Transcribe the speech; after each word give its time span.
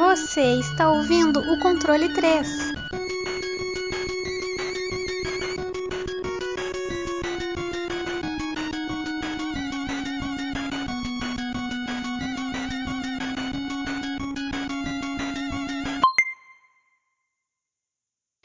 Você 0.00 0.58
está 0.58 0.90
ouvindo 0.90 1.40
o 1.40 1.58
controle 1.58 2.08
3. 2.08 2.72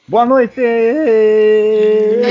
Boa 0.09 0.25
noite! 0.25 0.59
Aqui 0.59 2.25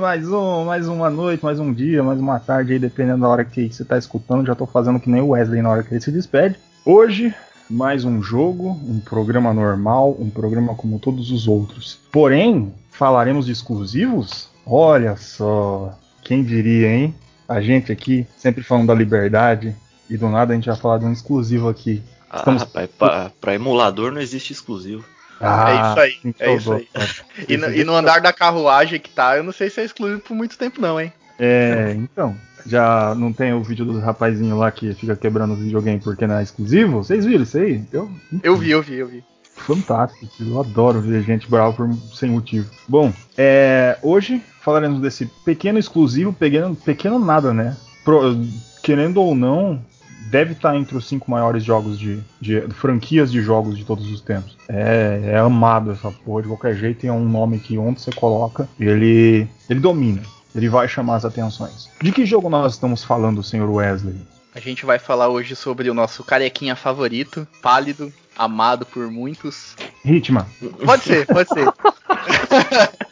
mais 0.00 0.26
um, 0.32 0.64
mais 0.64 0.88
uma 0.88 1.10
noite, 1.10 1.44
mais 1.44 1.60
um 1.60 1.72
dia, 1.72 2.02
mais 2.02 2.18
uma 2.18 2.40
tarde 2.40 2.72
aí, 2.72 2.78
dependendo 2.78 3.20
da 3.20 3.28
hora 3.28 3.44
que 3.44 3.70
você 3.70 3.82
está 3.82 3.98
escutando. 3.98 4.46
Já 4.46 4.52
estou 4.52 4.66
fazendo 4.66 4.98
que 4.98 5.10
nem 5.10 5.20
o 5.20 5.28
Wesley 5.28 5.60
na 5.60 5.68
hora 5.68 5.82
que 5.82 5.92
ele 5.92 6.00
se 6.00 6.10
despede. 6.10 6.58
Hoje, 6.86 7.34
mais 7.68 8.02
um 8.02 8.22
jogo, 8.22 8.70
um 8.88 8.98
programa 8.98 9.52
normal, 9.52 10.16
um 10.18 10.30
programa 10.30 10.74
como 10.74 10.98
todos 10.98 11.30
os 11.30 11.46
outros. 11.46 12.00
Porém, 12.10 12.72
falaremos 12.90 13.44
de 13.44 13.52
exclusivos? 13.52 14.48
Olha 14.64 15.16
só, 15.18 15.94
quem 16.24 16.42
diria, 16.42 16.88
hein? 16.88 17.14
A 17.46 17.60
gente 17.60 17.92
aqui 17.92 18.26
sempre 18.38 18.62
falando 18.62 18.86
da 18.86 18.94
liberdade 18.94 19.76
e 20.08 20.16
do 20.16 20.30
nada 20.30 20.54
a 20.54 20.56
gente 20.56 20.68
vai 20.68 20.76
falar 20.76 20.98
de 20.98 21.04
um 21.04 21.12
exclusivo 21.12 21.68
aqui. 21.68 22.02
Estamos... 22.34 22.62
Ah, 22.62 22.64
rapaz, 22.64 22.90
pra, 22.98 23.30
pra 23.38 23.54
emulador 23.54 24.10
não 24.12 24.20
existe 24.20 24.54
exclusivo. 24.54 25.04
Ah, 25.40 25.70
é 25.70 25.88
isso 25.88 26.00
aí, 26.00 26.34
é 26.38 26.54
isso 26.54 26.72
aí. 26.72 26.88
e, 27.48 27.56
no, 27.56 27.72
e, 27.72 27.84
no, 27.84 27.94
andar 27.94 28.20
da 28.20 28.32
carruagem 28.32 29.00
que 29.00 29.10
tá, 29.10 29.36
eu 29.36 29.42
não 29.42 29.52
sei 29.52 29.70
se 29.70 29.80
é 29.80 29.84
exclusivo 29.84 30.20
por 30.20 30.34
muito 30.34 30.58
tempo 30.58 30.80
não, 30.80 31.00
hein? 31.00 31.12
É, 31.38 31.94
então. 31.96 32.36
Já 32.66 33.14
não 33.14 33.32
tem 33.32 33.54
o 33.54 33.62
vídeo 33.62 33.86
do 33.86 33.98
rapazinho 33.98 34.58
lá 34.58 34.70
que 34.70 34.92
fica 34.92 35.16
quebrando 35.16 35.54
o 35.54 35.56
videogame 35.56 35.98
porque 35.98 36.26
não 36.26 36.36
é 36.36 36.42
exclusivo? 36.42 37.02
Vocês 37.02 37.24
viram 37.24 37.42
isso 37.42 37.56
aí? 37.56 37.82
Eu, 37.90 38.10
eu 38.42 38.54
vi, 38.54 38.70
eu 38.70 38.82
vi, 38.82 38.96
eu 38.96 39.08
vi. 39.08 39.24
Fantástico, 39.56 40.26
eu 40.40 40.60
adoro 40.60 41.00
ver 41.00 41.22
gente 41.22 41.48
brava 41.48 41.72
por, 41.72 41.90
sem 42.14 42.30
motivo. 42.30 42.70
Bom, 42.88 43.12
é, 43.36 43.98
hoje 44.02 44.42
falaremos 44.60 45.00
desse 45.00 45.26
pequeno 45.44 45.78
exclusivo, 45.78 46.32
pequeno, 46.32 46.74
pequeno 46.74 47.18
nada, 47.18 47.52
né? 47.52 47.76
Pro, 48.04 48.40
querendo 48.82 49.20
ou 49.20 49.34
não, 49.34 49.82
deve 50.30 50.52
estar 50.52 50.76
entre 50.76 50.96
os 50.96 51.06
cinco 51.06 51.30
maiores 51.30 51.64
jogos 51.64 51.98
de, 51.98 52.22
de, 52.40 52.60
franquias 52.72 53.32
de 53.32 53.42
jogos 53.42 53.76
de 53.76 53.84
todos 53.84 54.10
os 54.10 54.20
tempos. 54.20 54.56
É, 54.68 55.32
é 55.32 55.38
amado 55.38 55.90
essa 55.90 56.10
porra 56.10 56.42
de 56.42 56.48
qualquer 56.48 56.76
jeito. 56.76 57.00
Tem 57.00 57.10
um 57.10 57.28
nome 57.28 57.58
que 57.58 57.76
onde 57.76 58.00
você 58.00 58.12
coloca, 58.12 58.68
ele, 58.78 59.48
ele 59.68 59.80
domina. 59.80 60.22
Ele 60.54 60.68
vai 60.68 60.88
chamar 60.88 61.16
as 61.16 61.24
atenções. 61.24 61.90
De 62.00 62.12
que 62.12 62.24
jogo 62.24 62.48
nós 62.48 62.74
estamos 62.74 63.04
falando, 63.04 63.42
senhor 63.42 63.68
Wesley? 63.68 64.16
A 64.54 64.60
gente 64.60 64.84
vai 64.84 64.98
falar 64.98 65.28
hoje 65.28 65.54
sobre 65.54 65.90
o 65.90 65.94
nosso 65.94 66.24
carequinha 66.24 66.74
favorito, 66.74 67.46
pálido, 67.62 68.12
amado 68.36 68.84
por 68.84 69.08
muitos. 69.10 69.76
Ritma. 70.04 70.46
Pode 70.84 71.04
ser, 71.04 71.26
pode 71.26 71.48
ser. 71.48 71.66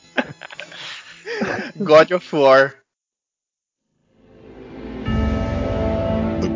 God 1.78 2.10
of 2.10 2.34
War. 2.34 2.74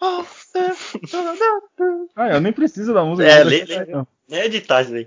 Ah, 2.16 2.28
eu 2.28 2.40
nem 2.40 2.52
preciso 2.52 2.92
da 2.92 3.04
música. 3.04 3.28
É, 3.28 3.42
lê, 3.42 3.64
lê, 3.64 3.86
nem 4.28 4.40
é 4.40 4.46
editar 4.46 4.82
isso 4.82 4.94
aí. 4.94 5.06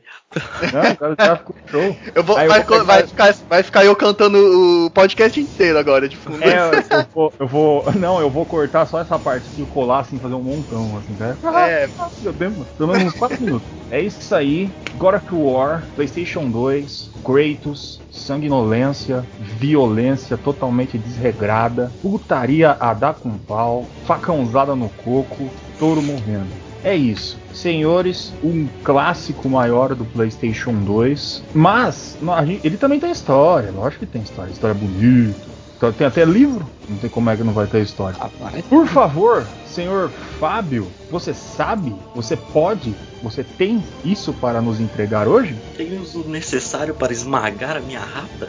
Não, 0.72 1.11
o 1.11 1.17
cara 1.17 1.38
ficou 1.38 1.55
show. 1.67 1.97
Eu 2.13 2.23
vou, 2.23 2.35
vai, 2.35 2.45
eu 2.45 2.66
vou 2.66 2.85
vai, 2.85 3.07
ficar, 3.07 3.33
vai 3.50 3.63
ficar 3.63 3.85
eu 3.85 3.95
cantando 3.95 4.38
o 4.85 4.91
podcast 4.91 5.39
inteiro 5.39 5.78
agora, 5.79 6.07
de 6.07 6.16
fundo. 6.16 6.44
É, 6.44 6.75
eu, 6.75 7.07
vou, 7.13 7.33
eu 7.39 7.47
vou. 7.47 7.94
Não, 7.94 8.19
eu 8.19 8.29
vou 8.29 8.45
cortar 8.45 8.85
só 8.85 9.01
essa 9.01 9.17
parte 9.17 9.50
e 9.57 9.66
colar 9.66 10.01
assim, 10.01 10.19
fazer 10.19 10.35
um 10.35 10.44
montão, 10.44 10.97
assim, 10.97 11.16
tá? 11.16 11.35
É. 11.67 11.89
Deu 12.22 12.33
tempo, 12.33 12.66
pelo 12.77 12.94
menos 12.94 13.13
uns 13.13 13.19
4 13.19 13.41
minutos. 13.41 13.67
É 13.89 14.01
isso 14.01 14.35
aí. 14.35 14.69
God 14.97 15.16
of 15.16 15.25
War, 15.31 15.83
PlayStation 15.95 16.50
2, 16.50 17.09
Kratos, 17.23 18.00
sanguinolência, 18.11 19.25
violência 19.39 20.38
totalmente 20.38 20.97
desregrada, 20.97 21.91
putaria 22.01 22.77
a 22.79 22.94
dar 22.94 23.16
com 23.16 23.38
pau, 23.38 23.85
facãozada 24.06 24.75
no 24.75 24.89
coco, 24.89 25.50
touro 25.79 26.01
morrendo. 26.01 26.66
É 26.87 26.95
isso. 26.95 27.37
Senhores, 27.53 28.31
um 28.41 28.65
clássico 28.81 29.49
maior 29.49 29.93
do 29.93 30.05
PlayStation 30.05 30.71
2. 30.71 31.43
Mas 31.53 32.17
ele 32.63 32.77
também 32.77 32.97
tem 32.97 33.11
história, 33.11 33.71
lógico 33.71 34.05
que 34.05 34.11
tem 34.13 34.21
história. 34.21 34.49
História 34.49 34.73
bonita. 34.73 35.37
Tem 35.97 36.07
até 36.07 36.23
livro, 36.23 36.65
não 36.87 36.97
tem 36.97 37.09
como 37.09 37.29
é 37.29 37.35
que 37.35 37.43
não 37.43 37.51
vai 37.51 37.67
ter 37.67 37.81
história. 37.81 38.17
Por 38.69 38.87
favor, 38.87 39.45
senhor 39.67 40.09
Fábio, 40.39 40.87
você 41.11 41.33
sabe, 41.33 41.93
você 42.15 42.37
pode, 42.37 42.95
você 43.21 43.43
tem 43.43 43.83
isso 44.05 44.31
para 44.31 44.61
nos 44.61 44.79
entregar 44.79 45.27
hoje? 45.27 45.57
Temos 45.75 46.15
o 46.15 46.23
necessário 46.29 46.95
para 46.95 47.11
esmagar 47.11 47.75
a 47.75 47.81
minha 47.81 47.99
rata? 47.99 48.47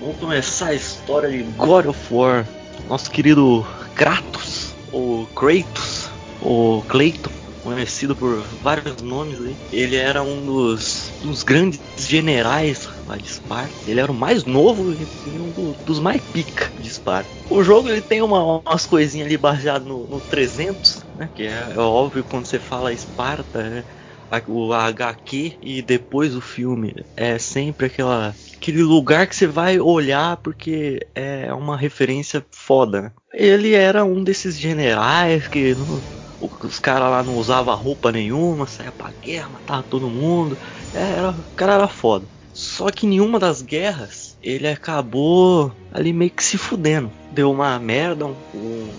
Vamos 0.00 0.16
começar 0.16 0.68
a 0.68 0.74
história 0.74 1.28
de 1.28 1.42
God 1.58 1.84
of 1.84 2.00
War. 2.10 2.46
Nosso 2.88 3.10
querido 3.10 3.64
Kratos, 3.94 4.74
ou 4.90 5.26
Kratos, 5.26 6.08
ou 6.40 6.80
Clayton, 6.82 7.43
conhecido 7.64 8.14
por 8.14 8.42
vários 8.62 8.98
nomes 8.98 9.40
aí. 9.40 9.56
Ele 9.72 9.96
era 9.96 10.22
um 10.22 10.44
dos, 10.44 11.12
dos 11.22 11.42
grandes 11.42 11.80
generais 11.98 12.86
lá 13.06 13.16
de 13.16 13.24
Esparta. 13.24 13.74
Ele 13.86 14.00
era 14.00 14.12
o 14.12 14.14
mais 14.14 14.44
novo 14.44 14.92
e 14.92 15.40
um 15.40 15.50
do, 15.50 15.72
dos 15.84 15.98
mais 15.98 16.20
pica 16.20 16.70
de 16.78 16.86
Esparta. 16.86 17.30
O 17.48 17.62
jogo 17.62 17.88
ele 17.88 18.02
tem 18.02 18.20
uma, 18.20 18.62
umas 18.66 18.84
coisinhas 18.84 19.26
ali 19.26 19.38
baseado 19.38 19.86
no, 19.86 20.06
no 20.06 20.20
300, 20.20 21.04
né? 21.14 21.30
Que 21.34 21.44
é, 21.44 21.72
é, 21.74 21.78
óbvio 21.78 22.22
quando 22.24 22.46
você 22.46 22.58
fala 22.58 22.92
Esparta, 22.92 23.62
né? 23.62 23.84
o 24.48 24.72
HQ 24.72 25.58
e 25.62 25.80
depois 25.80 26.34
o 26.34 26.40
filme 26.40 26.92
é 27.16 27.38
sempre 27.38 27.86
aquela 27.86 28.34
aquele 28.56 28.82
lugar 28.82 29.26
que 29.28 29.36
você 29.36 29.46
vai 29.46 29.78
olhar 29.78 30.38
porque 30.38 31.06
é 31.14 31.52
uma 31.52 31.76
referência 31.76 32.44
foda. 32.50 33.02
Né? 33.02 33.12
Ele 33.32 33.74
era 33.74 34.04
um 34.04 34.24
desses 34.24 34.58
generais 34.58 35.46
que 35.46 35.76
os 36.62 36.78
caras 36.78 37.10
lá 37.10 37.22
não 37.22 37.36
usavam 37.36 37.74
roupa 37.76 38.12
nenhuma, 38.12 38.66
saia 38.66 38.92
pra 38.92 39.12
guerra, 39.22 39.50
matava 39.50 39.82
todo 39.82 40.08
mundo. 40.08 40.56
É, 40.92 41.18
era, 41.18 41.30
o 41.30 41.44
cara 41.56 41.74
era 41.74 41.88
foda. 41.88 42.26
Só 42.52 42.90
que 42.90 43.06
nenhuma 43.06 43.38
das 43.38 43.62
guerras 43.62 44.36
ele 44.40 44.68
acabou 44.68 45.72
ali 45.92 46.12
meio 46.12 46.30
que 46.30 46.44
se 46.44 46.56
fudendo. 46.56 47.10
Deu 47.32 47.50
uma 47.50 47.78
merda, 47.78 48.26
um, 48.26 48.90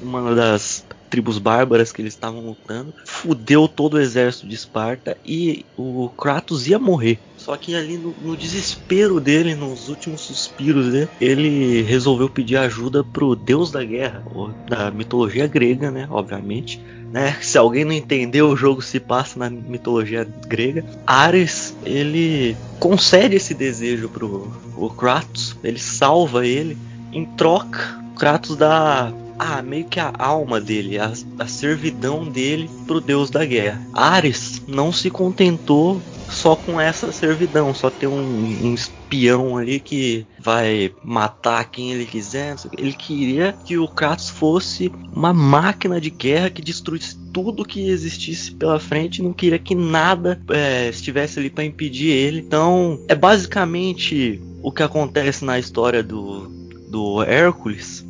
uma 0.00 0.34
das 0.34 0.84
tribos 1.10 1.38
bárbaras 1.38 1.92
que 1.92 2.02
eles 2.02 2.14
estavam 2.14 2.40
lutando, 2.40 2.92
fudeu 3.06 3.68
todo 3.68 3.94
o 3.94 4.00
exército 4.00 4.48
de 4.48 4.54
Esparta 4.56 5.16
e 5.24 5.64
o 5.76 6.08
Kratos 6.08 6.66
ia 6.66 6.78
morrer. 6.78 7.20
Só 7.44 7.58
que 7.58 7.74
ali 7.74 7.98
no, 7.98 8.14
no, 8.22 8.34
desespero 8.34 9.20
dele, 9.20 9.54
nos 9.54 9.90
últimos 9.90 10.22
suspiros 10.22 10.90
dele, 10.90 11.10
ele 11.20 11.82
resolveu 11.82 12.26
pedir 12.26 12.56
ajuda 12.56 13.04
pro 13.04 13.36
deus 13.36 13.70
da 13.70 13.84
guerra, 13.84 14.24
da 14.66 14.90
mitologia 14.90 15.46
grega, 15.46 15.90
né? 15.90 16.08
Obviamente. 16.10 16.80
Né? 17.12 17.36
Se 17.42 17.58
alguém 17.58 17.84
não 17.84 17.92
entendeu, 17.92 18.48
o 18.48 18.56
jogo 18.56 18.80
se 18.80 18.98
passa 18.98 19.38
na 19.38 19.50
mitologia 19.50 20.26
grega. 20.46 20.86
Ares, 21.06 21.76
ele 21.84 22.56
concede 22.80 23.36
esse 23.36 23.52
desejo 23.52 24.08
pro 24.08 24.50
o 24.74 24.88
Kratos, 24.88 25.54
ele 25.62 25.78
salva 25.78 26.46
ele. 26.46 26.78
Em 27.12 27.26
troca, 27.26 28.02
Kratos 28.16 28.56
dá 28.56 29.12
ah, 29.38 29.62
meio 29.62 29.84
que 29.84 30.00
a 30.00 30.12
alma 30.18 30.60
dele, 30.60 30.98
a, 30.98 31.12
a 31.38 31.46
servidão 31.46 32.24
dele 32.24 32.68
pro 32.86 33.00
deus 33.00 33.30
da 33.30 33.44
guerra. 33.44 33.80
Ares 33.92 34.62
não 34.66 34.92
se 34.92 35.10
contentou 35.10 36.00
só 36.28 36.56
com 36.56 36.80
essa 36.80 37.12
servidão, 37.12 37.74
só 37.74 37.90
ter 37.90 38.06
um, 38.06 38.20
um, 38.20 38.74
espião 38.74 39.56
ali 39.56 39.78
que 39.78 40.26
vai 40.38 40.92
matar 41.02 41.64
quem 41.70 41.92
ele 41.92 42.06
quiser. 42.06 42.56
Ele 42.76 42.92
queria 42.92 43.54
que 43.64 43.78
o 43.78 43.86
Kratos 43.86 44.28
fosse 44.28 44.90
uma 45.12 45.32
máquina 45.32 46.00
de 46.00 46.10
guerra 46.10 46.50
que 46.50 46.62
destruísse 46.62 47.16
tudo 47.32 47.64
que 47.64 47.88
existisse 47.88 48.52
pela 48.52 48.78
frente, 48.78 49.22
não 49.22 49.32
queria 49.32 49.58
que 49.58 49.74
nada 49.74 50.40
é, 50.50 50.88
estivesse 50.88 51.38
ali 51.38 51.50
para 51.50 51.64
impedir 51.64 52.10
ele. 52.10 52.40
Então, 52.40 53.00
é 53.08 53.14
basicamente 53.14 54.40
o 54.62 54.72
que 54.72 54.82
acontece 54.82 55.44
na 55.44 55.58
história 55.58 56.02
do, 56.02 56.48
do 56.88 57.22
Hércules, 57.22 58.03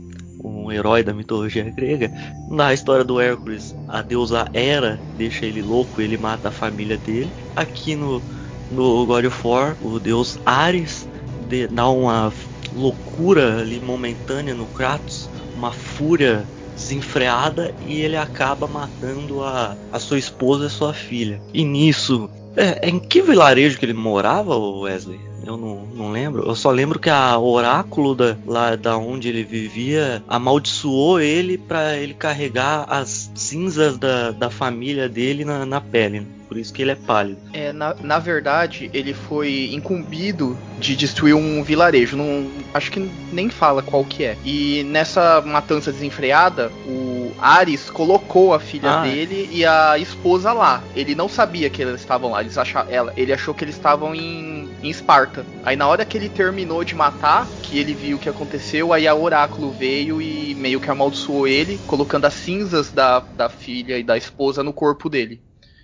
um 0.45 0.71
herói 0.71 1.03
da 1.03 1.15
mitologia 1.15 1.65
grega. 1.71 2.13
Na 2.51 2.73
história 2.75 3.05
do 3.05 3.21
Hércules, 3.21 3.75
a 3.89 4.03
deusa 4.03 4.47
Hera 4.53 5.01
deixa 5.17 5.47
ele 5.47 5.63
louco, 5.63 6.01
ele 6.01 6.19
mata 6.19 6.49
a 6.49 6.53
família 6.53 6.99
dele. 6.99 7.33
Aqui 7.57 7.97
no, 7.97 8.23
no 8.71 9.07
God 9.07 9.25
of 9.25 9.47
War, 9.47 9.77
o 9.83 9.99
deus 9.99 10.39
Ares 10.45 11.09
de, 11.49 11.67
dá 11.67 11.89
uma 11.89 12.33
loucura 12.75 13.61
ali 13.61 13.81
momentânea 13.81 14.55
no 14.55 14.67
Kratos, 14.67 15.31
uma 15.57 15.73
fúria 15.73 16.47
desenfreada 16.75 17.73
e 17.87 18.01
ele 18.01 18.17
acaba 18.17 18.67
matando 18.67 19.43
a, 19.43 19.77
a 19.93 19.99
sua 19.99 20.19
esposa 20.19 20.67
e 20.67 20.71
sua 20.71 20.93
filha. 20.93 21.41
E 21.53 21.65
nisso, 21.65 22.29
é, 22.57 22.89
em 22.89 22.99
que 22.99 23.23
vilarejo 23.23 23.79
que 23.79 23.85
ele 23.85 23.95
morava, 23.95 24.57
Wesley? 24.57 25.34
Eu 25.47 25.57
não, 25.57 25.87
não 25.95 26.11
lembro. 26.11 26.47
Eu 26.47 26.55
só 26.55 26.71
lembro 26.71 26.99
que 26.99 27.11
a 27.11 27.39
oráculo 27.39 28.15
da, 28.15 28.37
lá 28.47 28.77
da 28.77 28.97
onde 28.97 29.29
ele 29.29 29.45
vivia 29.45 30.23
amaldiçoou 30.29 31.21
ele 31.21 31.59
para 31.59 31.97
ele 31.97 32.15
carregar 32.15 32.87
as 32.89 33.31
cinzas 33.35 33.99
da, 33.99 34.31
da 34.31 34.51
família 34.51 35.09
dele 35.09 35.45
na, 35.45 35.65
na 35.65 35.81
pele. 35.81 36.27
Por 36.49 36.59
isso 36.59 36.73
que 36.73 36.83
ele 36.83 36.93
é 36.93 36.95
pálido. 36.95 37.41
É, 37.53 37.73
na, 37.73 37.95
na 38.01 38.19
verdade, 38.19 38.91
ele 38.93 39.13
foi 39.13 39.71
incumbido 39.73 40.57
de 40.79 40.95
destruir 40.95 41.35
um 41.35 41.63
vilarejo. 41.63 42.17
Não, 42.17 42.49
acho 42.73 42.93
que 42.93 43.11
nem 43.33 43.49
fala 43.49 43.83
qual 43.83 44.05
que 44.05 44.25
é. 44.25 44.37
E 44.45 44.85
nessa 44.85 45.41
matança 45.41 45.91
desenfreada, 45.91 46.71
o 46.87 47.33
Ares 47.41 47.91
colocou 47.91 48.55
a 48.55 48.61
filha 48.61 49.01
ah, 49.01 49.07
é. 49.07 49.11
dele 49.11 49.49
é. 49.51 49.57
e 49.57 49.67
a 49.67 49.99
esposa 49.99 50.53
lá. 50.53 50.83
Ele 50.95 51.15
não 51.15 51.29
sabia 51.29 51.69
que 51.69 51.83
eles 51.83 52.01
estavam 52.01 52.31
lá. 52.31 52.41
Eles 52.41 52.57
ela, 52.89 53.13
ele 53.17 53.33
achou 53.33 53.55
que 53.55 53.65
eles 53.65 53.75
estavam 53.75 54.15
em, 54.15 54.64
em 54.87 54.91
Esparta. 54.91 55.45
Aí 55.65 55.77
na 55.77 55.87
hora 55.87 56.05
que 56.05 56.17
ele 56.17 56.29
terminou 56.29 56.85
de 56.85 56.95
matar, 56.95 57.47
que 57.63 57.79
ele 57.79 57.95
viu 57.95 58.17
o 58.17 58.21
que 58.21 58.29
aconteceu, 58.29 58.93
aí 58.93 59.09
a 59.09 59.15
oráculo 59.15 59.71
veio 59.71 60.21
e 60.21 60.55
meio 60.55 60.81
que 60.81 60.91
amaldiçoou 60.91 61.49
ele, 61.49 61.79
colocando 61.87 62.27
as 62.27 62.35
cinzas 62.35 62.91
da, 62.91 63.21
da 63.21 63.49
filha 63.49 63.99
e 63.99 64.03
da 64.03 64.17
esposa 64.17 64.63
no 64.63 64.73
corpo 64.73 65.09
dele. 65.09 65.41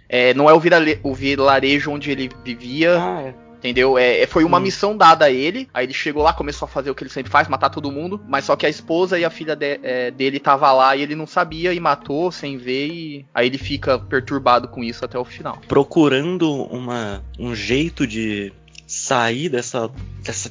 É, 0.08 0.34
não 0.34 0.50
é 0.50 0.52
o, 0.52 0.58
virale, 0.58 0.98
o 1.04 1.14
vilarejo 1.14 1.92
onde 1.92 2.10
ele 2.10 2.28
vivia. 2.44 2.98
Ah, 2.98 3.22
é. 3.22 3.50
Entendeu? 3.60 3.98
É, 3.98 4.22
é 4.22 4.26
foi 4.26 4.42
uma 4.42 4.56
hum. 4.56 4.62
missão 4.62 4.96
dada 4.96 5.26
a 5.26 5.30
ele. 5.30 5.68
Aí 5.72 5.84
ele 5.84 5.92
chegou 5.92 6.22
lá, 6.22 6.32
começou 6.32 6.66
a 6.66 6.68
fazer 6.68 6.90
o 6.90 6.94
que 6.94 7.04
ele 7.04 7.10
sempre 7.10 7.30
faz, 7.30 7.46
matar 7.46 7.68
todo 7.68 7.92
mundo. 7.92 8.20
Mas 8.26 8.46
só 8.46 8.56
que 8.56 8.64
a 8.64 8.70
esposa 8.70 9.18
e 9.18 9.24
a 9.24 9.30
filha 9.30 9.54
de, 9.54 9.78
é, 9.82 10.10
dele 10.10 10.40
tava 10.40 10.72
lá 10.72 10.96
e 10.96 11.02
ele 11.02 11.14
não 11.14 11.26
sabia 11.26 11.72
e 11.72 11.78
matou 11.78 12.32
sem 12.32 12.56
ver. 12.56 12.88
E 12.88 13.26
aí 13.34 13.46
ele 13.46 13.58
fica 13.58 13.98
perturbado 13.98 14.66
com 14.66 14.82
isso 14.82 15.04
até 15.04 15.18
o 15.18 15.24
final. 15.24 15.60
Procurando 15.68 16.50
uma, 16.64 17.22
um 17.38 17.54
jeito 17.54 18.06
de 18.06 18.52
sair 18.90 19.48
dessa, 19.48 19.90
dessa 20.22 20.50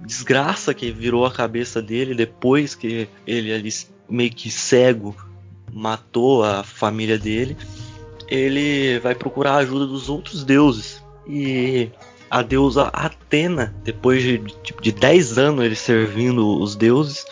desgraça 0.00 0.72
que 0.72 0.90
virou 0.90 1.24
a 1.26 1.30
cabeça 1.30 1.82
dele 1.82 2.14
depois 2.14 2.74
que 2.74 3.08
ele 3.26 3.52
ali 3.52 3.70
meio 4.08 4.30
que 4.30 4.50
cego 4.50 5.14
matou 5.72 6.42
a 6.42 6.62
família 6.62 7.18
dele 7.18 7.56
ele 8.28 8.98
vai 9.00 9.14
procurar 9.14 9.52
a 9.52 9.58
ajuda 9.58 9.86
dos 9.86 10.08
outros 10.08 10.44
deuses. 10.44 11.02
E 11.26 11.90
a 12.30 12.42
deusa 12.42 12.88
Atena, 12.92 13.74
depois 13.82 14.22
de, 14.22 14.38
de 14.80 14.92
10 14.92 15.38
anos 15.38 15.64
ele 15.64 15.74
servindo 15.74 16.60
os 16.60 16.76
deuses, 16.76 17.24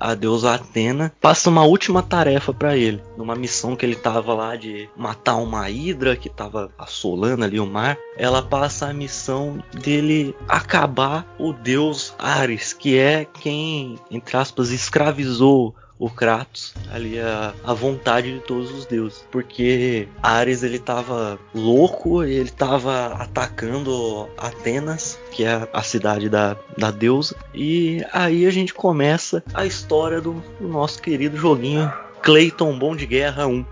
a 0.00 0.14
deusa 0.14 0.54
Atena 0.54 1.12
passa 1.20 1.50
uma 1.50 1.64
última 1.64 2.02
tarefa 2.02 2.54
para 2.54 2.76
ele, 2.76 3.02
numa 3.16 3.34
missão 3.34 3.76
que 3.76 3.84
ele 3.84 3.94
tava 3.94 4.32
lá 4.32 4.56
de 4.56 4.88
matar 4.96 5.36
uma 5.36 5.68
hidra 5.68 6.16
que 6.16 6.30
tava 6.30 6.72
assolando 6.78 7.44
ali 7.44 7.60
o 7.60 7.66
mar. 7.66 7.98
Ela 8.16 8.42
passa 8.42 8.86
a 8.86 8.94
missão 8.94 9.62
dele 9.72 10.34
acabar 10.48 11.26
o 11.38 11.52
deus 11.52 12.14
Ares, 12.18 12.72
que 12.72 12.98
é 12.98 13.26
quem, 13.26 13.98
entre 14.10 14.36
aspas, 14.36 14.70
escravizou 14.70 15.74
o 16.00 16.08
Kratos 16.08 16.74
ali 16.90 17.20
a, 17.20 17.52
a 17.62 17.74
vontade 17.74 18.32
de 18.32 18.40
todos 18.40 18.72
os 18.72 18.86
deuses. 18.86 19.24
Porque 19.30 20.08
Ares 20.22 20.62
ele 20.62 20.78
tava 20.78 21.38
louco, 21.54 22.24
ele 22.24 22.50
tava 22.50 23.08
atacando 23.08 24.26
Atenas, 24.38 25.20
que 25.30 25.44
é 25.44 25.68
a 25.72 25.82
cidade 25.82 26.30
da, 26.30 26.56
da 26.76 26.90
deusa. 26.90 27.36
E 27.54 28.04
aí 28.12 28.46
a 28.46 28.50
gente 28.50 28.72
começa 28.72 29.44
a 29.52 29.66
história 29.66 30.20
do, 30.20 30.42
do 30.58 30.66
nosso 30.66 31.02
querido 31.02 31.36
joguinho 31.36 31.92
Clayton 32.22 32.78
Bom 32.78 32.94
de 32.94 33.06
Guerra 33.06 33.46
1. 33.46 33.64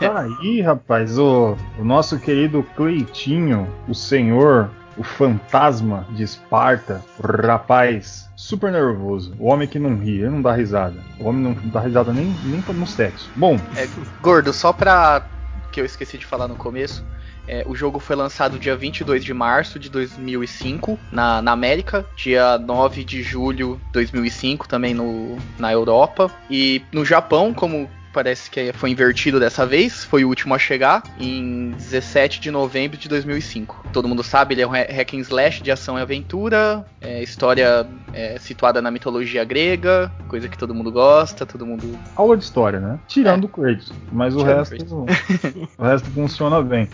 Aí, 0.40 0.60
rapaz, 0.60 1.18
o, 1.18 1.56
o 1.78 1.84
nosso 1.84 2.18
querido 2.18 2.64
Cleitinho, 2.76 3.68
o 3.88 3.94
senhor, 3.94 4.70
o 4.96 5.02
fantasma 5.02 6.06
de 6.10 6.22
Esparta, 6.22 7.02
rapaz 7.20 8.28
super 8.36 8.70
nervoso. 8.70 9.34
O 9.38 9.46
homem 9.46 9.66
que 9.66 9.78
não 9.78 9.98
ri, 9.98 10.18
ele 10.18 10.30
não 10.30 10.42
dá 10.42 10.52
risada. 10.52 10.96
O 11.18 11.28
homem 11.28 11.42
não 11.42 11.70
dá 11.70 11.80
risada 11.80 12.12
nem, 12.12 12.34
nem 12.44 12.60
no 12.60 12.86
sexo. 12.86 13.30
Bom. 13.36 13.58
É, 13.76 13.88
gordo, 14.20 14.52
só 14.52 14.72
pra. 14.72 15.26
que 15.72 15.80
eu 15.80 15.84
esqueci 15.84 16.18
de 16.18 16.26
falar 16.26 16.48
no 16.48 16.56
começo. 16.56 17.04
É, 17.46 17.62
o 17.66 17.74
jogo 17.74 17.98
foi 17.98 18.16
lançado 18.16 18.58
dia 18.58 18.74
22 18.74 19.22
de 19.22 19.34
março 19.34 19.78
de 19.78 19.90
2005 19.90 20.98
na, 21.12 21.42
na 21.42 21.52
América, 21.52 22.06
dia 22.16 22.56
9 22.56 23.04
de 23.04 23.22
julho 23.22 23.78
de 23.86 23.92
2005 23.92 24.66
também 24.66 24.94
no, 24.94 25.36
na 25.58 25.70
Europa. 25.70 26.30
E 26.50 26.82
no 26.90 27.04
Japão, 27.04 27.52
como 27.52 27.88
parece 28.14 28.48
que 28.48 28.72
foi 28.72 28.90
invertido 28.90 29.40
dessa 29.40 29.66
vez, 29.66 30.04
foi 30.04 30.24
o 30.24 30.28
último 30.28 30.54
a 30.54 30.58
chegar, 30.58 31.02
em 31.18 31.72
17 31.72 32.40
de 32.40 32.50
novembro 32.50 32.96
de 32.96 33.08
2005. 33.08 33.88
Todo 33.92 34.08
mundo 34.08 34.22
sabe, 34.22 34.54
ele 34.54 34.62
é 34.62 34.66
um 34.66 34.70
hack 34.70 35.14
and 35.14 35.18
slash 35.18 35.62
de 35.62 35.72
ação 35.72 35.98
e 35.98 36.00
aventura, 36.00 36.86
é, 37.00 37.22
história 37.22 37.86
é, 38.12 38.38
situada 38.38 38.80
na 38.80 38.90
mitologia 38.90 39.44
grega, 39.44 40.12
coisa 40.28 40.48
que 40.48 40.56
todo 40.56 40.72
mundo 40.72 40.92
gosta, 40.92 41.44
todo 41.44 41.66
mundo... 41.66 41.98
Aula 42.14 42.36
de 42.36 42.44
história, 42.44 42.78
né? 42.78 43.00
Tirando 43.08 43.42
é. 43.42 43.46
o 43.46 43.48
Kratos, 43.48 43.92
mas 44.12 44.36
o 44.36 44.42
resto, 44.44 45.06
o 45.76 45.82
resto 45.82 46.08
funciona 46.10 46.62
bem. 46.62 46.88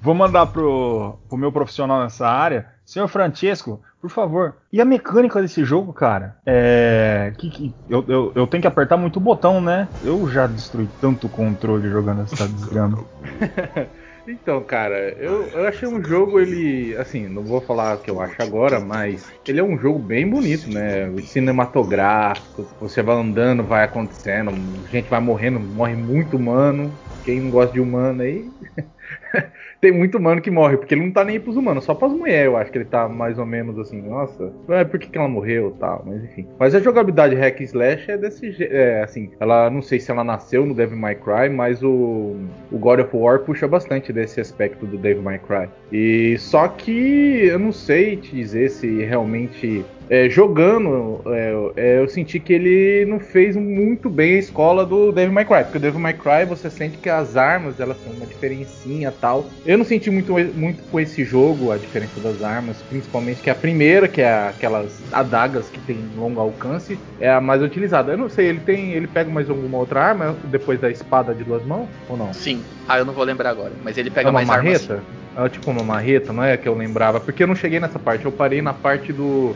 Vou 0.00 0.14
mandar 0.14 0.46
pro, 0.46 1.18
pro 1.28 1.36
meu 1.36 1.52
profissional 1.52 2.02
nessa 2.02 2.26
área, 2.26 2.68
senhor 2.84 3.08
Francesco, 3.08 3.82
por 4.06 4.10
favor. 4.10 4.54
E 4.72 4.80
a 4.80 4.84
mecânica 4.84 5.42
desse 5.42 5.64
jogo, 5.64 5.92
cara? 5.92 6.36
É. 6.46 7.32
Que, 7.36 7.50
que 7.50 7.74
eu, 7.88 8.04
eu, 8.06 8.32
eu, 8.34 8.46
tenho 8.46 8.60
que 8.60 8.66
apertar 8.68 8.96
muito 8.96 9.16
o 9.16 9.20
botão, 9.20 9.60
né? 9.60 9.88
Eu 10.02 10.28
já 10.28 10.46
destruí 10.46 10.88
tanto 11.00 11.28
controle 11.28 11.88
jogando 11.88 12.22
essa 12.22 12.46
desgrama. 12.48 13.04
Então, 14.28 14.60
cara, 14.60 15.10
eu, 15.20 15.44
eu 15.50 15.68
achei 15.68 15.86
um 15.86 16.02
jogo, 16.02 16.40
ele. 16.40 16.96
Assim, 16.96 17.28
não 17.28 17.44
vou 17.44 17.60
falar 17.60 17.94
o 17.94 18.00
que 18.00 18.10
eu 18.10 18.20
acho 18.20 18.42
agora, 18.42 18.80
mas 18.80 19.24
ele 19.46 19.60
é 19.60 19.62
um 19.62 19.78
jogo 19.78 20.00
bem 20.00 20.28
bonito, 20.28 20.68
né? 20.68 21.16
Cinematográfico, 21.22 22.66
você 22.80 23.04
vai 23.04 23.14
andando, 23.14 23.62
vai 23.62 23.84
acontecendo, 23.84 24.50
gente 24.90 25.08
vai 25.08 25.20
morrendo, 25.20 25.60
morre 25.60 25.94
muito 25.94 26.36
humano. 26.36 26.92
Quem 27.22 27.40
não 27.40 27.50
gosta 27.52 27.74
de 27.74 27.80
humano 27.80 28.22
aí. 28.22 28.50
tem 29.80 29.92
muito 29.92 30.18
humano 30.18 30.40
que 30.40 30.50
morre, 30.50 30.76
porque 30.76 30.94
ele 30.94 31.04
não 31.04 31.12
tá 31.12 31.24
nem 31.24 31.38
pros 31.38 31.56
humanos, 31.56 31.84
só 31.84 31.94
pras 31.94 32.12
mulheres 32.12 32.46
eu 32.46 32.56
acho 32.56 32.70
que 32.70 32.78
ele 32.78 32.84
tá 32.84 33.08
mais 33.08 33.38
ou 33.38 33.46
menos 33.46 33.78
assim, 33.78 34.00
nossa, 34.02 34.52
é 34.68 34.84
por 34.84 34.98
que, 34.98 35.08
que 35.08 35.18
ela 35.18 35.28
morreu 35.28 35.76
tal, 35.78 36.04
mas 36.06 36.24
enfim. 36.24 36.46
Mas 36.58 36.74
a 36.74 36.80
jogabilidade 36.80 37.34
hack 37.34 37.60
slash 37.60 38.10
é 38.10 38.16
desse 38.16 38.52
jeito, 38.52 38.72
é, 38.72 39.02
assim, 39.02 39.30
ela 39.40 39.70
não 39.70 39.82
sei 39.82 40.00
se 40.00 40.10
ela 40.10 40.24
nasceu 40.24 40.64
no 40.64 40.74
Devil 40.74 40.98
May 40.98 41.16
Cry, 41.16 41.48
mas 41.50 41.82
o, 41.82 42.36
o 42.70 42.78
God 42.78 43.00
of 43.00 43.16
War 43.16 43.40
puxa 43.40 43.66
bastante 43.66 44.12
desse 44.12 44.40
aspecto 44.40 44.86
do 44.86 44.96
Devil 44.96 45.22
May 45.22 45.38
Cry. 45.38 45.68
E 45.92 46.36
só 46.38 46.68
que 46.68 47.46
eu 47.46 47.58
não 47.58 47.72
sei 47.72 48.16
te 48.16 48.34
dizer 48.34 48.70
se 48.70 49.04
realmente 49.04 49.84
é, 50.08 50.28
jogando, 50.28 51.20
é, 51.26 51.72
é, 51.76 51.98
eu 51.98 52.08
senti 52.08 52.38
que 52.38 52.52
ele 52.52 53.04
não 53.06 53.18
fez 53.18 53.56
muito 53.56 54.08
bem 54.08 54.34
a 54.34 54.38
escola 54.38 54.86
do 54.86 55.10
Devil 55.10 55.32
May 55.32 55.44
Cry, 55.44 55.64
porque 55.64 55.78
o 55.78 55.80
Devil 55.80 56.00
May 56.00 56.14
Cry 56.14 56.44
você 56.48 56.70
sente 56.70 56.98
que 56.98 57.08
as 57.08 57.36
armas 57.36 57.80
elas 57.80 57.96
têm 57.98 58.12
uma 58.12 58.26
diferencinha 58.26 59.12
tal. 59.20 59.46
Eu 59.64 59.76
não 59.76 59.84
senti 59.84 60.10
muito, 60.10 60.32
muito 60.54 60.82
com 60.84 61.00
esse 61.00 61.24
jogo 61.24 61.72
a 61.72 61.76
diferença 61.76 62.20
das 62.20 62.42
armas, 62.42 62.82
principalmente 62.82 63.42
que 63.42 63.50
a 63.50 63.54
primeira, 63.54 64.06
que 64.06 64.22
é 64.22 64.48
aquelas 64.48 65.02
adagas 65.12 65.68
que 65.68 65.80
tem 65.80 65.98
longo 66.16 66.40
alcance, 66.40 66.98
é 67.20 67.30
a 67.30 67.40
mais 67.40 67.62
utilizada. 67.62 68.12
Eu 68.12 68.18
não 68.18 68.28
sei, 68.28 68.46
ele 68.46 68.60
tem, 68.60 68.92
ele 68.92 69.06
pega 69.06 69.30
mais 69.30 69.50
alguma 69.50 69.78
outra 69.78 70.00
arma 70.02 70.36
depois 70.44 70.80
da 70.80 70.90
espada 70.90 71.34
de 71.34 71.42
duas 71.42 71.64
mãos 71.64 71.88
ou 72.08 72.16
não? 72.16 72.32
Sim. 72.32 72.62
Ah, 72.88 72.98
eu 72.98 73.04
não 73.04 73.12
vou 73.12 73.24
lembrar 73.24 73.50
agora, 73.50 73.72
mas 73.82 73.98
ele 73.98 74.10
pega 74.10 74.28
é 74.28 74.32
mais 74.32 74.46
marreta? 74.46 74.94
armas. 74.94 75.26
É 75.36 75.48
tipo 75.50 75.70
uma 75.70 75.82
marreta, 75.82 76.32
não 76.32 76.42
é 76.42 76.56
que 76.56 76.66
eu 76.66 76.74
lembrava, 76.74 77.20
porque 77.20 77.42
eu 77.42 77.46
não 77.46 77.54
cheguei 77.54 77.78
nessa 77.78 77.98
parte, 77.98 78.24
eu 78.24 78.32
parei 78.32 78.62
na 78.62 78.72
parte 78.72 79.12
do 79.12 79.54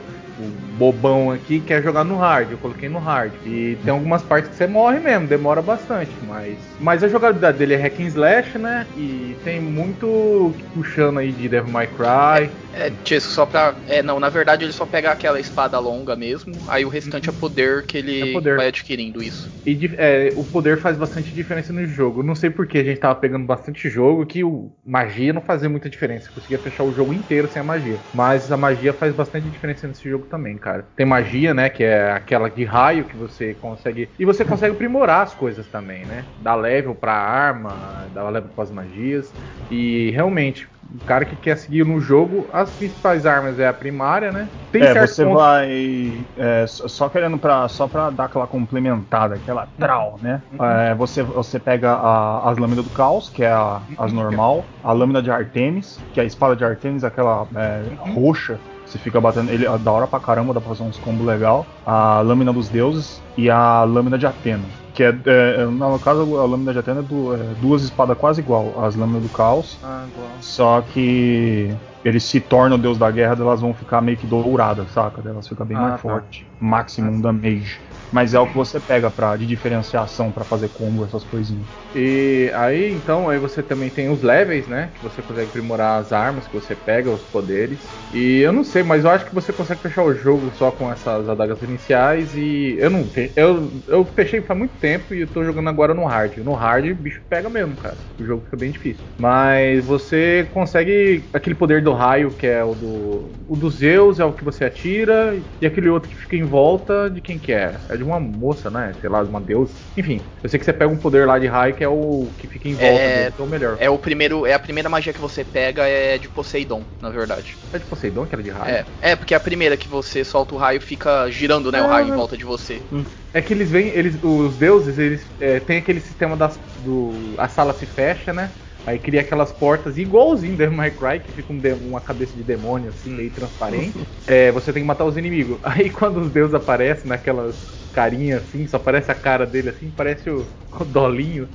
bobão 0.78 1.30
aqui 1.30 1.60
quer 1.60 1.82
jogar 1.82 2.04
no 2.04 2.16
hard. 2.16 2.52
Eu 2.52 2.58
coloquei 2.58 2.88
no 2.88 2.98
hard. 2.98 3.32
E 3.44 3.76
tem 3.84 3.92
algumas 3.92 4.22
partes 4.22 4.50
que 4.50 4.56
você 4.56 4.66
morre 4.66 4.98
mesmo, 4.98 5.26
demora 5.26 5.62
bastante, 5.62 6.10
mas. 6.26 6.56
Mas 6.78 7.04
a 7.04 7.08
jogabilidade 7.08 7.58
dele 7.58 7.74
é 7.74 7.76
hack 7.76 8.00
and 8.00 8.06
slash, 8.06 8.58
né? 8.58 8.86
E 8.96 9.36
tem 9.44 9.60
muito 9.60 10.54
puxando 10.74 11.18
aí 11.18 11.32
de 11.32 11.48
Devil 11.48 11.72
May 11.72 11.86
Cry. 11.88 12.50
É, 12.72 12.90
Tisco, 13.04 13.32
só 13.32 13.46
pra. 13.46 13.74
É, 13.88 14.02
não, 14.02 14.20
na 14.20 14.28
verdade 14.28 14.64
ele 14.64 14.72
só 14.72 14.86
pega 14.86 15.10
aquela 15.10 15.40
espada 15.40 15.78
longa 15.78 16.14
mesmo, 16.14 16.54
aí 16.68 16.84
o 16.84 16.88
restante 16.88 17.28
é 17.28 17.32
poder 17.32 17.84
que 17.84 17.98
ele 17.98 18.30
é 18.30 18.32
poder. 18.32 18.56
vai 18.56 18.68
adquirindo 18.68 19.22
isso. 19.22 19.50
E 19.66 19.90
é, 19.98 20.32
o 20.36 20.44
poder 20.44 20.78
faz 20.78 20.96
bastante 20.96 21.34
diferença 21.34 21.72
no 21.72 21.84
jogo. 21.86 22.22
Não 22.22 22.34
sei 22.34 22.48
porque 22.48 22.78
a 22.78 22.84
gente 22.84 22.98
tava 22.98 23.14
pegando 23.16 23.44
bastante 23.44 23.88
jogo 23.88 24.24
que 24.24 24.42
o 24.42 24.70
magia 24.84 25.32
não 25.32 25.42
fazia 25.42 25.68
muita 25.68 25.90
diferença. 25.90 26.30
Conseguia 26.30 26.58
fechar 26.58 26.84
o 26.84 26.92
jogo 26.92 27.12
inteiro 27.12 27.48
sem 27.48 27.60
a 27.60 27.64
magia. 27.64 27.98
Mas 28.12 28.50
a 28.50 28.56
magia 28.56 28.92
faz 28.92 29.14
bastante 29.14 29.50
diferença 29.50 29.86
nesse 29.86 30.08
jogo 30.08 30.26
também, 30.30 30.56
cara. 30.56 30.86
Tem 30.96 31.04
magia, 31.04 31.52
né? 31.52 31.68
Que 31.68 31.84
é 31.84 32.12
aquela 32.12 32.48
de 32.48 32.64
raio 32.64 33.04
que 33.04 33.16
você 33.16 33.54
consegue. 33.54 34.08
E 34.18 34.24
você 34.24 34.44
consegue 34.44 34.74
aprimorar 34.74 35.22
as 35.22 35.34
coisas 35.34 35.66
também, 35.66 36.06
né? 36.06 36.24
Dá 36.40 36.54
level 36.54 36.94
pra 36.94 37.12
arma, 37.12 38.06
dá 38.14 38.28
level 38.28 38.50
para 38.54 38.64
as 38.64 38.70
magias. 38.70 39.32
E 39.70 40.10
realmente, 40.12 40.68
o 40.94 41.04
cara 41.04 41.24
que 41.24 41.36
quer 41.36 41.56
seguir 41.56 41.84
no 41.84 42.00
jogo, 42.00 42.46
as 42.52 42.70
principais 42.70 43.24
armas 43.24 43.58
é 43.58 43.68
a 43.68 43.72
primária, 43.72 44.32
né? 44.32 44.48
Tem 44.72 44.82
é, 44.82 45.06
você 45.06 45.24
ponto... 45.24 45.36
vai 45.36 46.12
é, 46.36 46.64
só 46.66 47.08
querendo 47.08 47.38
para 47.38 47.68
só 47.68 47.86
para 47.86 48.10
dar 48.10 48.24
aquela 48.24 48.46
complementada, 48.46 49.36
aquela 49.36 49.68
trau, 49.78 50.18
né? 50.20 50.42
Uhum. 50.52 50.64
É, 50.64 50.94
você 50.94 51.22
você 51.22 51.58
pega 51.58 51.92
a, 51.92 52.50
as 52.50 52.58
lâminas 52.58 52.84
do 52.84 52.90
caos, 52.90 53.28
que 53.28 53.44
é 53.44 53.50
a, 53.50 53.80
as 53.98 54.12
normal, 54.12 54.64
a 54.82 54.92
lâmina 54.92 55.22
de 55.22 55.30
Artemis, 55.30 56.00
que 56.12 56.20
é 56.20 56.22
a 56.22 56.26
espada 56.26 56.56
de 56.56 56.64
Artemis, 56.64 57.04
aquela 57.04 57.46
é, 57.54 57.82
uhum. 58.06 58.14
roxa. 58.14 58.58
Você 58.90 58.98
fica 58.98 59.20
batendo 59.20 59.50
ele 59.52 59.66
da 59.78 59.92
hora 59.92 60.06
pra 60.06 60.18
caramba, 60.18 60.52
dá 60.52 60.60
pra 60.60 60.70
fazer 60.70 60.82
uns 60.82 60.98
combos 60.98 61.24
legal. 61.24 61.64
A 61.86 62.20
lâmina 62.20 62.52
dos 62.52 62.68
deuses 62.68 63.22
e 63.36 63.48
a 63.48 63.84
lâmina 63.84 64.18
de 64.18 64.26
Atena 64.26 64.64
que 64.92 65.04
é, 65.04 65.14
é, 65.26 65.64
no 65.64 65.98
caso 66.00 66.36
a 66.36 66.44
lâmina 66.44 66.72
de 66.72 66.78
Atena 66.78 67.00
é, 67.00 67.02
é, 67.02 67.54
duas 67.60 67.82
espadas 67.82 68.18
quase 68.18 68.40
igual 68.40 68.84
as 68.84 68.96
lâminas 68.96 69.22
do 69.22 69.28
caos 69.28 69.78
ah, 69.82 70.04
só 70.40 70.80
que 70.80 71.74
eles 72.04 72.24
se 72.24 72.40
tornam 72.40 72.76
o 72.76 72.80
deus 72.80 72.98
da 72.98 73.10
guerra 73.10 73.36
elas 73.38 73.60
vão 73.60 73.74
ficar 73.74 74.00
meio 74.00 74.16
que 74.16 74.26
douradas 74.26 74.90
saca 74.90 75.22
elas 75.28 75.46
ficam 75.46 75.66
bem 75.66 75.76
ah, 75.76 75.80
mais 75.80 75.92
tá. 75.94 75.98
forte 75.98 76.46
maximum 76.60 77.18
ah, 77.18 77.22
damage 77.22 77.90
mas 78.10 78.34
é 78.34 78.40
o 78.40 78.46
que 78.46 78.54
você 78.54 78.80
pega 78.80 79.10
para 79.10 79.36
de 79.36 79.46
diferenciação 79.46 80.32
para 80.32 80.44
fazer 80.44 80.70
combo 80.70 81.04
essas 81.04 81.24
coisinhas. 81.24 81.68
E 81.94 82.50
aí 82.54 82.92
então 82.92 83.28
aí 83.28 83.38
você 83.38 83.62
também 83.62 83.90
tem 83.90 84.10
os 84.10 84.22
levels, 84.22 84.66
né? 84.66 84.92
Que 84.94 85.02
você 85.02 85.22
consegue 85.22 85.48
aprimorar 85.48 86.00
as 86.00 86.12
armas 86.12 86.46
que 86.46 86.52
você 86.52 86.74
pega, 86.74 87.10
os 87.10 87.24
poderes. 87.24 88.00
E 88.12 88.40
eu 88.40 88.52
não 88.52 88.64
sei, 88.64 88.82
mas 88.82 89.04
eu 89.04 89.10
acho 89.10 89.26
que 89.26 89.34
você 89.34 89.52
consegue 89.52 89.82
fechar 89.82 90.02
o 90.04 90.14
jogo 90.14 90.50
só 90.52 90.72
com 90.72 90.90
essas 90.90 91.28
adagas 91.28 91.62
iniciais 91.62 92.34
e 92.36 92.76
eu 92.78 92.90
não 92.90 93.08
eu 93.36 93.82
eu 93.86 94.04
fechei 94.04 94.42
faz 94.42 94.58
muito 94.58 94.74
tempo 94.78 95.14
e 95.14 95.20
eu 95.20 95.28
tô 95.28 95.44
jogando 95.44 95.68
agora 95.68 95.94
no 95.94 96.04
hard. 96.04 96.38
No 96.38 96.54
hard 96.54 96.86
o 96.90 96.94
bicho 96.94 97.22
pega 97.28 97.48
mesmo, 97.48 97.76
cara. 97.76 97.98
O 98.18 98.24
jogo 98.24 98.44
fica 98.44 98.56
bem 98.56 98.70
difícil. 98.70 99.06
Mas 99.18 99.86
você 99.86 100.48
consegue 100.52 101.28
aquele 101.32 101.54
poder 101.54 101.82
do 101.82 101.89
raio 101.92 102.32
que 102.32 102.46
é 102.46 102.64
o 102.64 102.74
do 102.74 103.32
o 103.48 103.56
dos 103.56 103.76
Zeus 103.76 104.20
é 104.20 104.24
o 104.24 104.32
que 104.32 104.44
você 104.44 104.64
atira 104.64 105.36
e 105.60 105.66
aquele 105.66 105.88
outro 105.88 106.08
que 106.08 106.16
fica 106.16 106.36
em 106.36 106.44
volta 106.44 107.10
de 107.10 107.20
quem 107.20 107.38
que 107.38 107.52
é? 107.52 107.80
É 107.88 107.96
de 107.96 108.02
uma 108.02 108.20
moça, 108.20 108.70
né? 108.70 108.94
Sei 109.00 109.08
lá, 109.08 109.22
de 109.22 109.28
uma 109.28 109.40
deusa. 109.40 109.74
Enfim, 109.96 110.20
eu 110.42 110.48
sei 110.48 110.58
que 110.58 110.64
você 110.64 110.72
pega 110.72 110.92
um 110.92 110.96
poder 110.96 111.26
lá 111.26 111.38
de 111.38 111.46
raio 111.46 111.74
que 111.74 111.84
é 111.84 111.88
o 111.88 112.32
que 112.38 112.46
fica 112.46 112.68
em 112.68 112.74
volta 112.74 112.86
é, 112.86 113.16
dele, 113.16 113.30
então 113.34 113.46
melhor. 113.46 113.76
É 113.80 113.90
o 113.90 113.98
primeiro, 113.98 114.46
é 114.46 114.54
a 114.54 114.58
primeira 114.58 114.88
magia 114.88 115.12
que 115.12 115.20
você 115.20 115.44
pega 115.44 115.86
é 115.86 116.18
de 116.18 116.28
Poseidon, 116.28 116.84
na 117.00 117.10
verdade. 117.10 117.56
É 117.72 117.78
de 117.78 117.84
Poseidon 117.84 118.26
que 118.26 118.34
era 118.34 118.42
de 118.42 118.50
raio? 118.50 118.74
É, 118.74 118.84
é 119.00 119.16
porque 119.16 119.34
a 119.34 119.40
primeira 119.40 119.76
que 119.76 119.88
você 119.88 120.24
solta 120.24 120.54
o 120.54 120.58
raio 120.58 120.80
fica 120.80 121.30
girando, 121.30 121.70
né, 121.72 121.78
é, 121.78 121.82
o 121.82 121.86
raio 121.86 122.08
em 122.08 122.16
volta 122.16 122.36
de 122.36 122.44
você. 122.44 122.80
Hum. 122.92 123.04
É 123.32 123.40
que 123.40 123.52
eles 123.52 123.70
vêm, 123.70 123.88
eles, 123.88 124.18
os 124.22 124.56
deuses, 124.56 124.98
eles 124.98 125.32
é, 125.38 125.60
têm 125.60 125.78
aquele 125.78 126.00
sistema 126.00 126.36
das, 126.36 126.60
do, 126.78 127.34
a 127.38 127.48
sala 127.48 127.72
se 127.72 127.86
fecha, 127.86 128.32
né? 128.32 128.52
Aí 128.86 128.98
cria 128.98 129.20
aquelas 129.20 129.52
portas 129.52 129.98
igualzinho 129.98 130.56
Devil 130.56 130.76
May 130.76 130.90
Cry, 130.90 131.20
que 131.20 131.30
fica 131.32 131.52
um 131.52 131.60
uma 131.88 132.00
cabeça 132.00 132.36
de 132.36 132.42
demônio 132.42 132.90
assim, 132.90 133.10
meio 133.10 133.32
transparente. 133.32 134.06
É, 134.26 134.50
você 134.52 134.72
tem 134.72 134.82
que 134.82 134.86
matar 134.86 135.04
os 135.04 135.16
inimigos. 135.16 135.60
Aí 135.64 135.90
quando 135.90 136.20
os 136.20 136.30
deuses 136.30 136.54
aparecem 136.54 137.08
naquelas 137.08 137.56
carinhas 137.92 138.42
assim, 138.42 138.66
só 138.66 138.76
aparece 138.76 139.10
a 139.10 139.14
cara 139.14 139.46
dele 139.46 139.70
assim, 139.70 139.90
parece 139.90 140.30
o, 140.30 140.50
o 140.72 140.84
Dolinho. 140.84 141.48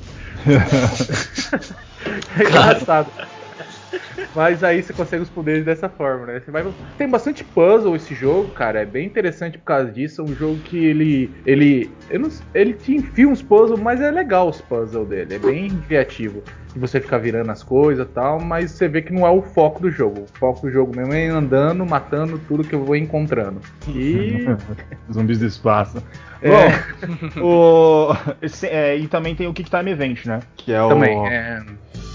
é 2.39 2.43
engraçado. 2.43 3.11
Mas 4.35 4.63
aí 4.63 4.81
você 4.81 4.93
consegue 4.93 5.23
os 5.23 5.29
poderes 5.29 5.65
dessa 5.65 5.89
forma, 5.89 6.25
né? 6.25 6.39
Você 6.39 6.51
vai... 6.51 6.65
Tem 6.97 7.09
bastante 7.09 7.43
puzzle 7.43 7.95
esse 7.95 8.13
jogo, 8.13 8.49
cara. 8.51 8.81
É 8.81 8.85
bem 8.85 9.05
interessante 9.05 9.57
por 9.57 9.65
causa 9.65 9.91
disso. 9.91 10.21
É 10.21 10.23
um 10.23 10.35
jogo 10.35 10.57
que 10.59 10.77
ele. 10.77 11.31
Ele. 11.45 11.91
Não... 12.11 12.29
ele 12.53 12.73
te 12.73 12.95
enfia 12.95 13.27
uns 13.27 13.41
puzzles, 13.41 13.79
mas 13.79 14.01
é 14.01 14.11
legal 14.11 14.49
os 14.49 14.61
puzzles 14.61 15.07
dele. 15.07 15.35
É 15.35 15.39
bem 15.39 15.69
criativo. 15.87 16.43
E 16.75 16.79
você 16.79 16.99
ficar 16.99 17.19
virando 17.19 17.49
as 17.51 17.63
coisas 17.63 18.05
e 18.05 18.09
tal, 18.09 18.39
mas 18.41 18.71
você 18.71 18.87
vê 18.89 19.01
que 19.01 19.13
não 19.13 19.25
é 19.25 19.29
o 19.29 19.41
foco 19.41 19.81
do 19.81 19.89
jogo. 19.89 20.23
O 20.23 20.37
foco 20.37 20.61
do 20.67 20.71
jogo 20.71 20.93
mesmo 20.93 21.13
é 21.13 21.27
andando, 21.27 21.85
matando 21.85 22.37
tudo 22.37 22.65
que 22.65 22.75
eu 22.75 22.83
vou 22.83 22.97
encontrando. 22.97 23.61
E. 23.87 24.45
Zumbis 25.11 25.39
do 25.39 25.45
espaço. 25.45 26.03
É. 26.41 26.49
Bom, 27.39 27.41
o, 27.41 28.13
é, 28.63 28.97
e 28.97 29.07
também 29.07 29.35
tem 29.35 29.47
o 29.47 29.53
Kick 29.53 29.69
Time 29.69 29.91
Event, 29.91 30.25
né? 30.25 30.41
Que 30.57 30.73
é 30.73 30.87
também, 30.87 31.17
o. 31.17 31.25
É... 31.27 31.63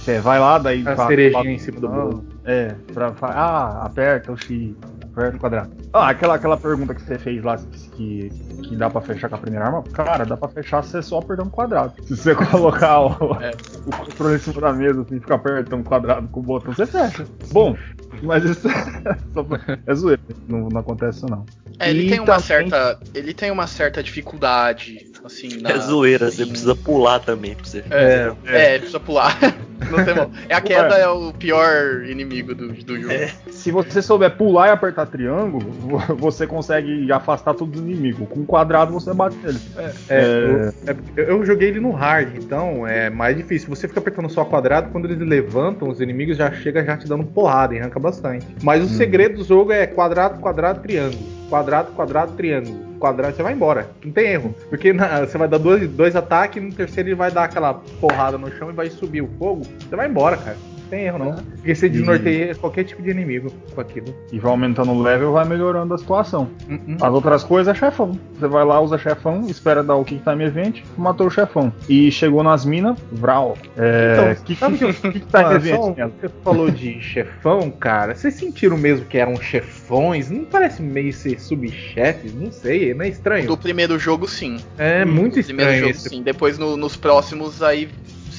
Você 0.00 0.19
vai 0.19 0.38
lá, 0.38 0.59
daí. 0.59 0.83
A 0.87 0.97
cerejinha 1.07 1.50
em 1.50 1.59
cima 1.59 1.80
do 1.80 1.88
bolo. 1.88 2.25
É, 2.45 2.75
pra, 2.92 3.12
ah, 3.21 3.85
aperta 3.85 4.33
o 4.33 4.37
X, 4.37 4.75
aperta 5.04 5.37
o 5.37 5.40
quadrado. 5.40 5.71
Ah, 5.92 6.09
aquela, 6.09 6.37
aquela 6.37 6.57
pergunta 6.57 6.95
que 6.95 7.02
você 7.02 7.19
fez 7.19 7.45
lá, 7.45 7.59
que, 7.95 8.30
que 8.62 8.76
dá 8.76 8.88
pra 8.88 9.02
fechar 9.02 9.28
com 9.28 9.35
a 9.35 9.38
primeira 9.38 9.66
arma, 9.66 9.83
cara, 9.92 10.25
dá 10.25 10.37
pra 10.38 10.49
fechar 10.49 10.83
se 10.83 10.92
você 10.92 11.02
só 11.02 11.19
apertar 11.19 11.42
um 11.42 11.50
quadrado. 11.50 11.92
Se 12.02 12.16
você 12.16 12.35
colocar 12.50 13.00
o, 13.00 13.35
é. 13.42 13.50
o 13.87 13.90
controle 13.90 14.37
em 14.37 14.38
cima 14.38 14.61
da 14.61 14.73
mesa, 14.73 15.02
assim, 15.02 15.21
ficar 15.21 15.35
apertando 15.35 15.80
um 15.80 15.85
quadrado 15.85 16.28
com 16.28 16.40
o 16.40 16.42
botão, 16.42 16.73
você 16.73 16.87
fecha. 16.87 17.26
Bom, 17.52 17.76
mas 18.23 18.42
isso 18.45 18.69
é 19.87 19.95
zoeira, 19.95 20.23
não, 20.49 20.69
não 20.71 20.80
acontece 20.80 21.19
isso 21.19 21.26
não. 21.28 21.45
É, 21.78 21.90
ele 21.90 22.07
e 22.07 22.09
tem 22.09 22.21
uma 22.21 22.26
também... 22.26 22.40
certa. 22.42 23.00
Ele 23.14 23.35
tem 23.35 23.50
uma 23.50 23.66
certa 23.66 24.02
dificuldade, 24.02 25.10
assim, 25.25 25.61
na... 25.61 25.71
É 25.71 25.79
zoeira, 25.79 26.31
você 26.31 26.47
precisa 26.47 26.75
pular 26.75 27.21
também 27.21 27.55
pra 27.55 27.65
você. 27.65 27.85
É, 27.91 28.33
é, 28.47 28.75
é 28.75 28.79
precisa 28.79 29.00
pular. 29.00 29.37
não 29.91 30.05
tem 30.05 30.15
mal. 30.15 30.31
É 30.49 30.55
a 30.55 30.61
queda 30.61 30.97
é 30.97 31.09
o 31.09 31.33
pior 31.33 32.05
inimigo 32.05 32.55
do, 32.55 32.69
do 32.69 33.00
jogo. 33.00 33.12
É. 33.12 33.31
Se 33.50 33.71
você 33.71 34.03
souber 34.03 34.37
pular 34.37 34.69
e 34.69 34.71
apertar 34.71 35.07
triângulo, 35.07 35.71
você 36.17 36.47
consegue 36.47 37.11
afastar 37.12 37.55
todos 37.55 37.81
os 37.81 37.87
inimigos. 37.87 38.29
Com 38.29 38.45
quadrado 38.45 38.93
você 38.93 39.12
bate 39.15 39.37
nele. 39.37 39.59
É, 39.77 39.93
é, 40.09 40.73
eu, 41.17 41.25
eu, 41.25 41.47
joguei 41.47 41.69
ele 41.69 41.81
no 41.81 41.91
hard, 41.91 42.37
então 42.37 42.87
é 42.87 43.11
mais 43.11 43.37
difícil. 43.37 43.69
Você 43.69 43.89
fica 43.89 44.00
apertando 44.00 44.29
só 44.29 44.45
quadrado, 44.45 44.91
quando 44.91 45.07
eles 45.07 45.19
levantam, 45.19 45.89
os 45.89 46.00
inimigos 46.00 46.37
já 46.37 46.50
chegam 46.53 46.85
já 46.85 46.97
te 46.97 47.07
dando 47.07 47.25
porrada 47.25 47.75
e 47.75 47.79
arranca 47.79 47.99
bastante. 47.99 48.47
Mas 48.62 48.83
o 48.83 48.87
hum. 48.87 48.89
segredo 48.89 49.39
do 49.39 49.45
jogo 49.45 49.73
é 49.73 49.87
quadrado, 49.87 50.41
quadrado, 50.41 50.81
triângulo. 50.81 51.23
Quadrado, 51.49 51.93
quadrado, 51.93 52.33
triângulo. 52.33 52.89
Quadrado, 53.00 53.35
você 53.35 53.42
vai 53.42 53.54
embora. 53.54 53.90
Não 54.04 54.12
tem 54.12 54.28
erro. 54.28 54.54
Porque 54.69 54.92
na, 54.92 55.26
você 55.26 55.37
vai 55.37 55.49
dar 55.49 55.59
dois, 55.59 55.88
dois 55.88 56.14
ataques, 56.14 56.62
no 56.62 56.73
terceiro 56.73 57.09
ele 57.09 57.16
vai 57.16 57.30
dar 57.30 57.45
aquela 57.45 57.75
porrada 58.00 58.38
no 58.38 58.50
chão 58.52 58.71
e 58.71 58.75
vai 58.75 58.90
subir 58.90 59.23
o 59.23 59.30
fogo. 59.38 59.62
Você 59.88 59.97
vai 59.97 60.07
embora, 60.07 60.37
cara 60.37 60.70
tem 60.90 61.04
erro 61.04 61.18
não. 61.18 61.35
Porque 61.35 61.75
você 61.75 61.88
desnorteia 61.88 62.50
e... 62.50 62.54
qualquer 62.54 62.85
tipo 62.85 63.00
de 63.00 63.11
inimigo 63.11 63.50
com 63.75 63.80
aquilo. 63.80 64.14
E 64.32 64.38
vai 64.38 64.50
aumentando 64.50 64.92
o 64.92 65.00
level 65.00 65.32
vai 65.32 65.47
melhorando 65.47 65.94
a 65.94 65.99
situação. 65.99 66.50
Uh 66.68 66.75
-uh. 66.75 66.97
As 67.00 67.14
outras 67.14 67.44
coisas 67.44 67.75
é 67.75 67.78
chefão. 67.78 68.18
Você 68.38 68.49
vai 68.49 68.64
lá, 68.64 68.80
usa 68.80 68.99
chefão, 68.99 69.47
espera 69.49 69.82
dar 69.82 69.94
o 69.94 70.04
Kick 70.04 70.23
Time 70.23 70.44
Event, 70.44 70.82
matou 70.99 71.28
o 71.28 71.30
chefão. 71.30 71.73
E 71.88 72.11
chegou 72.11 72.42
nas 72.42 72.64
minas, 72.64 72.99
Vral. 73.12 73.56
É. 73.76 74.35
Então, 74.35 74.44
que, 74.44 74.56
sabe 74.56 74.78
que, 74.78 74.92
que, 74.92 75.20
que 75.20 75.20
Time 75.20 75.54
Event? 75.54 76.12
Você 76.20 76.28
falou 76.42 76.70
de 76.70 77.00
chefão, 77.02 77.70
cara. 77.70 78.14
Vocês 78.14 78.35
sentiram 78.35 78.76
mesmo 78.76 79.06
que 79.06 79.18
eram 79.18 79.37
chefões? 79.37 80.30
Não 80.30 80.44
parece 80.44 80.82
meio 80.82 81.12
ser 81.12 81.40
subchefes? 81.40 82.35
Não 82.35 82.50
sei, 82.50 82.92
não 82.94 83.04
é 83.04 83.09
estranho. 83.09 83.47
Do 83.47 83.56
primeiro 83.56 83.99
jogo, 83.99 84.26
sim. 84.26 84.59
É 84.76 85.04
muito 85.04 85.38
estranho. 85.38 85.59
Do 85.59 85.64
primeiro 85.64 85.80
jogo, 85.80 85.90
esse... 85.90 86.09
sim. 86.09 86.23
Depois 86.23 86.59
no, 86.59 86.76
nos 86.76 86.97
próximos 86.97 87.62
aí 87.62 87.88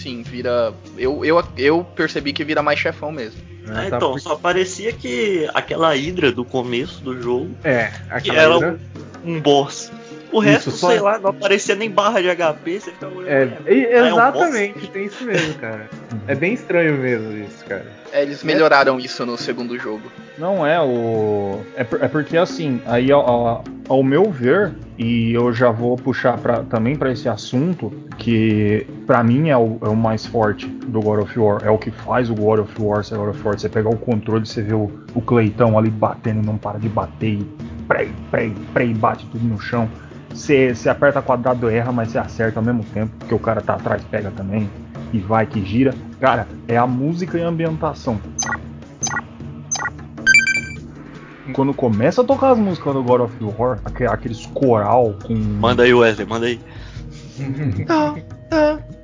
sim, 0.02 0.24
vira. 0.24 0.74
Eu, 0.98 1.24
eu, 1.24 1.44
eu 1.58 1.84
percebi 1.84 2.34
que 2.34 2.44
vira 2.44 2.62
mais 2.62 2.80
chefão 2.80 3.12
mesmo. 3.12 3.40
É, 3.70 3.90
tá 3.90 3.98
então, 3.98 4.18
só 4.18 4.36
parecia 4.36 4.92
que 4.92 5.48
aquela 5.54 5.94
Hydra 5.94 6.32
do 6.32 6.44
começo 6.44 7.02
do 7.04 7.22
jogo. 7.22 7.56
É, 7.64 7.92
aquela 8.10 8.42
era 8.42 8.54
Hydra... 8.56 8.80
um, 9.24 9.36
um 9.36 9.42
boss. 9.42 9.92
O 10.32 10.40
resto, 10.40 10.70
isso, 10.70 10.88
sei 10.88 11.00
lá, 11.00 11.20
não 11.20 11.32
aparecia 11.32 11.76
nem 11.76 11.90
barra 11.90 12.22
de 12.22 12.34
HP, 12.34 12.80
você 12.80 12.92
ficava 12.92 13.16
olhando. 13.16 13.68
É, 13.68 14.08
exatamente, 14.08 14.86
é 14.86 14.88
um 14.88 14.92
tem 14.92 15.06
isso 15.06 15.24
mesmo, 15.26 15.54
cara. 15.56 15.90
É 16.28 16.36
bem 16.36 16.54
estranho 16.54 16.98
mesmo 16.98 17.38
isso, 17.38 17.66
cara. 17.66 17.86
É, 18.14 18.22
eles 18.22 18.44
melhoraram 18.44 18.98
é. 18.98 19.02
isso 19.02 19.26
no 19.26 19.38
segundo 19.38 19.78
jogo. 19.78 20.12
Não 20.38 20.66
é 20.66 20.82
o. 20.82 21.62
É, 21.76 21.82
é 21.82 22.08
porque 22.08 22.38
assim, 22.38 22.82
aí 22.86 23.12
ao, 23.12 23.64
ao, 23.88 24.04
meu 24.04 24.32
ver, 24.32 24.74
e 24.98 25.34
eu 25.34 25.54
já 25.54 25.70
vou 25.70 25.96
puxar 25.96 26.38
pra, 26.38 26.64
também 26.64 26.96
para 26.96 27.12
esse 27.12 27.30
assunto, 27.30 27.92
que 28.18 28.88
para 29.06 29.24
mim 29.24 29.50
é 29.50 29.58
o, 29.58 29.78
é 29.82 29.88
o, 29.88 29.96
mais 29.96 30.26
forte 30.26 30.68
do 30.68 31.00
God 31.02 31.22
of 31.22 31.40
War. 31.40 31.62
É 31.64 31.70
o 31.70 31.78
que 31.78 31.92
faz 31.92 32.30
o 32.30 32.36
God 32.36 32.60
of 32.60 32.82
War 32.82 33.04
ser 33.04 33.18
God 33.18 33.30
of 33.30 33.42
War. 33.44 33.60
Você 33.60 33.70
pegar 33.70 33.90
o 33.90 33.98
controle, 33.98 34.46
você 34.46 34.62
vê 34.62 34.74
o, 34.74 34.92
o 35.14 35.22
Cleitão 35.22 35.78
ali 35.78 35.90
batendo, 35.90 36.42
não 36.42 36.58
para 36.58 36.80
de 36.80 36.90
bater. 36.90 37.40
pré, 37.88 38.08
pré, 38.30 38.52
pré, 38.74 38.86
e 38.86 38.94
bate 38.94 39.26
tudo 39.28 39.46
no 39.46 39.60
chão. 39.60 39.90
Você 40.34 40.90
aperta 40.90 41.22
quadrado 41.22 41.70
erra, 41.70 41.92
mas 41.92 42.10
você 42.12 42.18
acerta 42.18 42.60
ao 42.60 42.66
mesmo 42.66 42.84
tempo, 42.84 43.12
porque 43.20 43.34
o 43.36 43.40
cara 43.40 43.62
tá 43.62 43.74
atrás 43.76 44.04
pega 44.10 44.32
também. 44.32 44.70
E 45.14 45.20
vai 45.20 45.46
que 45.46 45.64
gira. 45.64 45.94
Cara, 46.20 46.48
é 46.68 46.78
a 46.78 46.88
música 46.88 47.38
e 47.38 47.44
a 47.44 47.48
ambientação. 47.48 48.20
Quando 51.54 51.74
começa 51.74 52.22
a 52.22 52.24
tocar 52.24 52.52
as 52.52 52.58
músicas 52.58 52.94
do 52.94 53.04
God 53.04 53.22
of 53.22 53.36
War, 53.44 53.80
aqueles 54.10 54.46
coral 54.48 55.16
com. 55.24 55.36
Manda 55.36 55.84
aí, 55.84 55.94
Wesley, 55.94 56.26
manda 56.26 56.46
aí. 56.46 56.60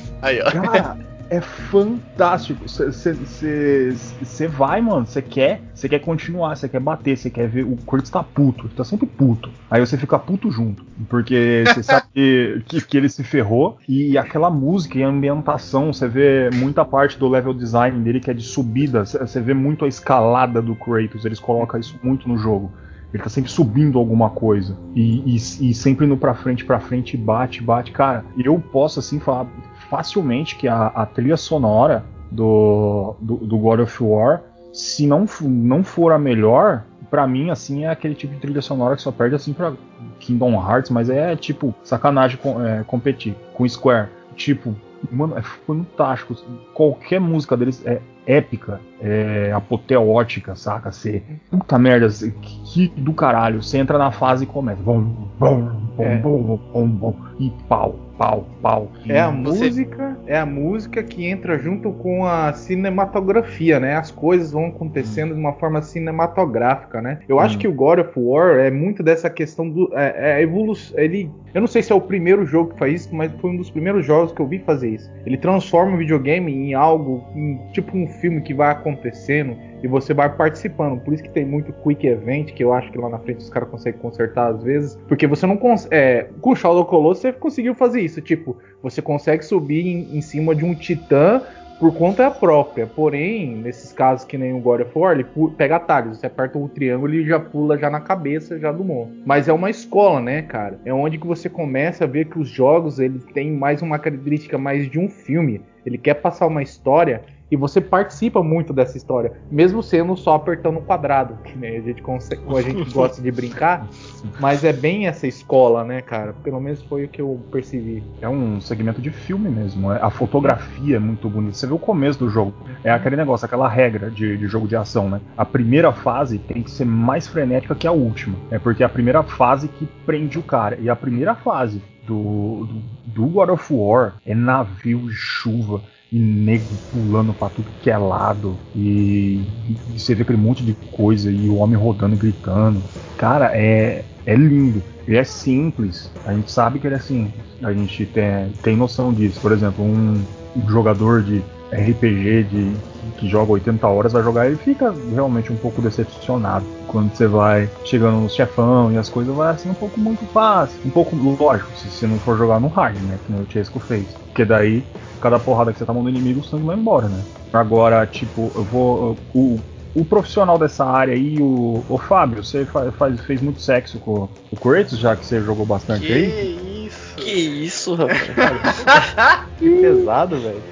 aí, 0.22 0.40
ó. 0.40 0.50
Cara, 0.50 1.09
é 1.30 1.40
fantástico. 1.40 2.68
Você 2.68 4.48
vai, 4.48 4.80
mano, 4.80 5.06
você 5.06 5.22
quer, 5.22 5.62
você 5.72 5.88
quer 5.88 6.00
continuar, 6.00 6.56
você 6.56 6.68
quer 6.68 6.80
bater, 6.80 7.16
você 7.16 7.30
quer 7.30 7.48
ver 7.48 7.64
o 7.64 7.76
Kurtz 7.86 8.10
tá 8.10 8.22
puto, 8.22 8.66
ele 8.66 8.74
tá 8.74 8.84
sempre 8.84 9.06
puto. 9.06 9.48
Aí 9.70 9.80
você 9.80 9.96
fica 9.96 10.18
puto 10.18 10.50
junto, 10.50 10.84
porque 11.08 11.62
você 11.66 11.82
sabe 11.84 12.08
que, 12.12 12.62
que, 12.66 12.80
que, 12.84 12.96
ele 12.96 13.08
se 13.08 13.22
ferrou 13.22 13.78
e 13.88 14.18
aquela 14.18 14.50
música 14.50 14.98
e 14.98 15.04
a 15.04 15.08
ambientação, 15.08 15.92
você 15.92 16.08
vê 16.08 16.50
muita 16.52 16.84
parte 16.84 17.16
do 17.16 17.28
level 17.28 17.54
design 17.54 18.02
dele 18.02 18.18
que 18.18 18.30
é 18.30 18.34
de 18.34 18.42
subida, 18.42 19.06
você 19.06 19.40
vê 19.40 19.54
muito 19.54 19.84
a 19.84 19.88
escalada 19.88 20.60
do 20.60 20.74
Kratos, 20.74 21.24
eles 21.24 21.38
colocam 21.38 21.78
isso 21.78 21.98
muito 22.02 22.28
no 22.28 22.36
jogo. 22.36 22.72
Ele 23.12 23.22
tá 23.22 23.28
sempre 23.28 23.50
subindo 23.50 23.98
alguma 23.98 24.30
coisa. 24.30 24.76
E, 24.94 25.34
e, 25.34 25.36
e 25.36 25.74
sempre 25.74 26.06
indo 26.06 26.16
pra 26.16 26.32
frente, 26.32 26.64
pra 26.64 26.78
frente, 26.78 27.16
bate, 27.16 27.60
bate. 27.60 27.90
Cara, 27.90 28.24
eu 28.38 28.62
posso 28.72 29.00
assim 29.00 29.18
falar 29.18 29.46
facilmente 29.90 30.54
que 30.54 30.68
a, 30.68 30.86
a 30.86 31.04
trilha 31.04 31.36
sonora 31.36 32.04
do, 32.30 33.16
do, 33.20 33.36
do, 33.38 33.58
God 33.58 33.80
of 33.80 34.02
War, 34.02 34.40
se 34.72 35.04
não, 35.06 35.26
não 35.42 35.82
for 35.82 36.12
a 36.12 36.18
melhor, 36.18 36.84
para 37.10 37.26
mim, 37.26 37.50
assim, 37.50 37.84
é 37.84 37.90
aquele 37.90 38.14
tipo 38.14 38.32
de 38.32 38.40
trilha 38.40 38.62
sonora 38.62 38.94
que 38.94 39.02
só 39.02 39.10
perde 39.10 39.34
assim 39.34 39.52
pra 39.52 39.72
Kingdom 40.20 40.54
Hearts, 40.54 40.90
mas 40.90 41.10
é 41.10 41.34
tipo 41.34 41.74
sacanagem 41.82 42.38
com, 42.38 42.64
é, 42.64 42.84
competir 42.84 43.34
com 43.52 43.68
Square. 43.68 44.08
Tipo, 44.36 44.74
mano, 45.10 45.36
é 45.36 45.42
fantástico. 45.42 46.36
Qualquer 46.72 47.20
música 47.20 47.56
deles 47.56 47.84
é 47.84 48.00
épica, 48.24 48.80
é 49.02 49.52
apoteótica, 49.52 50.54
saca? 50.54 50.92
Você, 50.92 51.22
puta 51.50 51.78
merda, 51.78 52.08
que 52.40 52.88
do 52.96 53.12
caralho. 53.12 53.62
Você 53.62 53.78
entra 53.78 53.98
na 53.98 54.10
fase 54.10 54.44
e 54.44 54.46
começa. 54.46 54.82
Bom, 54.82 55.00
bom, 55.38 55.70
bom, 55.96 56.02
é. 56.02 56.16
bom, 56.16 56.58
bom, 56.72 56.88
bom, 56.88 57.16
e 57.38 57.50
pau, 57.68 57.96
pau, 58.18 58.46
pau. 58.60 58.92
É 59.08 59.18
a 59.18 59.30
você... 59.30 59.64
música, 59.64 60.18
é 60.26 60.38
a 60.38 60.44
música 60.44 61.02
que 61.02 61.26
entra 61.26 61.58
junto 61.58 61.90
com 61.92 62.26
a 62.26 62.52
cinematografia, 62.52 63.80
né? 63.80 63.96
As 63.96 64.10
coisas 64.10 64.52
vão 64.52 64.66
acontecendo 64.66 65.30
hum. 65.30 65.34
de 65.34 65.40
uma 65.40 65.54
forma 65.54 65.80
cinematográfica, 65.80 67.00
né? 67.00 67.20
Eu 67.26 67.36
hum. 67.36 67.40
acho 67.40 67.56
que 67.56 67.66
o 67.66 67.72
God 67.72 68.00
of 68.00 68.12
War 68.16 68.58
é 68.58 68.70
muito 68.70 69.02
dessa 69.02 69.30
questão 69.30 69.68
do 69.68 69.90
é, 69.94 70.38
é 70.38 70.42
evolução. 70.42 70.98
Ele, 70.98 71.30
eu 71.54 71.60
não 71.60 71.68
sei 71.68 71.82
se 71.82 71.92
é 71.92 71.94
o 71.94 72.00
primeiro 72.00 72.44
jogo 72.44 72.74
que 72.74 72.78
faz 72.78 73.02
isso, 73.02 73.14
mas 73.14 73.32
foi 73.40 73.50
um 73.50 73.56
dos 73.56 73.70
primeiros 73.70 74.04
jogos 74.04 74.32
que 74.32 74.40
eu 74.40 74.46
vi 74.46 74.58
fazer 74.58 74.90
isso. 74.90 75.10
Ele 75.24 75.38
transforma 75.38 75.94
o 75.94 75.98
videogame 75.98 76.52
em 76.52 76.74
algo, 76.74 77.24
em, 77.34 77.58
tipo 77.72 77.96
um 77.96 78.06
filme 78.06 78.42
que 78.42 78.52
vai 78.52 78.70
acontecendo 78.90 79.56
e 79.82 79.88
você 79.88 80.12
vai 80.12 80.34
participando. 80.34 81.00
Por 81.00 81.14
isso 81.14 81.22
que 81.22 81.30
tem 81.30 81.44
muito 81.44 81.72
quick 81.72 82.06
event, 82.06 82.52
que 82.52 82.62
eu 82.62 82.72
acho 82.72 82.90
que 82.90 82.98
lá 82.98 83.08
na 83.08 83.18
frente 83.18 83.38
os 83.38 83.50
caras 83.50 83.68
conseguem 83.68 84.00
consertar 84.00 84.48
às 84.48 84.62
vezes. 84.62 84.98
Porque 85.08 85.26
você 85.26 85.46
não 85.46 85.56
consegue. 85.56 85.94
É, 85.94 86.28
com 86.40 86.50
o 86.50 86.56
Shadow 86.56 86.84
Colossus 86.84 87.22
você 87.22 87.32
conseguiu 87.32 87.74
fazer 87.74 88.00
isso. 88.00 88.20
Tipo, 88.20 88.56
você 88.82 89.00
consegue 89.00 89.44
subir 89.44 89.86
em, 89.86 90.18
em 90.18 90.20
cima 90.20 90.54
de 90.54 90.64
um 90.64 90.74
titã 90.74 91.42
por 91.80 91.94
conta 91.94 92.30
própria. 92.30 92.86
Porém, 92.86 93.56
nesses 93.56 93.90
casos 93.90 94.26
que 94.26 94.36
nem 94.36 94.52
o 94.52 94.60
God 94.60 94.82
of 94.82 94.90
War, 94.96 95.14
ele 95.14 95.26
pega 95.56 95.76
atalhos. 95.76 96.18
Você 96.18 96.26
aperta 96.26 96.58
o 96.58 96.68
triângulo 96.68 97.14
e 97.14 97.26
já 97.26 97.40
pula 97.40 97.78
já 97.78 97.88
na 97.88 98.00
cabeça 98.00 98.58
já 98.58 98.70
do 98.70 98.84
monstro. 98.84 99.16
Mas 99.24 99.48
é 99.48 99.52
uma 99.52 99.70
escola, 99.70 100.20
né, 100.20 100.42
cara? 100.42 100.78
É 100.84 100.92
onde 100.92 101.16
que 101.16 101.26
você 101.26 101.48
começa 101.48 102.04
a 102.04 102.06
ver 102.06 102.26
que 102.26 102.38
os 102.38 102.48
jogos 102.48 102.98
ele 102.98 103.18
tem 103.32 103.50
mais 103.50 103.80
uma 103.80 103.98
característica 103.98 104.58
mais 104.58 104.88
de 104.90 104.98
um 104.98 105.08
filme. 105.08 105.62
Ele 105.86 105.96
quer 105.96 106.14
passar 106.14 106.46
uma 106.46 106.62
história 106.62 107.22
e 107.50 107.56
você 107.56 107.80
participa 107.80 108.42
muito 108.42 108.72
dessa 108.72 108.96
história, 108.96 109.32
mesmo 109.50 109.82
sendo 109.82 110.16
só 110.16 110.34
apertando 110.34 110.78
o 110.78 110.82
quadrado, 110.82 111.36
que 111.42 111.58
né, 111.58 111.76
a 111.76 111.80
gente 111.80 112.00
consegue, 112.00 112.42
a 112.56 112.62
gente 112.62 112.92
gosta 112.92 113.20
de 113.20 113.30
brincar, 113.30 113.86
mas 114.38 114.64
é 114.64 114.72
bem 114.72 115.06
essa 115.06 115.26
escola, 115.26 115.84
né, 115.84 116.00
cara? 116.00 116.32
Pelo 116.44 116.60
menos 116.60 116.82
foi 116.82 117.04
o 117.04 117.08
que 117.08 117.20
eu 117.20 117.40
percebi. 117.50 118.02
É 118.20 118.28
um 118.28 118.60
segmento 118.60 119.00
de 119.00 119.10
filme 119.10 119.48
mesmo, 119.48 119.92
é, 119.92 120.00
a 120.00 120.10
fotografia 120.10 120.96
é 120.96 121.00
muito 121.00 121.28
bonita. 121.28 121.54
Você 121.54 121.66
vê 121.66 121.72
o 121.72 121.78
começo 121.78 122.18
do 122.18 122.30
jogo, 122.30 122.54
é 122.84 122.90
aquele 122.90 123.16
negócio, 123.16 123.44
aquela 123.44 123.68
regra 123.68 124.10
de, 124.10 124.36
de 124.36 124.46
jogo 124.46 124.68
de 124.68 124.76
ação, 124.76 125.08
né? 125.08 125.20
A 125.36 125.44
primeira 125.44 125.92
fase 125.92 126.38
tem 126.38 126.62
que 126.62 126.70
ser 126.70 126.84
mais 126.84 127.26
frenética 127.26 127.74
que 127.74 127.86
a 127.86 127.92
última, 127.92 128.36
é 128.50 128.58
porque 128.58 128.82
é 128.82 128.86
a 128.86 128.88
primeira 128.88 129.22
fase 129.22 129.68
que 129.68 129.86
prende 130.06 130.38
o 130.38 130.42
cara, 130.42 130.78
e 130.80 130.88
a 130.88 130.94
primeira 130.94 131.34
fase 131.34 131.82
do, 132.06 132.66
do, 132.66 132.82
do 133.06 133.26
God 133.26 133.50
of 133.50 133.72
War 133.72 134.14
é 134.24 134.34
navio 134.34 135.10
e 135.10 135.12
chuva 135.12 135.80
e 136.12 136.18
nego 136.18 136.64
pulando 136.92 137.32
pra 137.32 137.48
tudo 137.48 137.68
que 137.82 137.90
é 137.90 137.96
lado, 137.96 138.56
e, 138.74 139.44
e, 139.68 139.98
você 139.98 140.14
vê 140.14 140.22
aquele 140.22 140.38
monte 140.38 140.64
de 140.64 140.74
coisa, 140.92 141.30
e 141.30 141.48
o 141.48 141.56
homem 141.56 141.78
rodando 141.78 142.14
e 142.14 142.18
gritando. 142.18 142.82
Cara, 143.16 143.56
é, 143.56 144.04
é 144.26 144.34
lindo. 144.34 144.82
Ele 145.06 145.16
é 145.16 145.24
simples, 145.24 146.10
a 146.24 146.32
gente 146.32 146.50
sabe 146.50 146.78
que 146.78 146.86
ele 146.86 146.94
é 146.94 146.98
simples, 146.98 147.42
a 147.62 147.72
gente 147.72 148.06
tem, 148.06 148.50
tem 148.62 148.76
noção 148.76 149.12
disso. 149.12 149.40
Por 149.40 149.52
exemplo, 149.52 149.84
um, 149.84 150.22
um 150.56 150.68
jogador 150.68 151.22
de 151.22 151.42
RPG 151.72 152.44
de, 152.44 152.76
que 153.18 153.28
joga 153.28 153.52
80 153.52 153.86
horas 153.86 154.12
vai 154.12 154.22
jogar, 154.22 154.46
ele 154.46 154.56
fica 154.56 154.94
realmente 155.12 155.52
um 155.52 155.56
pouco 155.56 155.80
decepcionado 155.80 156.66
quando 156.86 157.14
você 157.14 157.26
vai 157.26 157.70
chegando 157.84 158.20
no 158.20 158.28
chefão 158.28 158.92
e 158.92 158.98
as 158.98 159.08
coisas 159.08 159.34
vai 159.34 159.52
assim 159.52 159.70
um 159.70 159.74
pouco 159.74 160.00
muito 160.00 160.26
fácil, 160.26 160.80
um 160.84 160.90
pouco 160.90 161.14
lógico, 161.16 161.70
se 161.76 161.88
você 161.90 162.06
não 162.06 162.18
for 162.18 162.36
jogar 162.36 162.60
no 162.60 162.68
hard, 162.68 162.96
né, 162.96 163.18
que 163.24 163.32
o 163.32 163.50
Chesco 163.50 163.78
fez. 163.80 164.06
Porque 164.26 164.44
daí, 164.44 164.82
cada 165.20 165.38
porrada 165.38 165.72
que 165.72 165.78
você 165.78 165.84
tá 165.84 165.92
mandando 165.92 166.16
inimigo, 166.16 166.40
o 166.40 166.44
sangue 166.44 166.66
vai 166.66 166.76
embora, 166.76 167.08
né? 167.08 167.22
Agora, 167.52 168.06
tipo, 168.06 168.50
eu 168.54 168.64
vou. 168.64 169.16
O, 169.34 169.58
o 169.94 170.04
profissional 170.04 170.58
dessa 170.58 170.84
área 170.84 171.14
aí, 171.14 171.36
o, 171.40 171.84
o 171.88 171.98
Fábio, 171.98 172.44
você 172.44 172.64
faz, 172.64 172.94
faz, 172.94 173.20
fez 173.22 173.42
muito 173.42 173.60
sexo 173.60 173.98
com 173.98 174.28
o 174.50 174.56
Kratos, 174.56 174.98
já 174.98 175.16
que 175.16 175.26
você 175.26 175.40
jogou 175.42 175.66
bastante 175.66 176.06
que 176.06 176.12
aí? 176.12 176.79
Que 177.20 177.30
isso, 177.30 177.94
rapaz. 177.94 178.20
que 179.58 179.70
pesado, 179.80 180.40
velho. 180.40 180.62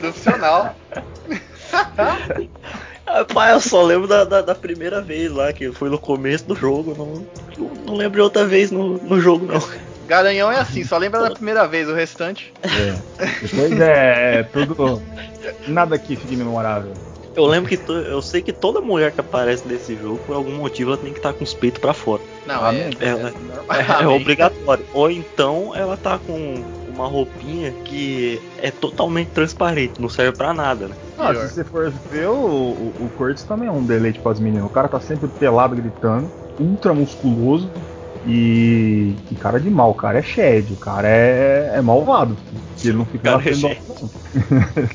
Profissional. 0.00 0.76
Rapaz, 3.06 3.52
eu 3.52 3.60
só 3.60 3.82
lembro 3.82 4.06
da, 4.06 4.24
da, 4.24 4.40
da, 4.40 4.54
primeira 4.54 5.00
vez 5.00 5.32
lá, 5.32 5.52
que 5.52 5.72
foi 5.72 5.90
no 5.90 5.98
começo 5.98 6.44
do 6.44 6.54
jogo. 6.54 6.94
Não, 6.96 7.26
não, 7.84 7.96
lembro 7.96 8.16
de 8.16 8.22
outra 8.22 8.44
vez 8.46 8.70
no, 8.70 8.98
no 8.98 9.20
jogo, 9.20 9.46
não. 9.46 9.60
Garanhão 10.06 10.50
é 10.50 10.58
assim, 10.58 10.84
só 10.84 10.98
lembra 10.98 11.20
da 11.20 11.30
primeira 11.30 11.66
vez, 11.66 11.88
o 11.88 11.94
restante. 11.94 12.52
É. 12.64 12.96
Depois 13.42 13.80
é 13.80 14.42
tudo. 14.44 15.02
Nada 15.68 15.98
que 15.98 16.16
fique 16.16 16.36
memorável. 16.36 16.92
Eu 17.34 17.46
lembro 17.46 17.68
que 17.68 17.76
to, 17.76 17.92
eu 17.92 18.20
sei 18.20 18.42
que 18.42 18.52
toda 18.52 18.80
mulher 18.80 19.12
que 19.12 19.20
aparece 19.20 19.66
nesse 19.66 19.96
jogo, 19.96 20.18
por 20.26 20.34
algum 20.34 20.56
motivo, 20.56 20.90
ela 20.90 20.98
tem 20.98 21.12
que 21.12 21.18
estar 21.18 21.32
tá 21.32 21.38
com 21.38 21.44
os 21.44 21.54
peitos 21.54 21.80
para 21.80 21.94
fora. 21.94 22.22
Não, 22.44 22.66
é, 22.66 22.90
ela, 23.00 23.28
é, 23.28 23.32
é, 24.00 24.02
é, 24.02 24.06
obrigatório. 24.08 24.84
Ou 24.92 25.10
então 25.10 25.74
ela 25.74 25.96
tá 25.96 26.18
com 26.18 26.62
uma 26.88 27.06
roupinha 27.06 27.72
que 27.84 28.42
é 28.58 28.70
totalmente 28.70 29.28
transparente, 29.28 30.00
não 30.00 30.08
serve 30.08 30.36
para 30.36 30.52
nada, 30.52 30.88
né? 30.88 30.96
Ah, 31.18 31.34
se 31.34 31.54
você 31.54 31.64
for 31.64 31.92
ver, 32.10 32.28
o, 32.28 32.34
o, 32.34 32.92
o 32.98 33.10
Curtis 33.16 33.44
também 33.44 33.68
é 33.68 33.72
um 33.72 33.84
deleite 33.84 34.18
para 34.18 34.32
as 34.32 34.40
meninas. 34.40 34.66
O 34.66 34.70
cara 34.70 34.88
tá 34.88 34.98
sempre 35.00 35.28
pelado 35.28 35.76
gritando, 35.76 36.30
ultra 36.58 36.92
musculoso, 36.92 37.70
e, 38.26 39.14
e, 39.30 39.34
cara 39.36 39.58
de 39.58 39.70
mal, 39.70 39.90
o 39.90 39.94
cara 39.94 40.18
é 40.18 40.22
Shed, 40.22 40.72
o 40.72 40.76
cara 40.76 41.08
é, 41.08 41.72
é 41.74 41.80
malvado. 41.80 42.36
Ele 42.84 42.98
não 42.98 43.06
fica 43.06 43.30
na 43.30 43.42
é. 43.42 43.78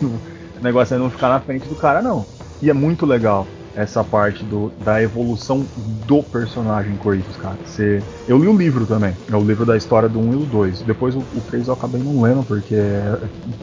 O 0.04 0.20
negócio 0.66 0.96
é 0.96 0.98
não 0.98 1.10
ficar 1.10 1.30
na 1.30 1.40
frente 1.40 1.68
do 1.68 1.76
cara, 1.76 2.02
não. 2.02 2.26
E 2.62 2.70
é 2.70 2.74
muito 2.74 3.06
legal 3.06 3.48
essa 3.76 4.04
parte 4.04 4.44
do, 4.46 4.72
da 4.84 5.02
evolução 5.02 5.66
do 6.08 6.24
personagem 6.24 6.96
Kratos, 6.98 7.36
cara. 7.38 7.58
Você, 7.66 8.02
eu 8.28 8.38
li 8.38 8.48
o 8.48 8.56
livro 8.56 8.86
também, 8.86 9.14
é 9.30 9.36
o 9.36 9.44
livro 9.44 9.66
da 9.66 9.76
história 9.76 10.08
do 10.08 10.20
1 10.20 10.34
e 10.34 10.38
do 10.38 10.46
2. 10.46 10.82
Depois 10.82 11.16
o, 11.16 11.20
o 11.20 11.42
3 11.50 11.68
eu 11.68 11.74
acabei 11.74 12.02
não 12.02 12.22
lendo 12.22 12.46
porque 12.46 12.76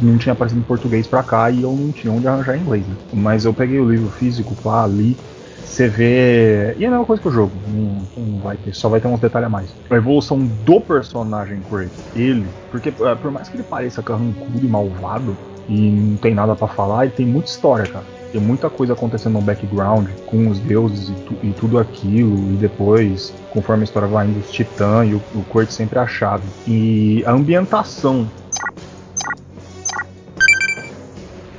não 0.01 0.19
tinha 0.19 0.35
aparecido 0.35 0.61
em 0.61 0.65
português 0.65 1.07
pra 1.07 1.23
cá 1.23 1.51
e 1.51 1.63
eu 1.63 1.73
não 1.73 1.91
tinha 1.91 2.13
onde 2.13 2.29
arranjar 2.29 2.57
em 2.57 2.61
inglês. 2.61 2.87
Né? 2.87 2.95
Mas 3.13 3.45
eu 3.45 3.55
peguei 3.55 3.81
o 3.81 3.91
livro 3.91 4.11
físico 4.11 4.55
lá, 4.65 4.87
li, 4.87 5.17
você 5.65 5.89
vê. 5.89 6.75
E 6.77 6.85
é 6.85 6.89
a 6.89 6.91
mesma 6.91 7.07
coisa 7.07 7.23
que 7.23 7.29
o 7.29 7.33
jogo. 7.33 7.53
Não, 7.69 8.03
não, 8.17 8.41
vai 8.41 8.57
ter, 8.59 8.75
só 8.75 8.91
vai 8.91 9.01
ter 9.01 9.09
uns 9.09 9.21
detalhes 9.21 9.47
a 9.47 9.51
mais. 9.51 9.75
A 9.91 9.97
evolução 9.97 10.39
do 10.39 10.81
personagem 10.81 11.61
Kratos, 11.71 11.91
ele. 12.15 12.47
Porque 12.71 12.91
é, 12.91 13.15
por 13.15 13.31
mais 13.31 13.49
que 13.49 13.57
ele 13.57 13.63
pareça 13.63 14.03
carrancudo 14.03 14.59
e 14.63 14.69
malvado, 14.69 15.35
e 15.73 15.91
não 15.91 16.17
tem 16.17 16.35
nada 16.35 16.55
para 16.55 16.69
falar, 16.69 17.07
ele 17.07 17.15
tem 17.15 17.27
muita 17.27 17.49
história, 17.49 17.91
cara. 17.91 18.05
Tem 18.31 18.41
muita 18.41 18.71
coisa 18.71 18.95
acontecendo 18.95 19.35
no 19.35 19.43
background 19.43 20.09
com 20.27 20.49
os 20.49 20.59
deuses 20.59 21.11
e, 21.11 21.13
tu, 21.13 21.35
e 21.43 21.53
tudo 21.53 21.79
aquilo, 21.79 22.35
e 22.53 22.57
depois, 22.57 23.33
conforme 23.51 23.83
a 23.83 23.85
história 23.85 24.09
vai 24.09 24.27
indo, 24.27 24.41
os 24.41 24.51
titãs 24.51 25.11
e 25.11 25.15
o, 25.15 25.23
o 25.35 25.45
Kratos 25.53 25.75
sempre 25.75 25.99
a 25.99 26.07
chave. 26.07 26.45
E 26.67 27.23
a 27.27 27.33
ambientação 27.33 28.27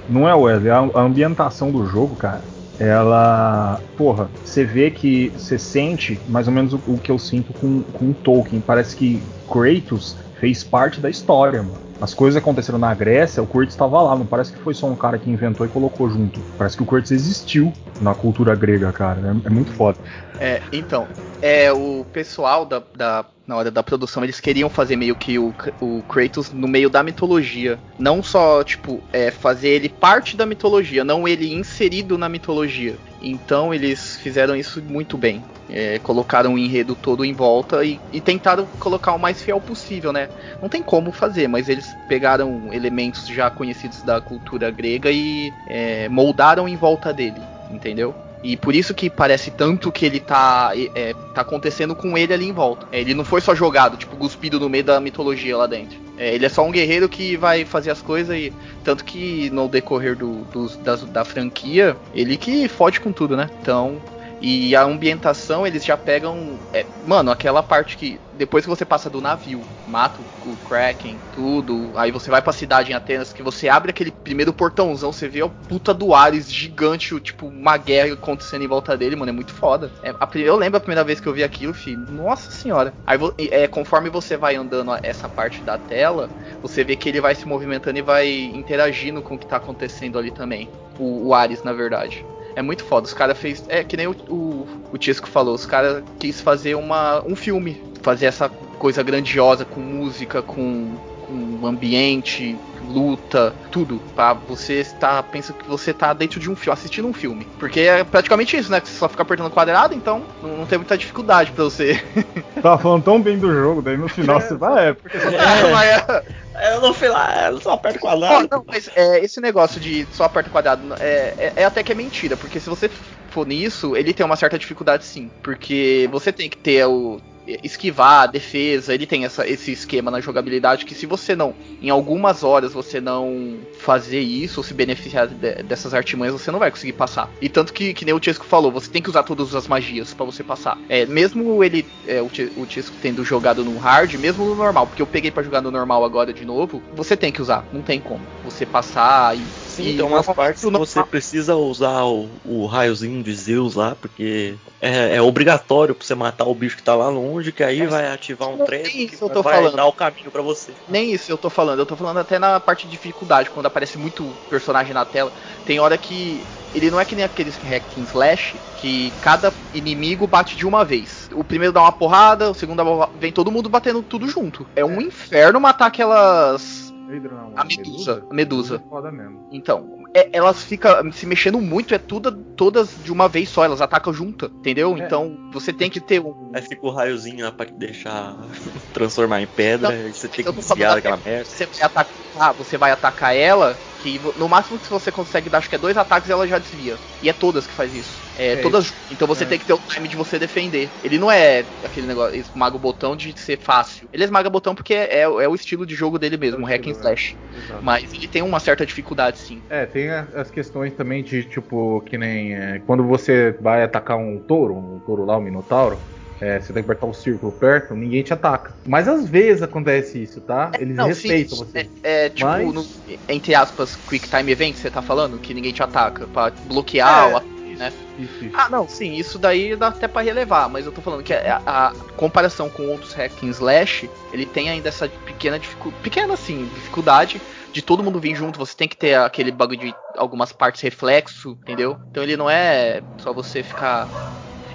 não 0.10 0.28
é, 0.28 0.36
Wesley? 0.36 0.70
A, 0.70 1.00
ambientação 1.00 1.72
do 1.72 1.86
jogo, 1.86 2.16
cara, 2.16 2.42
ela. 2.80 3.80
Porra, 3.98 4.30
você 4.44 4.64
vê 4.64 4.92
que 4.92 5.32
você 5.36 5.58
sente 5.58 6.20
mais 6.28 6.48
ou 6.48 6.54
menos 6.54 6.74
o, 6.74 6.80
o 6.88 6.98
que 6.98 7.12
eu 7.12 7.18
sinto 7.18 7.54
com, 7.54 7.82
com 7.82 8.14
Tolkien. 8.14 8.62
Parece 8.66 8.96
que 8.96 9.22
Kratos 9.52 10.16
fez 10.40 10.64
parte 10.64 11.00
da 11.00 11.10
história, 11.10 11.64
mano. 11.64 11.93
As 12.04 12.14
coisas 12.14 12.36
aconteceram 12.36 12.78
na 12.78 12.94
Grécia, 12.94 13.42
o 13.42 13.48
Kratos 13.48 13.76
estava 13.76 14.02
lá, 14.02 14.14
não 14.14 14.26
parece 14.26 14.52
que 14.52 14.60
foi 14.60 14.74
só 14.74 14.88
um 14.88 14.96
cara 14.96 15.18
que 15.18 15.30
inventou 15.30 15.66
e 15.66 15.70
colocou 15.70 16.10
junto. 16.10 16.38
Parece 16.58 16.76
que 16.76 16.84
o 16.84 16.86
Kratos 16.86 17.12
existiu 17.12 17.72
na 18.02 18.14
cultura 18.14 18.54
grega, 18.56 18.92
cara. 18.92 19.22
É, 19.22 19.48
é 19.48 19.50
muito 19.50 19.72
foda. 19.72 19.98
É, 20.38 20.62
então, 20.74 21.08
é 21.42 21.72
o 21.72 22.04
pessoal 22.12 22.66
da, 22.66 22.84
da, 22.94 23.26
na 23.48 23.56
hora 23.56 23.70
da 23.70 23.84
produção 23.84 24.24
eles 24.24 24.40
queriam 24.40 24.70
fazer 24.70 24.96
meio 24.96 25.16
que 25.16 25.38
o, 25.38 25.54
o 25.82 26.02
Kratos 26.04 26.52
no 26.52 26.68
meio 26.68 26.90
da 26.90 27.04
mitologia, 27.04 27.78
não 28.00 28.24
só 28.24 28.64
tipo 28.64 29.02
é, 29.12 29.32
fazer 29.32 29.70
ele 29.70 29.90
parte 29.90 30.36
da 30.36 30.46
mitologia, 30.46 31.04
não 31.04 31.28
ele 31.28 31.54
inserido 31.54 32.18
na 32.18 32.30
mitologia. 32.30 32.96
Então 33.22 33.74
eles 33.74 34.18
fizeram 34.18 34.56
isso 34.56 34.82
muito 34.82 35.18
bem. 35.18 35.44
É, 35.70 35.98
colocaram 36.00 36.54
o 36.54 36.58
enredo 36.58 36.94
todo 36.94 37.24
em 37.24 37.34
volta 37.34 37.86
e, 37.86 38.00
e, 38.12 38.20
tentaram 38.20 38.68
colocar 38.80 39.14
o 39.14 39.18
mais 39.18 39.42
fiel 39.42 39.62
possível, 39.62 40.12
né? 40.12 40.28
Não 40.62 40.68
tem 40.68 40.84
como 40.84 41.12
fazer, 41.12 41.48
mas 41.48 41.70
eles 41.70 41.96
pegaram 42.08 42.72
elementos 42.74 43.26
já 43.26 43.50
conhecidos 43.50 44.04
da 44.04 44.20
cultura 44.20 44.70
grega 44.70 45.10
e 45.10 45.54
é, 45.66 46.10
moldaram 46.10 46.68
em 46.68 46.76
volta 46.76 47.14
dele, 47.14 47.42
entendeu? 47.72 48.14
E 48.44 48.58
por 48.58 48.76
isso 48.76 48.94
que 48.94 49.10
parece 49.10 49.50
tanto 49.52 49.92
que 49.92 50.06
ele 50.06 50.20
tá, 50.20 50.72
é, 50.76 51.14
tá 51.34 51.42
acontecendo 51.42 51.96
com 51.96 52.18
ele 52.18 52.34
ali 52.34 52.48
em 52.48 52.52
volta. 52.52 52.86
É, 52.92 53.00
ele 53.00 53.14
não 53.14 53.24
foi 53.24 53.40
só 53.40 53.56
jogado, 53.56 53.96
tipo, 53.96 54.16
cuspido 54.18 54.60
no 54.60 54.70
meio 54.70 54.84
da 54.84 55.00
mitologia 55.00 55.56
lá 55.56 55.66
dentro. 55.66 55.98
É, 56.18 56.36
ele 56.36 56.46
é 56.46 56.50
só 56.50 56.64
um 56.64 56.72
guerreiro 56.72 57.08
que 57.08 57.38
vai 57.38 57.66
fazer 57.66 57.92
as 57.92 58.02
coisas 58.02 58.36
e. 58.36 58.54
Tanto 58.84 59.06
que 59.06 59.50
no 59.50 59.68
decorrer 59.68 60.16
do, 60.16 60.42
do 60.52 60.68
da, 60.80 60.96
da 60.96 61.26
franquia, 61.26 61.96
ele 62.14 62.36
que 62.36 62.68
fode 62.68 63.00
com 63.00 63.12
tudo, 63.12 63.38
né? 63.38 63.50
Então, 63.62 64.02
e 64.46 64.76
a 64.76 64.84
ambientação, 64.84 65.66
eles 65.66 65.86
já 65.86 65.96
pegam. 65.96 66.60
É, 66.74 66.86
mano, 67.08 67.32
aquela 67.32 67.64
parte 67.64 67.96
que. 67.96 68.20
Depois 68.34 68.66
que 68.66 68.70
você 68.70 68.84
passa 68.84 69.10
do 69.10 69.22
navio, 69.22 69.62
mata 69.88 70.22
o 70.44 70.58
Kraken, 70.58 71.18
tudo. 71.32 71.94
Aí 71.96 72.12
você 72.12 72.30
vai 72.30 72.42
pra 72.42 72.52
cidade 72.52 72.92
em 72.92 72.94
Atenas, 72.94 73.32
que 73.32 73.42
você 73.42 73.70
abre 73.70 73.92
aquele 73.92 74.12
primeiro 74.12 74.52
portãozão, 74.52 75.14
você 75.14 75.30
vê 75.30 75.42
a 75.42 75.48
puta 75.48 75.94
do 75.94 76.14
Ares 76.14 76.52
gigante, 76.52 77.18
tipo, 77.22 77.48
uma 77.48 77.78
guerra 77.78 78.16
acontecendo 78.16 78.66
em 78.66 78.68
volta 78.68 78.98
dele, 78.98 79.16
mano. 79.16 79.30
É 79.30 79.34
muito 79.34 79.54
foda. 79.54 79.90
É, 80.04 80.10
a, 80.10 80.30
eu 80.36 80.58
lembro 80.58 80.76
a 80.76 80.82
primeira 80.82 81.06
vez 81.06 81.22
que 81.22 81.28
eu 81.28 81.34
vi 81.34 81.42
aquilo, 81.42 81.74
filho. 81.74 82.06
Nossa 82.12 82.52
senhora. 82.52 82.94
Aí 83.08 83.18
é, 83.50 83.66
conforme 83.66 84.10
você 84.10 84.36
vai 84.36 84.58
andando 84.58 84.92
essa 85.04 85.30
parte 85.30 85.64
da 85.64 85.78
tela, 85.78 86.30
você 86.62 86.84
vê 86.84 86.98
que 86.98 87.08
ele 87.08 87.22
vai 87.22 87.34
se 87.34 87.48
movimentando 87.48 87.98
e 87.98 88.02
vai 88.02 88.30
interagindo 88.30 89.22
com 89.22 89.36
o 89.36 89.40
que 89.40 89.48
tá 89.48 89.56
acontecendo 89.56 90.20
ali 90.20 90.32
também. 90.32 90.70
O, 91.00 91.28
o 91.28 91.34
Ares, 91.34 91.64
na 91.64 91.72
verdade. 91.72 92.26
É 92.56 92.62
muito 92.62 92.84
foda. 92.84 93.06
Os 93.08 93.14
caras 93.14 93.38
fez. 93.38 93.64
É 93.68 93.84
que 93.84 93.98
nem 93.98 94.08
o, 94.08 94.12
o, 94.30 94.68
o 94.92 94.98
Tisco 94.98 95.28
falou, 95.28 95.56
os 95.56 95.66
caras 95.66 96.04
quis 96.20 96.40
fazer 96.42 96.76
uma, 96.76 97.24
um 97.26 97.36
filme. 97.36 97.82
Fazer 98.02 98.26
essa 98.26 98.50
coisa 98.50 99.02
grandiosa 99.02 99.64
com 99.64 99.80
música, 99.80 100.42
com, 100.42 100.96
com 101.26 101.66
ambiente, 101.66 102.58
luta, 102.94 103.54
tudo. 103.72 104.02
Pra 104.16 104.34
você 104.34 104.82
estar. 104.82 105.22
Pensa 105.24 105.54
que 105.54 105.68
você 105.68 105.94
tá 105.94 106.14
dentro 106.14 106.40
de 106.40 106.50
um 106.50 106.56
filme, 106.56 106.74
assistindo 106.74 107.08
um 107.08 107.14
filme. 107.14 107.48
Porque 107.58 107.82
é 107.82 108.04
praticamente 108.04 108.56
isso, 108.56 108.72
né? 108.72 108.80
Que 108.80 108.88
você 108.88 108.98
só 108.98 109.10
fica 109.10 109.24
apertando 109.24 109.50
quadrado, 109.50 109.94
então 109.94 110.24
não, 110.42 110.58
não 110.58 110.66
tem 110.66 110.78
muita 110.78 110.98
dificuldade 110.98 111.52
pra 111.52 111.64
você. 111.64 112.02
Tava 112.62 112.78
falando 112.78 113.04
tão 113.04 113.22
bem 113.22 113.38
do 113.38 113.52
jogo, 113.52 113.82
daí 113.82 113.98
no 113.98 114.08
final 114.08 114.38
é, 114.38 114.42
você 114.42 114.56
vai, 114.56 114.90
é, 114.90 114.94
porque 114.94 115.18
você 115.18 115.32
tá. 115.32 116.24
É, 116.56 116.76
eu 116.76 116.82
não 116.82 116.94
fui 116.94 117.08
lá, 117.08 117.50
eu 117.50 117.60
só 117.60 117.74
aperto 117.74 118.00
quadrado. 118.00 118.48
não, 118.52 118.64
mas 118.68 118.90
é, 118.96 119.20
esse 119.20 119.42
negócio 119.42 119.82
de 119.82 120.08
só 120.12 120.26
aperto 120.26 120.52
quadrado 120.52 120.82
é, 121.00 121.34
é, 121.38 121.54
é, 121.58 121.66
até 121.66 121.84
que 121.84 121.92
é 121.92 121.96
mentira, 121.96 122.38
porque 122.38 122.60
se 122.60 122.70
você 122.70 122.90
for 123.30 123.48
nisso, 123.48 123.96
ele 123.96 124.14
tem 124.14 124.26
uma 124.26 124.36
certa 124.36 124.58
dificuldade 124.58 125.04
sim. 125.04 125.32
Porque 125.42 126.08
você 126.12 126.32
tem 126.32 126.50
que 126.50 126.58
ter 126.58 126.86
o 126.86 127.20
esquivar, 127.64 128.32
defesa, 128.32 128.94
ele 128.94 129.06
tem 129.06 129.26
essa, 129.26 129.48
esse 129.48 129.72
esquema 129.72 130.10
na 130.10 130.22
jogabilidade 130.22 130.86
que 130.86 130.96
se 130.96 131.06
você 131.06 131.36
não, 131.36 131.54
em 131.82 131.90
algumas 131.90 132.44
horas 132.44 132.74
você 132.74 133.02
não 133.02 133.58
fazer 133.80 134.20
isso 134.20 134.60
ou 134.60 134.64
se 134.64 134.74
beneficiar 134.74 135.28
de, 135.28 135.64
dessas 135.64 135.94
artimanhas, 135.94 136.34
você 136.34 136.52
não 136.52 136.60
vai 136.60 136.72
conseguir 136.72 136.94
passar. 136.94 137.30
E 137.42 137.50
tanto 137.50 137.74
que, 137.74 137.94
que 137.94 138.06
nem 138.06 138.14
o 138.14 138.24
Chesco 138.24 138.46
falou, 138.46 138.72
você 138.72 138.90
tem 138.90 139.02
que 139.02 139.10
usar 139.10 139.24
todas 139.24 139.54
as 139.56 139.68
magias 139.68 140.14
para 140.14 140.26
você 140.26 140.44
passar. 140.44 140.78
É, 140.88 141.06
mesmo 141.06 141.64
ele, 141.64 141.86
é, 142.08 142.22
o, 142.22 142.30
Chesco 142.68 142.96
tendo 143.02 143.24
jogado 143.24 143.64
no 143.64 143.78
hard, 143.78 144.14
mesmo 144.16 144.46
no 144.46 144.56
normal, 144.56 144.88
porque 144.88 145.02
eu 145.02 145.08
peguei 145.08 145.32
para 145.32 145.44
jogar 145.44 145.62
no 145.62 145.72
normal 145.72 146.04
agora 146.04 146.34
de 146.34 146.46
novo, 146.46 146.82
você 146.96 147.18
tem 147.18 147.32
que 147.32 147.42
usar, 147.42 147.66
não 147.74 147.82
tem 147.82 148.00
como. 148.00 148.22
Você 148.44 148.66
passar 148.66 149.38
e 149.38 149.42
Sim, 149.74 149.88
e 149.88 149.98
tem 149.98 150.06
umas 150.06 150.26
partes 150.28 150.64
que 150.64 150.70
você 150.70 151.04
precisa 151.04 151.56
usar 151.56 152.04
o, 152.04 152.30
o 152.46 152.68
raiozinho 152.68 153.24
de 153.24 153.34
Zeus 153.34 153.74
lá, 153.74 153.96
porque 154.00 154.54
é, 154.80 155.16
é, 155.16 155.22
obrigatório 155.22 155.96
pra 155.96 156.06
você 156.06 156.14
matar 156.14 156.46
o 156.46 156.54
bicho 156.54 156.78
que 156.78 156.84
tá 156.84 156.94
lá 156.94 157.10
longe, 157.10 157.33
que 157.42 157.64
aí 157.64 157.82
é, 157.82 157.88
vai 157.88 158.08
ativar 158.12 158.50
um 158.50 158.66
treino 158.66 158.90
que 158.90 159.16
vai 159.16 159.44
falando. 159.44 159.76
dar 159.76 159.86
o 159.86 159.94
caminho 159.94 160.32
para 160.32 160.42
você. 160.42 160.72
Nem 160.88 161.12
isso 161.12 161.32
eu 161.32 161.38
tô 161.38 161.50
falando, 161.50 161.80
eu 161.80 161.86
tô 161.86 161.96
falando 161.96 162.20
até 162.20 162.38
na 162.38 162.60
parte 162.60 162.86
de 162.86 162.92
dificuldade, 162.92 163.50
quando 163.50 163.66
aparece 163.66 163.98
muito 163.98 164.24
personagem 164.50 164.94
na 164.94 165.06
tela. 165.06 165.32
Tem 165.66 165.80
hora 165.80 165.98
que 165.98 166.46
ele 166.74 166.90
não 166.90 167.00
é 167.00 167.06
que 167.06 167.16
nem 167.16 167.24
aqueles 167.24 167.56
hack 167.58 167.84
and 167.98 168.04
slash, 168.04 168.60
que 168.78 169.12
cada 169.22 169.54
inimigo 169.74 170.26
bate 170.26 170.56
de 170.56 170.66
uma 170.66 170.84
vez. 170.84 171.30
O 171.34 171.44
primeiro 171.44 171.72
dá 171.72 171.82
uma 171.82 171.92
porrada, 171.92 172.52
o 172.52 172.54
segundo 172.54 172.84
vem 173.20 173.32
todo 173.32 173.52
mundo 173.52 173.70
batendo 173.70 174.02
tudo 174.02 174.28
junto. 174.28 174.66
É 174.76 174.84
um 174.84 175.00
inferno 175.00 175.60
matar 175.60 175.88
aquelas 175.88 176.92
não, 177.22 177.54
a 177.56 177.64
Medusa. 177.64 178.26
A 178.30 178.34
Medusa. 178.34 178.76
É 178.84 178.90
foda 178.90 179.12
mesmo. 179.12 179.48
Então, 179.52 180.03
é, 180.14 180.30
elas 180.32 180.64
ficam 180.64 181.12
se 181.12 181.26
mexendo 181.26 181.60
muito, 181.60 181.94
é 181.94 181.98
tudo, 181.98 182.32
todas 182.56 182.96
de 182.96 183.12
uma 183.12 183.28
vez 183.28 183.50
só, 183.50 183.64
elas 183.64 183.82
atacam 183.82 184.14
juntas, 184.14 184.50
entendeu? 184.52 184.96
É. 184.98 185.00
Então 185.00 185.36
você 185.52 185.74
tem 185.74 185.90
que 185.90 186.00
ter 186.00 186.20
um. 186.20 186.52
Aí 186.54 186.62
fica 186.62 186.86
o 186.86 186.92
raiozinho 186.92 187.46
lá 187.46 187.52
pra 187.52 187.66
deixar 187.66 188.36
transformar 188.94 189.42
em 189.42 189.48
pedra, 189.48 189.96
então, 189.96 190.14
você 190.14 190.28
tem 190.30 190.46
que 190.46 190.52
desviar 190.52 190.96
daquela 190.96 191.18
merda. 191.18 191.46
Você 191.46 191.66
vai, 191.66 191.82
atacar, 191.82 192.54
você 192.54 192.78
vai 192.78 192.92
atacar 192.92 193.36
ela, 193.36 193.80
que 194.04 194.20
no 194.38 194.50
máximo 194.50 194.78
que 194.78 194.90
você 194.90 195.12
consegue 195.12 195.50
dar, 195.50 195.60
acho 195.60 195.70
que 195.70 195.76
é 195.76 195.78
dois 195.78 195.96
ataques 195.96 196.30
ela 196.30 196.46
já 196.46 196.60
desvia. 196.60 197.00
E 197.22 197.30
é 197.30 197.34
todas 197.34 197.66
que 197.66 197.74
faz 197.74 197.94
isso. 197.94 198.22
É, 198.36 198.52
é 198.52 198.56
todas. 198.58 198.94
Então 199.10 199.26
você 199.26 199.46
é. 199.46 199.48
tem 199.48 199.58
que 199.58 199.66
ter 199.66 199.74
o 199.74 199.80
time 199.80 200.10
de 200.10 200.18
você 200.18 200.38
defender. 200.38 200.92
Ele 201.02 201.18
não 201.18 201.32
é 201.32 201.66
aquele 201.82 202.06
negócio, 202.06 202.36
esmaga 202.36 202.76
o 202.76 202.80
botão 202.80 203.16
de 203.16 203.34
ser 203.40 203.58
fácil. 203.58 204.10
Ele 204.12 204.26
esmaga 204.26 204.50
o 204.50 204.52
botão 204.52 204.76
porque 204.76 204.94
é, 204.94 205.22
é 205.22 205.48
o 205.48 205.56
estilo 205.56 205.86
de 205.86 205.96
jogo 205.96 206.20
dele 206.20 206.36
mesmo, 206.36 206.60
um 206.60 206.66
hack 206.66 206.86
and 206.86 206.92
slash. 206.92 207.38
Mas 207.82 208.14
ele 208.14 208.28
tem 208.28 208.42
uma 208.42 208.60
certa 208.60 208.86
dificuldade 208.86 209.38
sim. 209.38 209.62
É, 209.70 209.86
tem 209.86 210.10
as 210.10 210.52
questões 210.52 210.92
também 210.94 211.24
de 211.24 211.46
tipo, 211.46 212.02
que 212.02 212.18
nem 212.18 212.56
é, 212.56 212.80
quando 212.80 213.04
você 213.06 213.56
vai 213.62 213.84
atacar 213.84 214.18
um 214.18 214.38
touro, 214.40 214.76
um 214.76 215.00
touro 215.00 215.24
lá, 215.24 215.38
um 215.38 215.42
minotauro. 215.42 215.98
É, 216.42 216.60
você 216.60 216.74
tem 216.74 216.84
que 216.84 216.92
apertar 216.92 217.06
um 217.06 217.14
círculo 217.14 217.52
perto, 217.52 217.94
ninguém 217.94 218.24
te 218.24 218.34
ataca. 218.34 218.74
Mas 218.86 219.08
às 219.08 219.28
vezes 219.28 219.62
acontece 219.62 220.22
isso, 220.22 220.42
tá? 220.42 220.72
É, 220.74 220.82
Eles 220.82 220.96
não, 220.96 221.08
respeitam 221.08 221.58
sim, 221.58 221.66
você. 221.66 221.90
É, 222.04 222.26
é 222.26 222.30
tipo, 222.30 222.48
Mas... 222.48 222.74
no, 222.74 222.86
entre 223.30 223.56
aspas, 223.56 223.96
Quick 223.96 224.28
Time 224.28 224.52
Event, 224.52 224.76
você 224.76 224.90
tá 224.90 225.02
falando? 225.02 225.38
Que 225.40 225.54
ninguém 225.54 225.72
te 225.72 225.84
ataca, 225.84 226.28
pra 226.28 226.52
bloquear 226.68 227.30
é. 227.32 227.36
o 227.36 227.54
né? 227.76 227.92
Isso, 228.18 228.46
isso. 228.46 228.56
Ah, 228.56 228.70
não, 228.70 228.88
sim, 228.88 229.16
isso 229.16 229.40
daí 229.40 229.76
dá 229.76 229.88
até 229.88 230.08
para 230.08 230.22
relevar, 230.22 230.70
mas 230.70 230.86
eu 230.86 230.92
tô 230.92 231.02
falando 231.02 231.24
que 231.24 231.34
a, 231.34 231.62
a, 231.66 231.94
comparação 232.16 232.70
com 232.70 232.88
outros 232.88 233.14
hack 233.14 233.32
and 233.44 233.50
slash, 233.50 234.10
ele 234.32 234.46
tem 234.46 234.70
ainda 234.70 234.90
essa 234.90 235.10
pequena 235.10 235.60
dificuldade, 235.60 236.04
pequena 236.04 236.34
assim, 236.34 236.70
dificuldade 236.76 237.42
de 237.72 237.82
todo 237.82 238.04
mundo 238.04 238.20
vir 238.20 238.36
junto, 238.36 238.60
você 238.60 238.76
tem 238.76 238.88
que 238.88 238.96
ter 238.96 239.16
aquele 239.16 239.52
bagulho 239.52 239.80
de 239.80 239.96
algumas 240.16 240.52
partes 240.52 240.82
reflexo, 240.82 241.58
entendeu? 241.62 241.98
Então 242.12 242.22
ele 242.22 242.38
não 242.38 242.50
é 242.50 243.02
só 243.18 243.34
você 243.34 243.64
ficar 243.64 244.08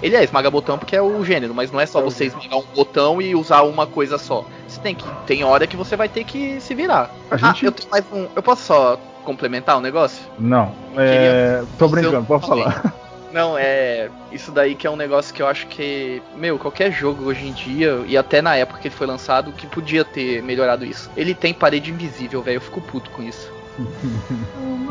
ele 0.01 0.15
é 0.15 0.23
esmaga 0.23 0.49
botão 0.49 0.77
porque 0.77 0.95
é 0.95 1.01
o 1.01 1.23
gênero, 1.23 1.53
mas 1.53 1.71
não 1.71 1.79
é 1.79 1.85
só 1.85 2.01
você 2.01 2.25
esmagar 2.25 2.59
um 2.59 2.65
botão 2.75 3.21
e 3.21 3.35
usar 3.35 3.63
uma 3.63 3.85
coisa 3.85 4.17
só. 4.17 4.45
Você 4.67 4.79
tem 4.79 4.95
que. 4.95 5.05
Tem 5.25 5.43
hora 5.43 5.67
que 5.67 5.75
você 5.75 5.95
vai 5.95 6.07
ter 6.07 6.23
que 6.23 6.59
se 6.61 6.73
virar. 6.73 7.11
A 7.29 7.37
gente... 7.37 7.65
Ah, 7.65 7.67
eu 7.67 7.71
tenho 7.71 7.89
mais 7.89 8.05
um. 8.11 8.27
Eu 8.35 8.43
posso 8.43 8.63
só 8.63 8.99
complementar 9.23 9.75
o 9.75 9.79
um 9.79 9.81
negócio? 9.81 10.25
Não. 10.37 10.73
É... 10.97 11.63
Tô 11.77 11.87
brincando, 11.87 12.25
pode 12.25 12.47
falar. 12.47 12.93
Não, 13.31 13.57
é. 13.57 14.09
Isso 14.31 14.51
daí 14.51 14.75
que 14.75 14.87
é 14.87 14.89
um 14.89 14.95
negócio 14.95 15.33
que 15.33 15.41
eu 15.41 15.47
acho 15.47 15.67
que. 15.67 16.21
Meu, 16.35 16.57
qualquer 16.57 16.91
jogo 16.91 17.25
hoje 17.25 17.47
em 17.47 17.53
dia, 17.53 18.01
e 18.07 18.17
até 18.17 18.41
na 18.41 18.55
época 18.55 18.79
que 18.79 18.87
ele 18.87 18.95
foi 18.95 19.05
lançado, 19.05 19.51
que 19.51 19.67
podia 19.67 20.03
ter 20.03 20.41
melhorado 20.41 20.85
isso. 20.85 21.09
Ele 21.15 21.35
tem 21.35 21.53
parede 21.53 21.91
invisível, 21.91 22.41
velho. 22.41 22.57
Eu 22.57 22.61
fico 22.61 22.81
puto 22.81 23.09
com 23.11 23.21
isso. 23.21 23.51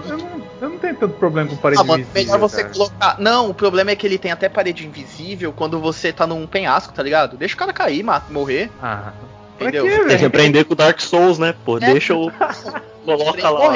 Eu, 0.09 0.18
não, 0.18 0.42
eu 0.61 0.68
não 0.70 0.79
tenho 0.79 0.96
tanto 0.96 1.14
problema 1.14 1.51
com 1.51 1.57
parede 1.57 1.81
ah, 1.81 1.85
mano, 1.85 2.03
invisível. 2.03 2.24
Melhor 2.24 2.38
você 2.38 2.62
cara. 2.62 2.74
colocar. 2.74 3.16
Não, 3.18 3.51
o 3.51 3.55
problema 3.55 3.90
é 3.90 3.96
que 3.96 4.07
ele 4.07 4.18
tem 4.18 4.31
até 4.31 4.48
parede 4.48 4.87
invisível 4.87 5.53
quando 5.53 5.81
você 5.81 6.12
tá 6.12 6.27
num 6.27 6.46
penhasco, 6.46 6.92
tá 6.92 7.03
ligado? 7.03 7.37
Deixa 7.37 7.55
o 7.55 7.59
cara 7.59 7.72
cair, 7.72 8.03
mata, 8.03 8.33
morrer. 8.33 8.70
Ah. 8.83 9.12
Entendeu? 9.61 9.85
Quê, 9.85 10.05
tem 10.07 10.18
que 10.18 10.24
aprender 10.24 10.64
com 10.64 10.72
o 10.72 10.77
Dark 10.77 11.01
Souls, 11.01 11.38
né? 11.38 11.55
Pô, 11.64 11.79
é. 11.79 11.81
deixa 11.81 12.14
o. 12.14 12.31
Coloca 13.05 13.51
lá. 13.51 13.74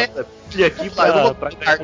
E 0.55 0.65
aqui 0.65 0.91
pra, 0.91 1.35
pra, 1.35 1.51
pra, 1.51 1.77
pra 1.77 1.79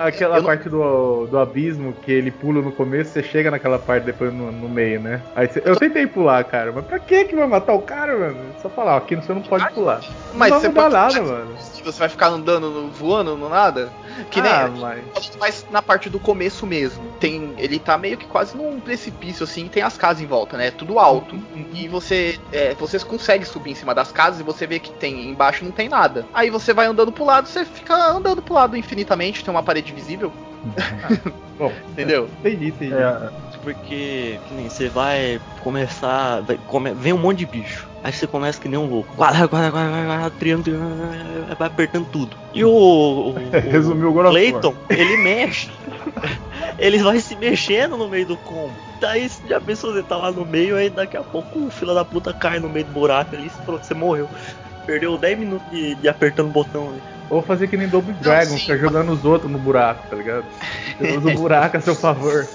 Aquela 0.00 0.38
não... 0.38 0.44
parte 0.44 0.66
do, 0.66 1.26
do 1.26 1.38
abismo 1.38 1.92
que 1.92 2.10
ele 2.10 2.30
pula 2.30 2.62
no 2.62 2.72
começo, 2.72 3.10
você 3.10 3.22
chega 3.22 3.50
naquela 3.50 3.78
parte 3.78 4.04
depois 4.04 4.32
no, 4.32 4.50
no 4.50 4.66
meio, 4.66 4.98
né? 4.98 5.20
Aí 5.36 5.46
você, 5.46 5.60
eu 5.62 5.76
tentei 5.76 6.06
pular, 6.06 6.42
cara, 6.44 6.72
mas 6.72 6.86
pra 6.86 6.98
que 6.98 7.26
que 7.26 7.36
vai 7.36 7.46
matar 7.46 7.74
o 7.74 7.82
cara, 7.82 8.16
mano? 8.16 8.38
Só 8.62 8.70
falar, 8.70 8.94
ó, 8.94 8.96
aqui 8.96 9.14
você 9.14 9.34
não 9.34 9.42
pode 9.42 9.70
pular. 9.72 10.00
Mas 10.32 10.50
não 10.50 10.60
você 10.60 10.70
pode... 10.70 10.94
nada, 10.94 11.20
mano. 11.20 11.54
Você 11.84 11.98
vai 11.98 12.08
ficar 12.08 12.28
andando, 12.28 12.90
voando 12.92 13.36
no 13.36 13.48
nada? 13.48 13.90
Que 14.30 14.40
nem. 14.40 14.52
Ah, 14.52 14.68
mas... 14.68 15.32
mas 15.38 15.66
na 15.70 15.80
parte 15.80 16.10
do 16.10 16.18
começo 16.18 16.66
mesmo. 16.66 17.02
Tem. 17.18 17.54
Ele 17.58 17.78
tá 17.78 17.96
meio 17.96 18.16
que 18.18 18.26
quase 18.26 18.56
num 18.56 18.80
precipício, 18.80 19.44
assim, 19.44 19.68
tem 19.68 19.82
as 19.82 19.96
casas 19.96 20.22
em 20.22 20.26
volta, 20.26 20.56
né? 20.56 20.70
Tudo 20.70 20.98
alto. 20.98 21.34
Uhum. 21.34 21.66
E 21.72 21.88
você. 21.88 22.38
É, 22.52 22.74
vocês 22.74 23.02
conseguem 23.02 23.46
subir 23.46 23.70
em 23.70 23.74
cima 23.74 23.94
das 23.94 24.12
casas 24.12 24.40
e 24.40 24.42
você 24.42 24.66
vê 24.66 24.78
que 24.78 24.90
tem. 24.92 25.30
Embaixo 25.30 25.64
não 25.64 25.72
tem 25.72 25.88
nada. 25.88 26.26
Aí 26.34 26.50
você 26.50 26.72
vai 26.72 26.86
andando 26.86 27.12
pro 27.12 27.24
lado, 27.24 27.48
você 27.48 27.64
fica 27.64 27.94
andando 27.94 28.42
pro 28.42 28.54
lado 28.54 28.76
infinitamente, 28.76 29.44
tem 29.44 29.52
uma 29.52 29.62
parede 29.62 29.89
visível. 29.92 30.32
Bom, 31.58 31.72
entendeu? 31.90 32.28
Entendi, 32.40 32.68
entendi. 32.68 32.94
É, 32.94 33.30
porque 33.62 34.38
que 34.46 34.54
nem 34.54 34.68
você 34.68 34.88
vai 34.88 35.40
começar. 35.62 36.40
Vai, 36.42 36.58
come, 36.66 36.92
vem 36.92 37.12
um 37.12 37.18
monte 37.18 37.38
de 37.38 37.46
bicho. 37.46 37.88
Aí 38.02 38.12
você 38.12 38.26
começa 38.26 38.60
que 38.60 38.68
nem 38.68 38.78
um 38.78 38.88
louco. 38.88 39.14
Guarda, 39.14 39.46
guarda, 39.46 39.70
guarda, 39.70 40.04
guarda, 40.04 40.30
triângulo, 40.30 40.78
vai 41.58 41.68
apertando 41.68 42.06
tudo. 42.06 42.36
E 42.54 42.64
o. 42.64 42.70
o, 42.70 43.34
Resumiu 43.70 44.10
o 44.10 44.30
Clayton, 44.30 44.74
ele 44.88 45.16
mexe. 45.18 45.70
ele 46.78 46.98
vai 46.98 47.20
se 47.20 47.36
mexendo 47.36 47.96
no 47.96 48.08
meio 48.08 48.26
do 48.26 48.36
combo. 48.38 48.74
Daí 49.00 49.30
já 49.46 49.60
pensou, 49.60 49.92
você 49.92 50.02
tá 50.02 50.16
lá 50.16 50.30
no 50.30 50.46
meio, 50.46 50.76
aí 50.76 50.88
daqui 50.88 51.16
a 51.16 51.22
pouco 51.22 51.58
o 51.58 51.70
fila 51.70 51.94
da 51.94 52.04
puta 52.04 52.32
cai 52.32 52.58
no 52.58 52.68
meio 52.68 52.86
do 52.86 52.92
buraco 52.92 53.36
ali 53.36 53.46
e 53.46 53.64
pronto, 53.64 53.84
você 53.84 53.94
morreu. 53.94 54.28
Perdeu 54.86 55.16
10 55.16 55.38
minutos 55.38 55.70
de, 55.70 55.94
de 55.94 56.08
apertando 56.08 56.48
o 56.48 56.52
botão 56.52 56.88
ali. 56.88 57.02
Ou 57.30 57.40
fazer 57.40 57.68
que 57.68 57.76
nem 57.76 57.88
Double 57.88 58.12
Dragon, 58.14 58.58
ficar 58.58 58.76
jogando 58.76 59.12
os 59.12 59.24
outros 59.24 59.50
no 59.50 59.58
buraco, 59.58 60.04
tá 60.10 60.16
ligado? 60.16 60.44
Você 60.98 61.16
usa 61.16 61.30
o 61.30 61.34
buraco 61.34 61.76
a 61.76 61.80
seu 61.80 61.94
favor. 61.94 62.46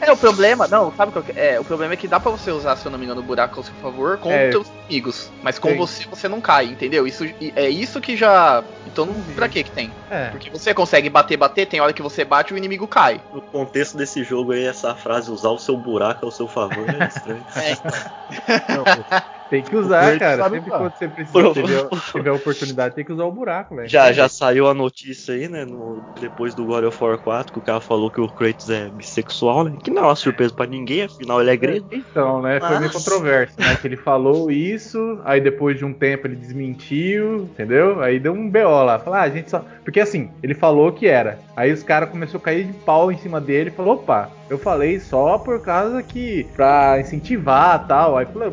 É, 0.00 0.10
o 0.10 0.16
problema, 0.16 0.66
não, 0.66 0.92
sabe 0.96 1.12
qual 1.12 1.22
que 1.22 1.38
é? 1.38 1.60
O 1.60 1.64
problema 1.64 1.94
é 1.94 1.96
que 1.96 2.08
dá 2.08 2.18
pra 2.18 2.32
você 2.32 2.50
usar, 2.50 2.74
se 2.74 2.84
eu 2.84 2.90
não 2.90 2.98
me 2.98 3.04
engano, 3.04 3.20
o 3.20 3.24
buraco 3.24 3.60
a 3.60 3.62
seu 3.62 3.74
favor 3.74 4.18
com 4.18 4.32
é. 4.32 4.50
teus 4.50 4.66
amigos. 4.84 5.30
Mas 5.42 5.60
com 5.60 5.68
Sim. 5.68 5.76
você, 5.76 6.06
você 6.06 6.28
não 6.28 6.40
cai, 6.40 6.66
entendeu? 6.66 7.06
Isso, 7.06 7.24
é 7.54 7.68
isso 7.68 8.00
que 8.00 8.16
já. 8.16 8.64
Então, 8.86 9.06
não, 9.06 9.14
pra 9.34 9.48
que 9.48 9.62
que 9.62 9.70
tem? 9.70 9.92
É. 10.10 10.30
Porque 10.30 10.50
você 10.50 10.74
consegue 10.74 11.08
bater, 11.08 11.36
bater, 11.36 11.66
tem 11.66 11.80
hora 11.80 11.92
que 11.92 12.02
você 12.02 12.24
bate 12.24 12.52
e 12.52 12.54
o 12.54 12.58
inimigo 12.58 12.88
cai. 12.88 13.20
No 13.32 13.40
contexto 13.40 13.96
desse 13.96 14.24
jogo 14.24 14.52
aí, 14.52 14.64
essa 14.64 14.94
frase, 14.94 15.30
usar 15.30 15.50
o 15.50 15.58
seu 15.58 15.76
buraco 15.76 16.24
ao 16.24 16.32
seu 16.32 16.48
favor, 16.48 16.84
é 16.88 17.06
estranho. 17.06 17.46
é, 17.54 17.72
então. 17.72 18.84
não, 18.84 19.22
tem 19.52 19.62
que 19.62 19.76
usar, 19.76 20.18
cara. 20.18 20.48
Sempre 20.48 20.70
quando 20.70 20.96
você 20.96 21.06
precisa 21.06 21.52
tiver, 21.52 21.88
tiver 22.10 22.30
oportunidade, 22.30 22.94
tem 22.94 23.04
que 23.04 23.12
usar 23.12 23.24
o 23.24 23.30
buraco, 23.30 23.76
velho. 23.76 23.86
Já, 23.86 24.10
já 24.10 24.26
saiu 24.26 24.66
a 24.66 24.72
notícia 24.72 25.34
aí, 25.34 25.46
né? 25.46 25.66
No, 25.66 26.02
depois 26.18 26.54
do 26.54 26.64
God 26.64 26.84
of 26.84 27.04
War 27.04 27.18
4, 27.18 27.52
que 27.52 27.58
o 27.58 27.62
cara 27.62 27.78
falou 27.78 28.10
que 28.10 28.18
o 28.18 28.32
Kratos 28.32 28.70
é 28.70 28.88
bissexual, 28.88 29.64
né? 29.64 29.76
Que 29.84 29.90
não 29.90 30.04
é 30.04 30.06
uma 30.06 30.16
surpresa 30.16 30.54
pra 30.54 30.64
ninguém, 30.64 31.02
afinal 31.02 31.42
ele 31.42 31.50
é 31.50 31.56
grego. 31.56 31.86
Então, 31.92 32.40
né? 32.40 32.60
Foi 32.60 32.78
meio 32.78 32.92
controverso, 32.92 33.60
né? 33.60 33.76
Que 33.76 33.86
ele 33.86 33.96
falou 33.98 34.50
isso, 34.50 35.20
aí 35.22 35.38
depois 35.38 35.76
de 35.76 35.84
um 35.84 35.92
tempo 35.92 36.26
ele 36.26 36.36
desmentiu, 36.36 37.42
entendeu? 37.42 38.00
Aí 38.00 38.18
deu 38.18 38.32
um 38.32 38.48
BO 38.48 38.84
lá. 38.84 38.98
Falar, 38.98 39.18
ah, 39.18 39.24
a 39.24 39.28
gente 39.28 39.50
só. 39.50 39.62
Porque 39.84 40.00
assim, 40.00 40.30
ele 40.42 40.54
falou 40.54 40.92
que 40.92 41.06
era. 41.06 41.38
Aí 41.54 41.70
os 41.70 41.82
caras 41.82 42.08
começaram 42.08 42.40
a 42.40 42.42
cair 42.42 42.64
de 42.64 42.72
pau 42.72 43.12
em 43.12 43.18
cima 43.18 43.38
dele 43.38 43.68
e 43.68 43.72
falou, 43.72 43.96
opa, 43.96 44.30
eu 44.52 44.58
falei 44.58 45.00
só 45.00 45.38
por 45.38 45.60
causa 45.60 46.02
que. 46.02 46.46
pra 46.54 47.00
incentivar 47.00 47.86
tal. 47.86 48.18
Aí 48.18 48.26
falou, 48.26 48.52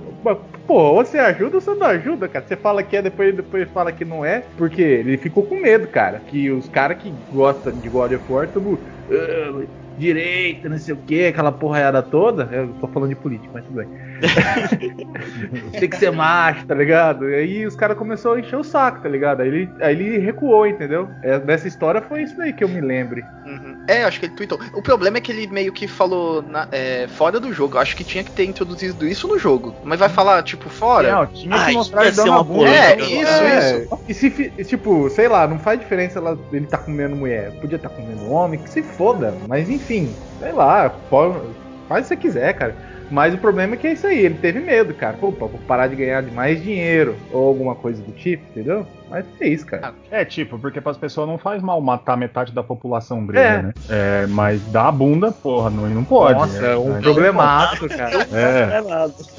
pô, 0.66 0.94
você 0.96 1.20
ajuda 1.20 1.58
ou 1.58 1.62
você 1.62 1.76
não 1.76 1.88
ajuda, 1.88 2.30
cara? 2.30 2.46
Você 2.48 2.56
fala 2.56 2.82
que 2.82 2.96
é, 2.96 3.02
depois, 3.02 3.36
depois 3.36 3.70
fala 3.72 3.92
que 3.92 4.06
não 4.06 4.24
é, 4.24 4.46
porque 4.58 4.82
ele 4.82 5.18
ficou 5.18 5.44
com 5.44 5.60
medo, 5.60 5.88
cara. 5.88 6.22
Que 6.26 6.50
os 6.50 6.70
caras 6.70 6.98
que 7.00 7.14
gostam 7.30 7.74
de 7.74 7.90
God 7.90 8.14
of 8.14 8.32
War, 8.32 8.48
tudo. 8.48 8.80
Uh, 9.10 9.68
direita, 10.00 10.70
não 10.70 10.78
sei 10.78 10.94
o 10.94 10.98
que, 10.98 11.28
aquela 11.28 11.52
porraiada 11.52 12.02
toda. 12.02 12.50
Eu 12.52 12.70
tô 12.80 12.88
falando 12.88 13.10
de 13.10 13.16
política, 13.16 13.50
mas 13.54 13.66
tudo 13.66 13.76
bem. 13.76 13.90
Tem 15.80 15.90
que 15.90 15.98
ser 15.98 16.12
macho, 16.12 16.66
tá 16.66 16.74
ligado? 16.74 17.30
E 17.30 17.36
aí 17.36 17.66
os 17.66 17.76
caras 17.76 17.98
começaram 17.98 18.38
a 18.38 18.40
encher 18.40 18.56
o 18.56 18.64
saco, 18.64 19.02
tá 19.02 19.10
ligado? 19.10 19.42
Aí 19.42 19.48
ele, 19.48 19.70
aí 19.82 19.94
ele 19.94 20.18
recuou, 20.20 20.66
entendeu? 20.66 21.10
É, 21.22 21.38
dessa 21.40 21.68
história 21.68 22.02
foi 22.02 22.24
isso 22.24 22.42
aí 22.42 22.54
que 22.54 22.64
eu 22.64 22.70
me 22.70 22.82
lembre. 22.82 23.24
Uhum. 23.46 23.84
É, 23.88 24.04
acho 24.04 24.20
que 24.20 24.28
ele 24.28 24.36
tweetou. 24.36 24.60
O 24.74 24.82
problema 24.82 25.18
é 25.18 25.22
que 25.22 25.32
ele 25.32 25.48
meio 25.48 25.74
que 25.74 25.88
falou 25.88 26.42
na, 26.42 26.68
é, 26.72 27.08
fora 27.08 27.40
do 27.40 27.52
jogo. 27.52 27.76
Eu 27.76 27.82
acho 27.82 27.96
que 27.96 28.04
tinha 28.04 28.24
que 28.24 28.32
ter 28.32 28.46
introduzido 28.46 29.08
isso 29.08 29.28
no 29.28 29.38
jogo. 29.38 29.76
Mas 29.84 30.00
vai 30.00 30.10
falar, 30.10 30.44
tipo, 30.44 30.70
fora? 30.70 31.12
Não, 31.12 31.26
tinha 31.28 31.66
que 31.66 31.72
ah, 31.72 31.74
mostrar 31.74 32.06
ele 32.06 32.16
dando 32.16 32.32
uma 32.32 32.44
bunda. 32.44 32.70
É, 32.70 32.96
isso, 33.00 33.32
é. 33.32 33.80
isso. 33.80 34.00
E 34.08 34.14
se, 34.14 34.30
tipo, 34.66 35.10
sei 35.10 35.28
lá, 35.28 35.48
não 35.48 35.60
faz 35.60 35.80
diferença 35.80 36.20
ela, 36.20 36.38
ele 36.54 36.68
tá 36.68 36.78
comendo 36.78 37.16
mulher. 37.16 37.52
Podia 37.60 37.78
estar 37.78 37.90
tá 37.90 37.96
comendo 37.96 38.32
homem, 38.32 38.60
que 38.60 38.70
se 38.70 38.84
foda. 38.84 39.36
Mas 39.48 39.70
enfim, 39.70 39.88
sei 39.97 40.52
lá, 40.54 40.89
pode, 41.10 41.39
faz 41.88 42.06
o 42.06 42.10
que 42.10 42.15
você 42.15 42.17
quiser, 42.17 42.54
cara. 42.54 42.75
Mas 43.12 43.34
o 43.34 43.39
problema 43.39 43.73
é 43.73 43.78
que 43.78 43.88
é 43.88 43.93
isso 43.93 44.06
aí, 44.06 44.19
ele 44.23 44.36
teve 44.36 44.60
medo, 44.60 44.93
cara. 44.93 45.17
Pô, 45.17 45.32
pra 45.32 45.47
parar 45.67 45.88
de 45.88 45.95
ganhar 45.95 46.21
mais 46.32 46.62
dinheiro 46.62 47.17
ou 47.32 47.47
alguma 47.47 47.73
coisa 47.73 48.02
do 48.04 48.12
tipo, 48.12 48.43
entendeu? 48.52 48.86
Mas 49.10 49.25
é 49.41 49.47
isso, 49.47 49.65
cara. 49.65 49.95
É, 50.12 50.23
tipo, 50.23 50.60
porque 50.60 50.80
para 50.80 50.91
as 50.91 50.97
pessoas 50.97 51.28
não 51.28 51.39
faz 51.39 51.62
mal 51.62 51.82
matar 51.82 52.15
metade 52.15 52.54
da 52.54 52.62
população 52.62 53.25
grega, 53.25 53.47
é. 53.49 53.62
né? 53.63 53.73
É, 53.89 54.28
mas 54.28 54.62
dar 54.67 54.89
a 54.89 54.91
bunda, 54.91 55.32
porra, 55.32 55.71
não, 55.71 55.89
não 55.89 56.04
pode. 56.04 56.39
Nossa, 56.39 56.63
é, 56.63 56.78
um 56.78 57.02
problemático, 57.02 57.88
cara. 57.89 58.28
É. 58.32 58.82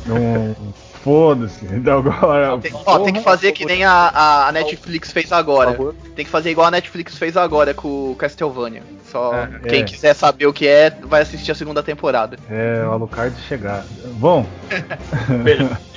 Não, 0.04 0.74
Foda-se. 1.02 1.64
Então 1.72 1.98
agora. 1.98 2.58
Tem, 2.58 2.72
ó, 2.74 2.98
tem 2.98 3.14
que 3.14 3.22
fazer 3.22 3.52
que 3.52 3.64
nem 3.64 3.84
a, 3.84 4.48
a 4.48 4.52
Netflix 4.52 5.10
fez 5.12 5.32
agora. 5.32 5.76
Tem 6.14 6.24
que 6.24 6.30
fazer 6.30 6.50
igual 6.50 6.66
a 6.66 6.70
Netflix 6.70 7.16
fez 7.16 7.36
agora 7.36 7.72
com 7.72 8.12
o 8.12 8.16
Castlevania. 8.16 8.82
Só 9.10 9.34
é, 9.34 9.68
quem 9.68 9.80
é. 9.80 9.84
quiser 9.84 10.14
saber 10.14 10.46
o 10.46 10.52
que 10.52 10.66
é, 10.66 10.90
vai 10.90 11.22
assistir 11.22 11.50
a 11.50 11.54
segunda 11.54 11.82
temporada. 11.82 12.36
É, 12.48 12.84
o 12.86 12.92
Alucard 12.92 13.34
chegar. 13.48 13.84
Bom. 14.18 14.46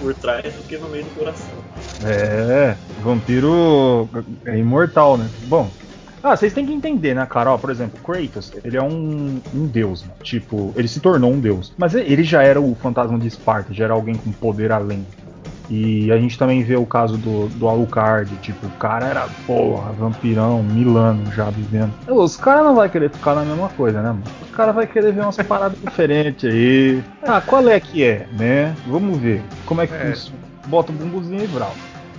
por 0.00 0.14
trás 0.14 0.52
do 0.52 0.62
que 0.64 0.76
no 0.78 0.88
meio 0.88 1.04
do 1.04 1.10
coração. 1.10 1.48
É, 2.04 2.76
vampiro 3.02 4.08
é 4.44 4.58
imortal, 4.58 5.16
né? 5.16 5.28
Bom, 5.44 5.70
ah, 6.22 6.36
vocês 6.36 6.52
têm 6.52 6.64
que 6.64 6.72
entender, 6.72 7.14
né, 7.14 7.26
cara? 7.26 7.52
Ó, 7.52 7.58
por 7.58 7.70
exemplo, 7.70 7.98
Kratos, 8.04 8.52
ele 8.64 8.76
é 8.76 8.82
um, 8.82 9.40
um 9.54 9.66
deus, 9.66 10.04
né? 10.04 10.10
Tipo, 10.22 10.72
ele 10.76 10.88
se 10.88 11.00
tornou 11.00 11.32
um 11.32 11.40
deus. 11.40 11.72
Mas 11.76 11.94
ele 11.94 12.22
já 12.22 12.42
era 12.42 12.60
o 12.60 12.74
fantasma 12.76 13.18
de 13.18 13.26
Esparta, 13.26 13.74
já 13.74 13.84
era 13.84 13.94
alguém 13.94 14.14
com 14.14 14.30
poder 14.32 14.70
além. 14.70 15.04
E 15.70 16.12
a 16.12 16.18
gente 16.18 16.38
também 16.38 16.62
vê 16.62 16.76
o 16.76 16.84
caso 16.84 17.16
do, 17.16 17.48
do 17.48 17.66
Alucard, 17.66 18.30
tipo, 18.36 18.66
o 18.66 18.70
cara 18.72 19.06
era, 19.06 19.26
porra, 19.46 19.90
vampirão, 19.92 20.62
milano 20.62 21.30
já 21.32 21.48
vivendo. 21.50 21.92
Os 22.08 22.36
caras 22.36 22.64
não 22.64 22.74
vai 22.74 22.88
querer 22.88 23.10
ficar 23.10 23.34
na 23.34 23.44
mesma 23.44 23.68
coisa, 23.70 24.02
né, 24.02 24.08
mano? 24.08 24.24
Os 24.42 24.50
caras 24.50 24.74
vai 24.74 24.86
querer 24.86 25.12
ver 25.12 25.22
umas 25.22 25.36
paradas 25.42 25.78
diferentes 25.80 26.50
aí. 26.50 27.02
Ah, 27.22 27.40
qual 27.40 27.66
é 27.68 27.80
que 27.80 28.04
é, 28.04 28.26
né? 28.38 28.74
Vamos 28.86 29.18
ver 29.18 29.42
como 29.64 29.80
é 29.80 29.86
que 29.86 29.94
é. 29.94 30.10
funciona. 30.10 30.42
Bota 30.66 30.92
o 30.92 30.94
bumbuzinho 30.94 31.42
e 31.42 31.48
brau. 31.48 31.74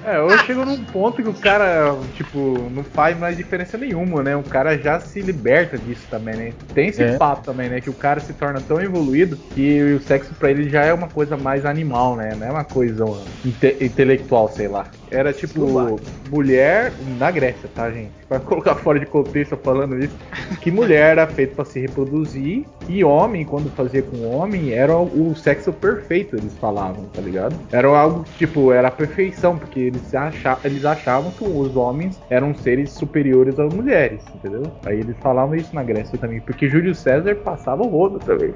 É, 0.06 0.20
hoje 0.22 0.46
chegou 0.46 0.66
num 0.66 0.84
ponto 0.84 1.22
que 1.22 1.30
o 1.30 1.34
cara, 1.34 1.96
tipo, 2.14 2.70
não 2.72 2.84
faz 2.84 3.18
mais 3.18 3.38
diferença 3.38 3.78
nenhuma, 3.78 4.22
né? 4.22 4.36
O 4.36 4.44
cara 4.44 4.78
já 4.78 5.00
se 5.00 5.22
liberta 5.22 5.78
disso 5.78 6.06
também, 6.10 6.36
né? 6.36 6.54
Tem 6.74 6.90
esse 6.90 7.04
é. 7.04 7.18
papo 7.18 7.44
também, 7.44 7.70
né? 7.70 7.80
Que 7.80 7.90
o 7.90 7.94
cara 7.94 8.20
se 8.20 8.34
torna 8.34 8.60
tão 8.60 8.82
evoluído 8.82 9.38
que 9.54 9.94
o 9.94 10.02
sexo 10.02 10.34
pra 10.36 10.52
ele 10.52 10.70
já 10.70 10.84
é 10.84 10.94
uma 10.94 11.08
coisa 11.08 11.38
mais 11.38 11.66
animal, 11.66 12.16
né? 12.16 12.36
Não 12.38 12.48
é 12.48 12.52
uma 12.52 12.66
coisa 12.66 13.06
inte 13.46 13.78
intelectual, 13.80 14.50
sei 14.50 14.68
lá. 14.68 14.88
Era 15.10 15.32
tipo 15.32 16.00
mulher 16.30 16.92
na 17.18 17.32
Grécia, 17.32 17.70
tá, 17.74 17.90
gente? 17.90 18.12
Pra 18.28 18.40
colocar 18.40 18.76
fora 18.76 19.00
de 19.00 19.06
contexto 19.06 19.56
falando 19.58 20.04
isso, 20.04 20.16
que 20.60 20.72
mulher 20.72 21.12
era 21.12 21.28
feita 21.28 21.56
para 21.56 21.66
se 21.66 21.80
reproduzir 21.80 22.66
e 22.88 23.04
homem, 23.04 23.46
quando 23.46 23.70
fazia 23.72 24.02
com 24.02 24.30
homem, 24.30 24.72
era 24.72 24.96
o 24.98 25.36
sexo 25.36 25.72
perfeito, 25.72 26.36
eles 26.36 26.56
falavam, 26.58 27.06
tá 27.06 27.22
ligado? 27.22 27.56
Era 27.72 27.88
algo 27.88 28.26
tipo, 28.38 28.72
era 28.72 28.88
a 28.88 28.92
perfeição, 28.92 29.58
porque 29.58 29.80
eles 29.80 30.14
achavam, 30.14 30.60
eles 30.64 30.86
achavam 30.86 31.32
que 31.32 31.44
os 31.44 31.76
homens 31.76 32.20
eram 32.30 32.54
seres 32.56 32.92
superiores 32.92 33.60
às 33.60 33.74
mulheres, 33.74 34.22
entendeu? 34.36 34.64
Aí 34.86 35.00
eles 35.00 35.16
falavam 35.20 35.56
isso 35.56 35.74
na 35.74 35.84
Grécia 35.84 36.18
também, 36.18 36.40
porque 36.42 36.70
Júlio 36.70 36.94
César 36.94 37.36
passava 37.36 37.84
o 37.84 37.88
rodo 37.88 38.20
também. 38.20 38.54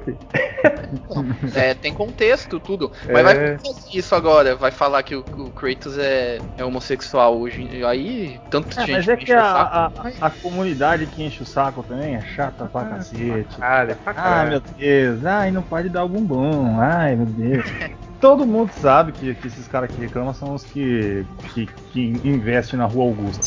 é, 1.56 1.74
tem 1.74 1.94
contexto, 1.94 2.60
tudo. 2.60 2.92
Mas 3.08 3.20
é... 3.20 3.24
vai 3.24 3.58
fazer 3.58 3.98
isso 3.98 4.16
agora, 4.16 4.56
vai 4.56 4.72
falar 4.72 5.04
que 5.04 5.16
o, 5.16 5.20
o 5.20 5.50
Kratos 5.52 5.98
é 5.98 6.38
é 6.58 6.64
homossexual 6.64 7.38
hoje. 7.38 7.84
Aí, 7.86 8.40
tanto 8.50 8.80
é, 8.80 8.86
gente. 8.86 8.96
Mas 8.96 9.08
é 9.08 9.18
que 9.18 9.34
a, 9.34 9.44
a, 9.44 9.92
a, 10.22 10.30
comunidade 10.30 11.06
que 11.08 11.24
enche 11.24 11.44
o 11.44 11.46
saco 11.46 11.84
também 11.84 12.16
é 12.16 12.22
chata 12.22 12.66
pra 12.66 12.82
ah, 12.82 12.86
cacete. 12.86 13.58
Cara, 13.58 13.98
pra 14.04 14.14
ah, 14.18 14.46
meu 14.46 14.60
Deus. 14.60 15.26
Ai, 15.26 15.52
não 15.52 15.62
pode 15.62 15.90
dar 15.90 16.04
o 16.04 16.10
bumbum. 16.10 16.80
Ai, 16.80 17.16
meu 17.16 17.28
Deus. 17.28 17.66
Todo 18.20 18.48
mundo 18.48 18.72
sabe 18.82 19.12
que, 19.12 19.36
que 19.36 19.48
esses 19.48 19.68
caras 19.68 19.92
que 19.92 20.02
reclamam 20.02 20.34
são 20.34 20.56
os 20.56 20.64
que, 20.64 21.24
que, 21.54 21.68
que 21.92 22.22
investem 22.24 22.80
na 22.80 22.86
Rua 22.86 23.06
Augusta. 23.06 23.44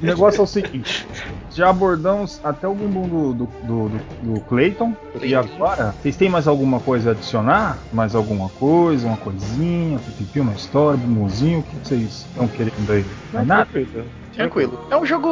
O 0.00 0.06
negócio 0.06 0.40
é 0.40 0.44
o 0.44 0.46
seguinte: 0.46 1.06
já 1.52 1.68
abordamos 1.68 2.40
até 2.42 2.66
o 2.66 2.74
bumbum 2.74 3.08
do, 3.08 3.32
do, 3.34 3.46
do, 3.66 3.88
do 4.22 4.40
Clayton. 4.42 4.94
E 5.20 5.34
agora, 5.34 5.94
vocês 6.00 6.16
têm 6.16 6.30
mais 6.30 6.48
alguma 6.48 6.80
coisa 6.80 7.10
a 7.10 7.12
adicionar? 7.12 7.76
Mais 7.92 8.14
alguma 8.14 8.48
coisa, 8.48 9.06
uma 9.06 9.16
coisinha, 9.18 9.98
pipipi, 9.98 10.40
uma 10.40 10.54
história, 10.54 10.96
bumbumzinho? 10.98 11.58
O 11.58 11.62
que 11.64 11.76
vocês 11.76 12.26
estão 12.30 12.48
querendo 12.48 12.90
aí? 12.90 13.04
Não, 13.32 13.44
nada? 13.44 13.68
Tranquilo. 14.38 14.78
É 14.90 14.96
um 14.96 15.04
jogo. 15.04 15.28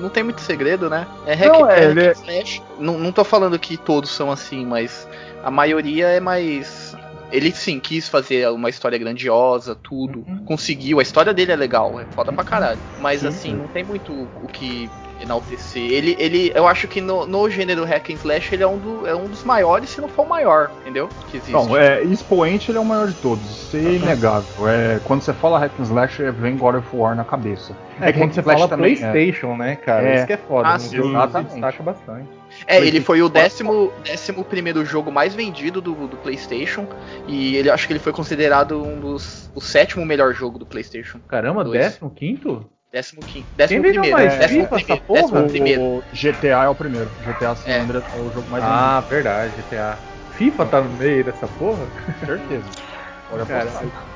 Não 0.00 0.08
tem 0.08 0.22
muito 0.22 0.40
segredo, 0.40 0.88
né? 0.88 1.06
É 1.26 1.34
hack, 1.34 1.48
não, 1.48 1.70
é, 1.70 1.84
é, 1.84 2.12
slash. 2.12 2.62
Não, 2.78 2.98
não 2.98 3.10
tô 3.10 3.24
falando 3.24 3.58
que 3.58 3.76
todos 3.76 4.10
são 4.10 4.30
assim, 4.30 4.64
mas 4.64 5.08
a 5.42 5.50
maioria 5.50 6.08
é 6.08 6.20
mais. 6.20 6.96
Ele 7.32 7.50
sim 7.50 7.80
quis 7.80 8.08
fazer 8.08 8.48
uma 8.50 8.70
história 8.70 8.98
grandiosa, 8.98 9.74
tudo. 9.74 10.24
Uhum. 10.28 10.44
Conseguiu. 10.44 11.00
A 11.00 11.02
história 11.02 11.34
dele 11.34 11.52
é 11.52 11.56
legal, 11.56 11.98
é 11.98 12.06
foda 12.14 12.32
pra 12.32 12.44
caralho. 12.44 12.80
Mas 12.98 13.20
sim, 13.20 13.26
assim, 13.26 13.54
não 13.54 13.66
tem 13.66 13.82
muito 13.82 14.12
o 14.12 14.46
que 14.46 14.88
enaltecer. 15.24 15.82
Ele, 15.82 16.16
ele, 16.18 16.52
eu 16.54 16.66
acho 16.66 16.86
que 16.86 17.00
no, 17.00 17.26
no 17.26 17.50
gênero 17.50 17.84
hack 17.84 18.10
and 18.10 18.14
slash 18.14 18.54
ele 18.54 18.62
é 18.62 18.66
um, 18.66 18.78
do, 18.78 19.06
é 19.06 19.14
um 19.14 19.26
dos 19.26 19.42
maiores, 19.42 19.90
se 19.90 20.00
não 20.00 20.08
for 20.08 20.24
o 20.24 20.28
maior, 20.28 20.70
entendeu? 20.80 21.08
Que 21.30 21.38
existe. 21.38 21.52
Não, 21.52 21.76
é, 21.76 22.02
expoente 22.02 22.70
ele 22.70 22.78
é 22.78 22.80
o 22.80 22.84
maior 22.84 23.08
de 23.08 23.14
todos, 23.14 23.44
isso 23.44 23.76
é 23.76 23.94
inegável. 23.94 24.68
É, 24.68 25.00
quando 25.04 25.22
você 25.22 25.32
fala 25.32 25.58
hack 25.58 25.72
and 25.78 25.82
slash, 25.82 26.22
é, 26.22 26.30
vem 26.30 26.56
God 26.56 26.76
of 26.76 26.88
War 26.92 27.14
na 27.14 27.24
cabeça. 27.24 27.76
É, 28.00 28.10
é 28.10 28.12
quando 28.12 28.32
você 28.32 28.42
fala 28.42 28.68
PlayStation, 28.68 29.52
é. 29.54 29.56
né, 29.56 29.76
cara? 29.76 30.08
É. 30.08 30.16
Isso 30.16 30.26
que 30.26 30.32
é 30.32 30.36
foda. 30.36 30.68
Ah, 30.68 30.78
sim, 30.78 30.96
exatamente. 30.96 31.52
destaca 31.52 31.82
bastante. 31.82 32.28
É, 32.66 32.78
ele 32.78 33.00
foi 33.00 33.20
o 33.20 33.28
décimo, 33.28 33.92
décimo 34.04 34.44
primeiro 34.44 34.84
jogo 34.84 35.10
mais 35.10 35.34
vendido 35.34 35.80
do, 35.80 36.06
do 36.06 36.16
PlayStation 36.18 36.86
e 37.26 37.56
ele 37.56 37.68
acho 37.68 37.86
que 37.86 37.92
ele 37.92 38.00
foi 38.00 38.12
considerado 38.12 38.80
um 38.80 39.00
dos 39.00 39.50
o 39.54 39.60
sétimo 39.60 40.04
melhor 40.04 40.32
jogo 40.34 40.58
do 40.58 40.66
PlayStation. 40.66 41.18
Caramba, 41.28 41.64
2. 41.64 41.78
décimo 41.78 42.10
quinto? 42.10 42.68
Décimo 42.94 43.24
quinto. 43.24 43.48
Décimo 43.56 43.82
Quem 43.82 43.90
primeiro. 43.90 44.16
Mais 44.16 44.38
décimo, 44.38 44.68
FIFA, 44.68 44.78
primeiro 44.78 45.04
décimo 45.08 45.48
primeiro. 45.48 45.82
O 45.82 46.02
GTA 46.12 46.64
é 46.64 46.68
o 46.68 46.74
primeiro. 46.76 47.10
GTA 47.24 47.56
San 47.56 47.82
Andreas 47.82 48.04
é. 48.14 48.16
é 48.16 48.20
o 48.20 48.30
jogo 48.30 48.48
mais 48.48 48.62
Ah, 48.64 49.00
verdade, 49.10 49.60
GTA. 49.60 49.98
FIFA 50.30 50.66
tá 50.66 50.80
no 50.80 50.90
meio 50.90 51.24
dessa 51.24 51.48
porra? 51.48 51.88
Certeza. 52.24 52.70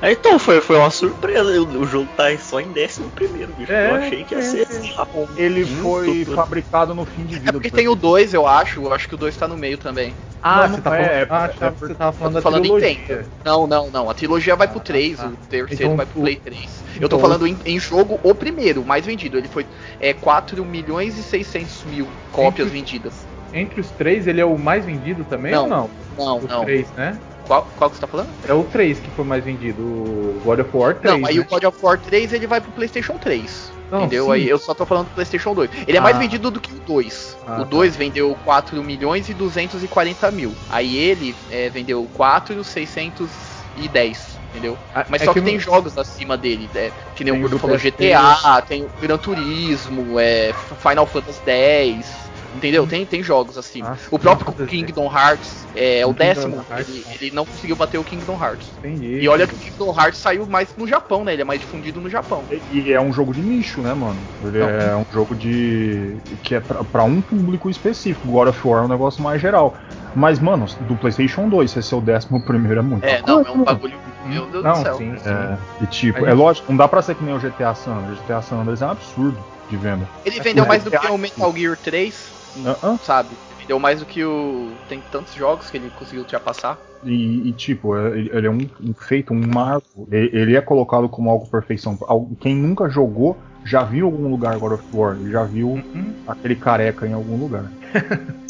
É, 0.01 0.11
então, 0.11 0.39
foi, 0.39 0.61
foi 0.61 0.77
uma 0.77 0.89
surpresa. 0.89 1.61
O, 1.61 1.81
o 1.81 1.85
jogo 1.85 2.07
tá 2.15 2.25
só 2.37 2.59
em 2.59 2.71
décimo 2.71 3.09
primeiro, 3.09 3.51
bicho. 3.53 3.71
É, 3.71 3.89
eu 3.89 3.95
achei 3.95 4.23
que 4.23 4.35
ia 4.35 4.39
é, 4.39 4.43
ser 4.43 4.67
assim. 4.67 4.93
Ele 5.35 5.65
foi 5.65 6.25
fabricado 6.25 6.93
no 6.93 7.05
fim 7.05 7.25
de 7.25 7.39
vida. 7.39 7.49
É 7.49 7.51
porque 7.53 7.71
tem 7.71 7.87
o 7.87 7.95
2, 7.95 8.33
eu 8.33 8.47
acho. 8.47 8.81
Eu 8.81 8.93
acho 8.93 9.09
que 9.09 9.15
o 9.15 9.17
2 9.17 9.35
tá 9.35 9.47
no 9.47 9.57
meio 9.57 9.77
também. 9.77 10.13
Ah, 10.41 10.67
não, 10.67 10.75
você, 10.75 10.81
tá 10.81 10.97
é, 10.97 11.25
falando, 11.25 11.51
ah, 11.61 11.65
é, 11.65 11.69
você 11.71 11.95
tava 11.95 12.11
falando 12.13 12.33
da 12.35 12.41
falando 12.41 12.61
trilogia. 12.61 12.89
Em 12.91 13.25
Não, 13.43 13.67
não, 13.67 13.89
não. 13.89 14.09
A 14.09 14.13
trilogia 14.13 14.55
vai 14.55 14.67
pro 14.69 14.79
3, 14.79 15.19
ah, 15.19 15.23
tá. 15.23 15.29
o 15.29 15.47
terceiro 15.47 15.83
então, 15.83 15.97
vai 15.97 16.05
pro 16.05 16.21
Play 16.21 16.35
3. 16.37 16.59
Então, 16.59 17.01
eu 17.01 17.09
tô 17.09 17.19
falando 17.19 17.45
em, 17.45 17.57
em, 17.65 17.79
jogo 17.79 18.19
o 18.23 18.33
primeiro, 18.33 18.81
o 18.81 18.85
mais 18.85 19.05
vendido. 19.05 19.37
Ele 19.37 19.49
foi 19.49 19.65
é, 19.99 20.13
4 20.13 20.63
milhões 20.63 21.17
e 21.17 21.23
600 21.23 21.83
mil 21.85 22.07
cópias 22.31 22.67
entre, 22.67 22.79
vendidas. 22.79 23.13
Entre 23.53 23.81
os 23.81 23.89
três, 23.91 24.27
ele 24.27 24.39
é 24.39 24.45
o 24.45 24.57
mais 24.57 24.85
vendido 24.85 25.25
também 25.25 25.51
não, 25.51 25.63
ou 25.63 25.69
não? 25.69 25.89
Não, 26.17 26.37
o 26.37 26.47
não. 26.47 26.63
3, 26.63 26.87
né? 26.91 27.19
Qual, 27.49 27.67
qual 27.79 27.89
que 27.89 27.95
você 27.95 28.01
tá 28.01 28.05
falando? 28.05 28.29
É 28.47 28.53
o 28.53 28.63
3 28.63 28.99
que 28.99 29.09
foi 29.09 29.25
mais 29.25 29.43
vendido, 29.43 29.81
o 29.81 30.39
God 30.45 30.59
of 30.59 30.69
War 30.71 30.93
3. 30.93 31.19
Não, 31.19 31.27
aí 31.27 31.35
né? 31.37 31.41
o 31.41 31.45
God 31.45 31.63
of 31.63 31.79
War 31.81 31.97
3 31.99 32.33
ele 32.33 32.45
vai 32.45 32.61
pro 32.61 32.71
PlayStation 32.73 33.17
3. 33.17 33.71
Não, 33.89 34.01
entendeu? 34.01 34.25
Sim. 34.25 34.31
Aí 34.33 34.47
eu 34.47 34.59
só 34.59 34.75
tô 34.75 34.85
falando 34.85 35.07
do 35.07 35.15
PlayStation 35.15 35.55
2. 35.55 35.71
Ele 35.87 35.97
é 35.97 35.99
mais 35.99 36.15
ah. 36.15 36.19
vendido 36.19 36.51
do 36.51 36.61
que 36.61 36.71
o 36.71 36.79
2. 36.81 37.37
Ah, 37.47 37.61
o 37.61 37.65
2 37.65 37.93
tá. 37.93 37.97
vendeu 37.97 38.37
4 38.45 38.83
milhões 38.83 39.29
e 39.29 39.33
240 39.33 40.29
mil. 40.29 40.53
Aí 40.69 40.95
ele 40.95 41.35
é, 41.49 41.71
vendeu 41.71 42.07
4 42.13 42.63
610 42.63 44.37
entendeu? 44.51 44.77
Ah, 44.93 45.05
Mas 45.09 45.23
é 45.23 45.25
só 45.25 45.33
que, 45.33 45.39
que 45.39 45.45
tem 45.45 45.59
jogos 45.59 45.97
acima 45.97 46.37
dele, 46.37 46.69
né? 46.71 46.91
Que 47.15 47.23
nem 47.23 47.33
o 47.33 47.39
Bruno 47.39 47.57
falou 47.57 47.77
GTA, 47.77 48.61
tem 48.67 48.83
o 48.83 48.89
Gran 49.01 49.17
Turismo, 49.17 50.19
é, 50.19 50.53
Final 50.81 51.05
Fantasy 51.07 51.41
X, 51.49 52.28
Entendeu? 52.53 52.87
Tem, 52.87 53.05
tem 53.05 53.21
jogos 53.21 53.57
assim. 53.57 53.81
Ah, 53.83 53.95
o 54.09 54.17
próprio 54.17 54.65
Kingdom 54.65 55.05
Hearts 55.05 55.67
é 55.75 56.05
o 56.05 56.13
décimo. 56.13 56.65
Ele, 56.77 57.05
ele, 57.13 57.31
não 57.31 57.45
conseguiu 57.45 57.75
bater 57.75 57.97
o 57.99 58.03
Kingdom 58.03 58.43
Hearts. 58.43 58.71
Entendi. 58.79 59.19
E 59.21 59.27
olha 59.27 59.45
que 59.45 59.53
o 59.53 59.57
Kingdom 59.57 59.95
Hearts 59.95 60.19
saiu 60.19 60.47
mais 60.47 60.75
no 60.75 60.87
Japão, 60.87 61.23
né? 61.23 61.33
Ele 61.33 61.43
é 61.43 61.45
mais 61.45 61.59
difundido 61.59 62.01
no 62.01 62.09
Japão. 62.09 62.45
E, 62.49 62.79
e 62.79 62.93
é 62.93 62.99
um 62.99 63.13
jogo 63.13 63.33
de 63.33 63.41
nicho, 63.41 63.81
né, 63.81 63.93
mano? 63.93 64.19
Ele 64.43 64.59
não. 64.59 64.69
é 64.69 64.95
um 64.95 65.05
jogo 65.11 65.35
de. 65.35 66.17
que 66.41 66.55
é 66.55 66.59
pra, 66.59 66.83
pra, 66.83 67.03
um 67.03 67.21
público 67.21 67.69
específico. 67.69 68.27
God 68.27 68.47
of 68.47 68.67
War 68.67 68.83
é 68.83 68.85
um 68.85 68.89
negócio 68.89 69.21
mais 69.21 69.39
geral. 69.39 69.77
Mas, 70.15 70.39
mano, 70.39 70.65
do 70.81 70.95
PlayStation 70.95 71.47
2, 71.49 71.69
ser 71.69 71.95
o 71.95 72.01
décimo 72.01 72.41
primeiro 72.45 72.79
é 72.79 72.83
muito. 72.83 73.03
É, 73.03 73.21
não, 73.25 73.41
é 73.41 73.51
um 73.51 73.63
bagulho. 73.63 73.97
Meu 74.25 74.47
Deus 74.47 74.63
não, 74.63 74.73
do 74.73 74.79
céu. 74.79 74.97
Sim, 74.97 75.17
sim. 75.17 75.29
É, 75.29 75.57
e 75.81 75.87
tipo, 75.87 76.25
é 76.25 76.33
lógico, 76.33 76.71
não 76.71 76.77
dá 76.77 76.87
pra 76.87 77.01
ser 77.01 77.15
que 77.15 77.23
nem 77.23 77.35
o 77.35 77.39
GTA 77.39 77.75
San 77.75 77.91
Andreas. 77.91 78.19
O 78.19 78.23
GTA 78.23 78.41
San 78.41 78.57
Andreas 78.57 78.81
é 78.81 78.85
um 78.85 78.89
absurdo 78.89 79.37
de 79.69 79.77
venda. 79.77 80.07
Ele 80.25 80.39
vendeu 80.41 80.65
mais 80.65 80.83
do 80.83 80.91
que 80.91 81.07
o 81.07 81.17
Metal 81.17 81.55
Gear 81.55 81.77
3 81.77 82.38
uh 82.57 82.75
-uh. 82.85 82.99
sabe? 82.99 83.29
Deu 83.67 83.77
mais 83.79 83.99
do 83.99 84.05
que 84.07 84.23
o. 84.23 84.71
Tem 84.87 84.99
tantos 85.11 85.35
jogos 85.35 85.69
que 85.69 85.77
ele 85.77 85.91
conseguiu 85.91 86.21
ultrapassar. 86.21 86.75
E, 87.03 87.49
e 87.49 87.51
tipo, 87.53 87.95
é, 87.95 88.17
ele, 88.17 88.31
ele 88.33 88.47
é 88.47 88.49
um, 88.49 88.67
um, 88.81 88.93
feito, 88.95 89.31
um 89.31 89.47
marco. 89.47 90.07
Ele, 90.11 90.29
ele, 90.35 90.55
é 90.55 90.61
colocado 90.61 91.07
como 91.07 91.29
algo 91.29 91.45
perfeição. 91.47 91.95
Quem 92.39 92.55
nunca 92.55 92.89
jogou 92.89 93.37
já 93.63 93.83
viu 93.83 94.07
algum 94.07 94.27
lugar 94.27 94.57
God 94.57 94.71
of 94.71 94.83
War, 94.91 95.15
já 95.29 95.43
viu 95.43 95.69
uhum. 95.69 96.13
aquele 96.27 96.55
careca 96.55 97.05
em 97.05 97.13
algum 97.13 97.37
lugar. 97.37 97.71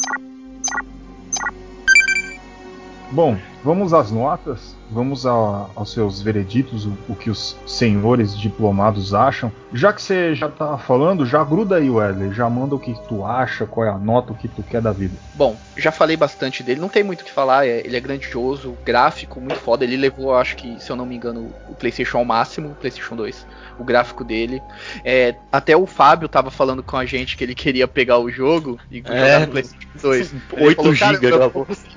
Bom, 3.12 3.36
vamos 3.64 3.92
às 3.92 4.10
notas. 4.10 4.78
Vamos 4.92 5.24
a, 5.24 5.30
aos 5.76 5.92
seus 5.92 6.20
vereditos, 6.20 6.84
o, 6.84 6.92
o, 7.08 7.14
que 7.14 7.30
os 7.30 7.56
senhores 7.64 8.36
diplomados 8.36 9.14
acham. 9.14 9.52
Já 9.72 9.92
que 9.92 10.02
você 10.02 10.34
já 10.34 10.48
tá 10.48 10.76
falando, 10.76 11.24
já 11.24 11.44
gruda 11.44 11.76
aí, 11.76 11.88
Wesley. 11.88 12.32
Já 12.32 12.50
manda 12.50 12.74
o 12.74 12.78
que 12.78 12.92
tu 13.08 13.24
acha, 13.24 13.66
qual 13.66 13.86
é 13.86 13.88
a 13.88 13.96
nota, 13.96 14.32
o 14.32 14.36
que 14.36 14.48
tu 14.48 14.64
quer 14.64 14.82
da 14.82 14.90
vida. 14.90 15.14
Bom, 15.34 15.56
já 15.76 15.92
falei 15.92 16.16
bastante 16.16 16.64
dele, 16.64 16.80
não 16.80 16.88
tem 16.88 17.04
muito 17.04 17.20
o 17.20 17.24
que 17.24 17.30
falar. 17.30 17.68
É, 17.68 17.86
ele 17.86 17.96
é 17.96 18.00
grandioso, 18.00 18.76
gráfico, 18.84 19.40
muito 19.40 19.60
foda. 19.60 19.84
Ele 19.84 19.96
levou, 19.96 20.34
acho 20.34 20.56
que, 20.56 20.82
se 20.82 20.90
eu 20.90 20.96
não 20.96 21.06
me 21.06 21.14
engano, 21.14 21.52
o 21.68 21.74
PlayStation 21.74 22.18
ao 22.18 22.24
máximo, 22.24 22.70
o 22.70 22.74
PlayStation 22.74 23.14
2 23.14 23.46
o 23.80 23.84
gráfico 23.84 24.22
dele. 24.22 24.62
É, 25.04 25.34
até 25.50 25.76
o 25.76 25.86
Fábio 25.86 26.28
tava 26.28 26.50
falando 26.50 26.82
com 26.82 26.96
a 26.96 27.06
gente 27.06 27.36
que 27.36 27.42
ele 27.42 27.54
queria 27.54 27.88
pegar 27.88 28.18
o 28.18 28.30
jogo 28.30 28.78
e 28.90 28.98
jogar 28.98 29.14
é, 29.16 29.38
no 29.40 29.48
PlayStation 29.48 29.88
2. 30.02 30.34
8 30.52 30.94
GB, 30.94 31.26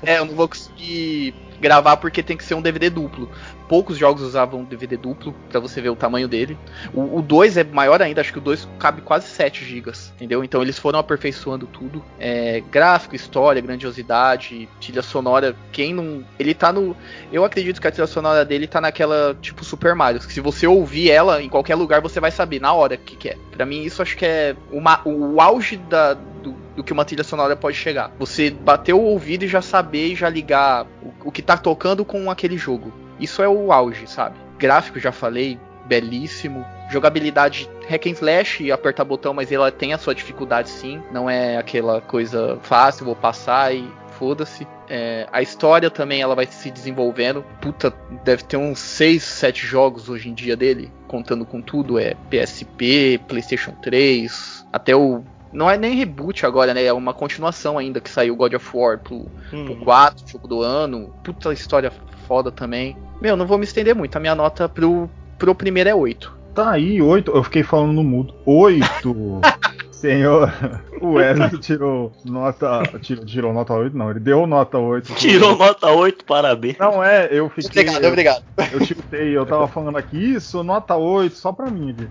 é, 0.02 0.18
eu 0.18 0.24
não 0.24 0.34
vou 0.34 0.48
conseguir 0.48 1.34
gravar 1.60 1.96
porque 1.96 2.22
tem 2.22 2.36
que 2.36 2.44
ser 2.44 2.54
um 2.54 2.62
DVD 2.62 2.90
duplo. 2.90 3.30
Poucos 3.68 3.96
jogos 3.96 4.22
usavam 4.22 4.64
DVD 4.64 4.96
duplo 4.96 5.34
para 5.48 5.58
você 5.58 5.80
ver 5.80 5.88
o 5.88 5.96
tamanho 5.96 6.28
dele. 6.28 6.56
O 6.92 7.22
2 7.22 7.56
é 7.56 7.64
maior 7.64 8.02
ainda, 8.02 8.20
acho 8.20 8.32
que 8.32 8.38
o 8.38 8.42
2 8.42 8.68
cabe 8.78 9.00
quase 9.00 9.26
7 9.26 9.64
GB, 9.64 9.92
entendeu? 10.14 10.44
Então 10.44 10.62
eles 10.62 10.78
foram 10.78 10.98
aperfeiçoando 10.98 11.66
tudo. 11.66 12.04
É, 12.18 12.62
gráfico, 12.70 13.16
história, 13.16 13.62
grandiosidade, 13.62 14.68
trilha 14.80 15.02
sonora. 15.02 15.56
Quem 15.72 15.94
não. 15.94 16.24
Ele 16.38 16.54
tá 16.54 16.72
no. 16.72 16.96
Eu 17.32 17.44
acredito 17.44 17.80
que 17.80 17.88
a 17.88 17.90
trilha 17.90 18.06
sonora 18.06 18.44
dele 18.44 18.66
tá 18.66 18.80
naquela 18.80 19.36
tipo 19.40 19.64
Super 19.64 19.94
Mario. 19.94 20.20
Que 20.20 20.32
se 20.32 20.40
você 20.40 20.66
ouvir 20.66 21.10
ela 21.10 21.42
em 21.42 21.48
qualquer 21.48 21.74
lugar, 21.74 22.00
você 22.00 22.20
vai 22.20 22.30
saber 22.30 22.60
na 22.60 22.72
hora 22.72 22.94
o 22.94 22.98
que, 22.98 23.16
que 23.16 23.28
é. 23.30 23.36
Pra 23.54 23.64
mim, 23.64 23.82
isso 23.82 24.02
acho 24.02 24.16
que 24.16 24.26
é 24.26 24.56
uma, 24.70 25.00
o 25.04 25.40
auge 25.40 25.76
da, 25.76 26.14
do, 26.14 26.54
do 26.76 26.82
que 26.82 26.92
uma 26.92 27.04
trilha 27.04 27.24
sonora 27.24 27.54
pode 27.54 27.76
chegar. 27.76 28.10
Você 28.18 28.50
bater 28.50 28.92
o 28.92 29.00
ouvido 29.00 29.44
e 29.44 29.48
já 29.48 29.62
saber 29.62 30.08
e 30.08 30.14
já 30.14 30.28
ligar 30.28 30.86
o, 31.02 31.28
o 31.28 31.32
que 31.32 31.40
tá 31.40 31.56
tocando 31.56 32.04
com 32.04 32.30
aquele 32.30 32.56
jogo. 32.56 32.92
Isso 33.18 33.42
é 33.42 33.48
o 33.48 33.72
auge, 33.72 34.06
sabe? 34.08 34.36
Gráfico, 34.58 34.98
já 34.98 35.12
falei, 35.12 35.58
belíssimo. 35.86 36.64
Jogabilidade 36.90 37.70
hack 37.88 38.06
and 38.06 38.10
slash, 38.10 38.70
apertar 38.70 39.04
botão, 39.04 39.32
mas 39.32 39.50
ela 39.50 39.70
tem 39.70 39.92
a 39.92 39.98
sua 39.98 40.14
dificuldade 40.14 40.68
sim. 40.68 41.00
Não 41.12 41.30
é 41.30 41.56
aquela 41.56 42.00
coisa 42.00 42.58
fácil, 42.62 43.06
vou 43.06 43.16
passar 43.16 43.74
e 43.74 43.88
foda-se. 44.18 44.66
É, 44.88 45.26
a 45.32 45.42
história 45.42 45.90
também 45.90 46.20
ela 46.20 46.34
vai 46.34 46.46
se 46.46 46.70
desenvolvendo. 46.70 47.44
Puta, 47.60 47.92
deve 48.24 48.44
ter 48.44 48.56
uns 48.56 48.78
6, 48.78 49.22
7 49.22 49.66
jogos 49.66 50.08
hoje 50.08 50.28
em 50.28 50.34
dia 50.34 50.56
dele, 50.56 50.90
contando 51.06 51.44
com 51.44 51.60
tudo. 51.60 51.98
É 51.98 52.14
PSP, 52.30 53.20
PlayStation 53.28 53.72
3, 53.82 54.66
até 54.72 54.94
o 54.94 55.22
não 55.52 55.70
é 55.70 55.78
nem 55.78 55.94
reboot 55.94 56.44
agora, 56.44 56.74
né? 56.74 56.84
É 56.84 56.92
uma 56.92 57.14
continuação 57.14 57.78
ainda 57.78 58.00
que 58.00 58.10
saiu 58.10 58.34
God 58.34 58.54
of 58.54 58.76
War 58.76 58.98
pro, 58.98 59.26
hum. 59.52 59.64
pro 59.66 59.76
4, 59.76 60.28
jogo 60.28 60.48
do 60.48 60.62
ano. 60.62 61.14
Puta 61.22 61.52
história 61.52 61.92
foda 62.26 62.50
também. 62.50 62.96
Meu, 63.20 63.36
não 63.36 63.46
vou 63.46 63.56
me 63.56 63.64
estender 63.64 63.94
muito. 63.94 64.16
A 64.16 64.20
minha 64.20 64.34
nota 64.34 64.68
pro, 64.68 65.08
pro 65.38 65.54
primeiro 65.54 65.88
é 65.88 65.94
8. 65.94 66.36
Tá 66.54 66.72
aí, 66.72 67.00
8. 67.00 67.30
Eu 67.30 67.44
fiquei 67.44 67.62
falando 67.62 67.92
no 67.92 68.02
mudo. 68.02 68.34
8! 68.44 69.14
Senhor, 70.04 70.52
o 71.00 71.12
Wesley 71.12 71.58
tirou 71.60 72.12
nota. 72.26 72.82
Tirou, 73.00 73.24
tirou 73.24 73.52
nota 73.54 73.72
8, 73.72 73.96
não, 73.96 74.10
ele 74.10 74.20
deu 74.20 74.46
nota 74.46 74.76
8. 74.76 75.14
Tirou 75.14 75.56
nota 75.56 75.86
8, 75.88 76.26
parabéns. 76.26 76.76
Não 76.78 77.02
é, 77.02 77.26
eu 77.30 77.48
fiquei. 77.48 77.82
Obrigado, 77.84 78.04
obrigado. 78.04 78.44
Eu 78.70 78.80
tiltei, 78.80 79.34
eu 79.34 79.46
tava 79.46 79.66
falando 79.66 79.96
aqui, 79.96 80.34
isso, 80.34 80.62
nota 80.62 80.94
8, 80.94 81.34
só 81.34 81.52
pra 81.52 81.70
mim, 81.70 81.94
viu? 81.96 82.10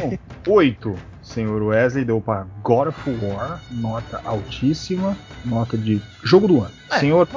Bom, 0.00 0.18
8 0.48 0.96
senhor 1.26 1.60
Wesley 1.60 2.04
deu 2.04 2.20
para 2.20 2.46
God 2.62 2.88
of 2.88 3.10
War, 3.20 3.60
nota 3.70 4.22
altíssima, 4.24 5.16
nota 5.44 5.76
de 5.76 6.00
jogo 6.22 6.48
do 6.48 6.60
ano. 6.60 6.72
É. 6.90 7.00
Senhor. 7.00 7.28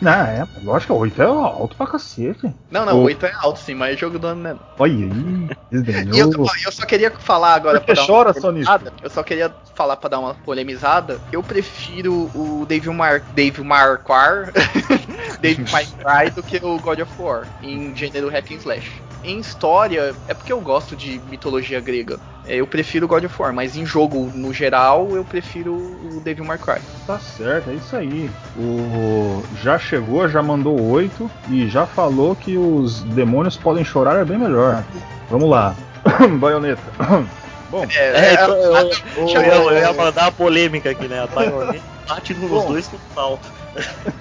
Não, 0.00 0.12
é, 0.12 0.46
lógico, 0.62 0.94
8 0.94 1.22
é 1.22 1.24
alto 1.24 1.76
pra 1.76 1.86
cacete. 1.86 2.52
Não, 2.70 2.84
não, 2.84 3.00
o... 3.00 3.04
8 3.04 3.26
é 3.26 3.32
alto 3.40 3.58
sim, 3.58 3.74
mas 3.74 3.94
é 3.94 3.96
jogo 3.96 4.18
do 4.18 4.26
ano 4.26 4.42
né? 4.42 4.56
Olha 4.78 4.92
aí, 4.92 5.48
e 5.72 6.18
eu, 6.18 6.30
eu, 6.64 6.72
só 6.72 6.86
queria 6.86 7.10
falar 7.10 7.54
agora 7.54 7.80
que 7.80 7.94
chora 7.94 8.32
nisso? 8.52 8.70
Eu 9.02 9.10
só 9.10 9.22
queria 9.22 9.52
falar 9.74 9.96
pra 9.96 10.08
dar 10.08 10.20
uma 10.20 10.34
polemizada. 10.34 11.20
Eu 11.32 11.42
prefiro 11.42 12.30
o 12.34 12.64
Dave 12.66 12.88
Mar 12.90 13.20
Dave 13.34 13.62
Marquardt 13.62 14.52
Dave 15.40 15.64
Cry 15.64 16.30
do 16.34 16.42
que 16.42 16.64
o 16.64 16.78
God 16.78 17.00
of 17.00 17.12
War 17.20 17.46
em 17.62 17.94
gênero 17.96 18.28
hack 18.28 18.50
and 18.52 18.56
slash. 18.56 19.02
Em 19.26 19.38
história, 19.38 20.14
é 20.28 20.34
porque 20.34 20.52
eu 20.52 20.60
gosto 20.60 20.94
de 20.94 21.20
mitologia 21.28 21.80
grega. 21.80 22.18
É, 22.46 22.56
eu 22.56 22.66
prefiro 22.66 23.08
God 23.08 23.24
of 23.24 23.42
War, 23.42 23.52
mas 23.52 23.76
em 23.76 23.84
jogo 23.84 24.30
no 24.32 24.52
geral 24.54 25.08
eu 25.10 25.24
prefiro 25.24 25.74
o 25.74 26.20
Devil 26.20 26.44
May 26.44 26.58
Cry. 26.58 26.80
Tá 27.06 27.18
certo, 27.18 27.70
é 27.70 27.74
isso 27.74 27.96
aí. 27.96 28.30
O 28.56 29.42
já 29.62 29.78
chegou, 29.78 30.28
já 30.28 30.42
mandou 30.42 30.80
oito 30.80 31.28
e 31.50 31.68
já 31.68 31.84
falou 31.84 32.36
que 32.36 32.56
os 32.56 33.02
demônios 33.02 33.56
podem 33.56 33.84
chorar 33.84 34.20
é 34.20 34.24
bem 34.24 34.38
melhor. 34.38 34.84
Vamos 35.28 35.50
lá. 35.50 35.74
Baioneta. 36.38 36.82
Bom, 37.68 37.84
é, 37.96 37.98
é, 37.98 38.34
é, 38.34 38.44
eu, 38.44 38.54
eu, 38.54 38.90
eu, 39.28 39.70
eu, 39.70 39.78
ia 39.78 39.92
mandar 39.92 40.26
a 40.26 40.30
polêmica 40.30 40.90
aqui, 40.90 41.08
né? 41.08 41.24
A 41.24 41.26
baioneta 41.26 41.82
bate 42.08 42.32
nos 42.34 42.64
dois 42.64 42.86
com 42.86 42.96
salto. 43.12 43.50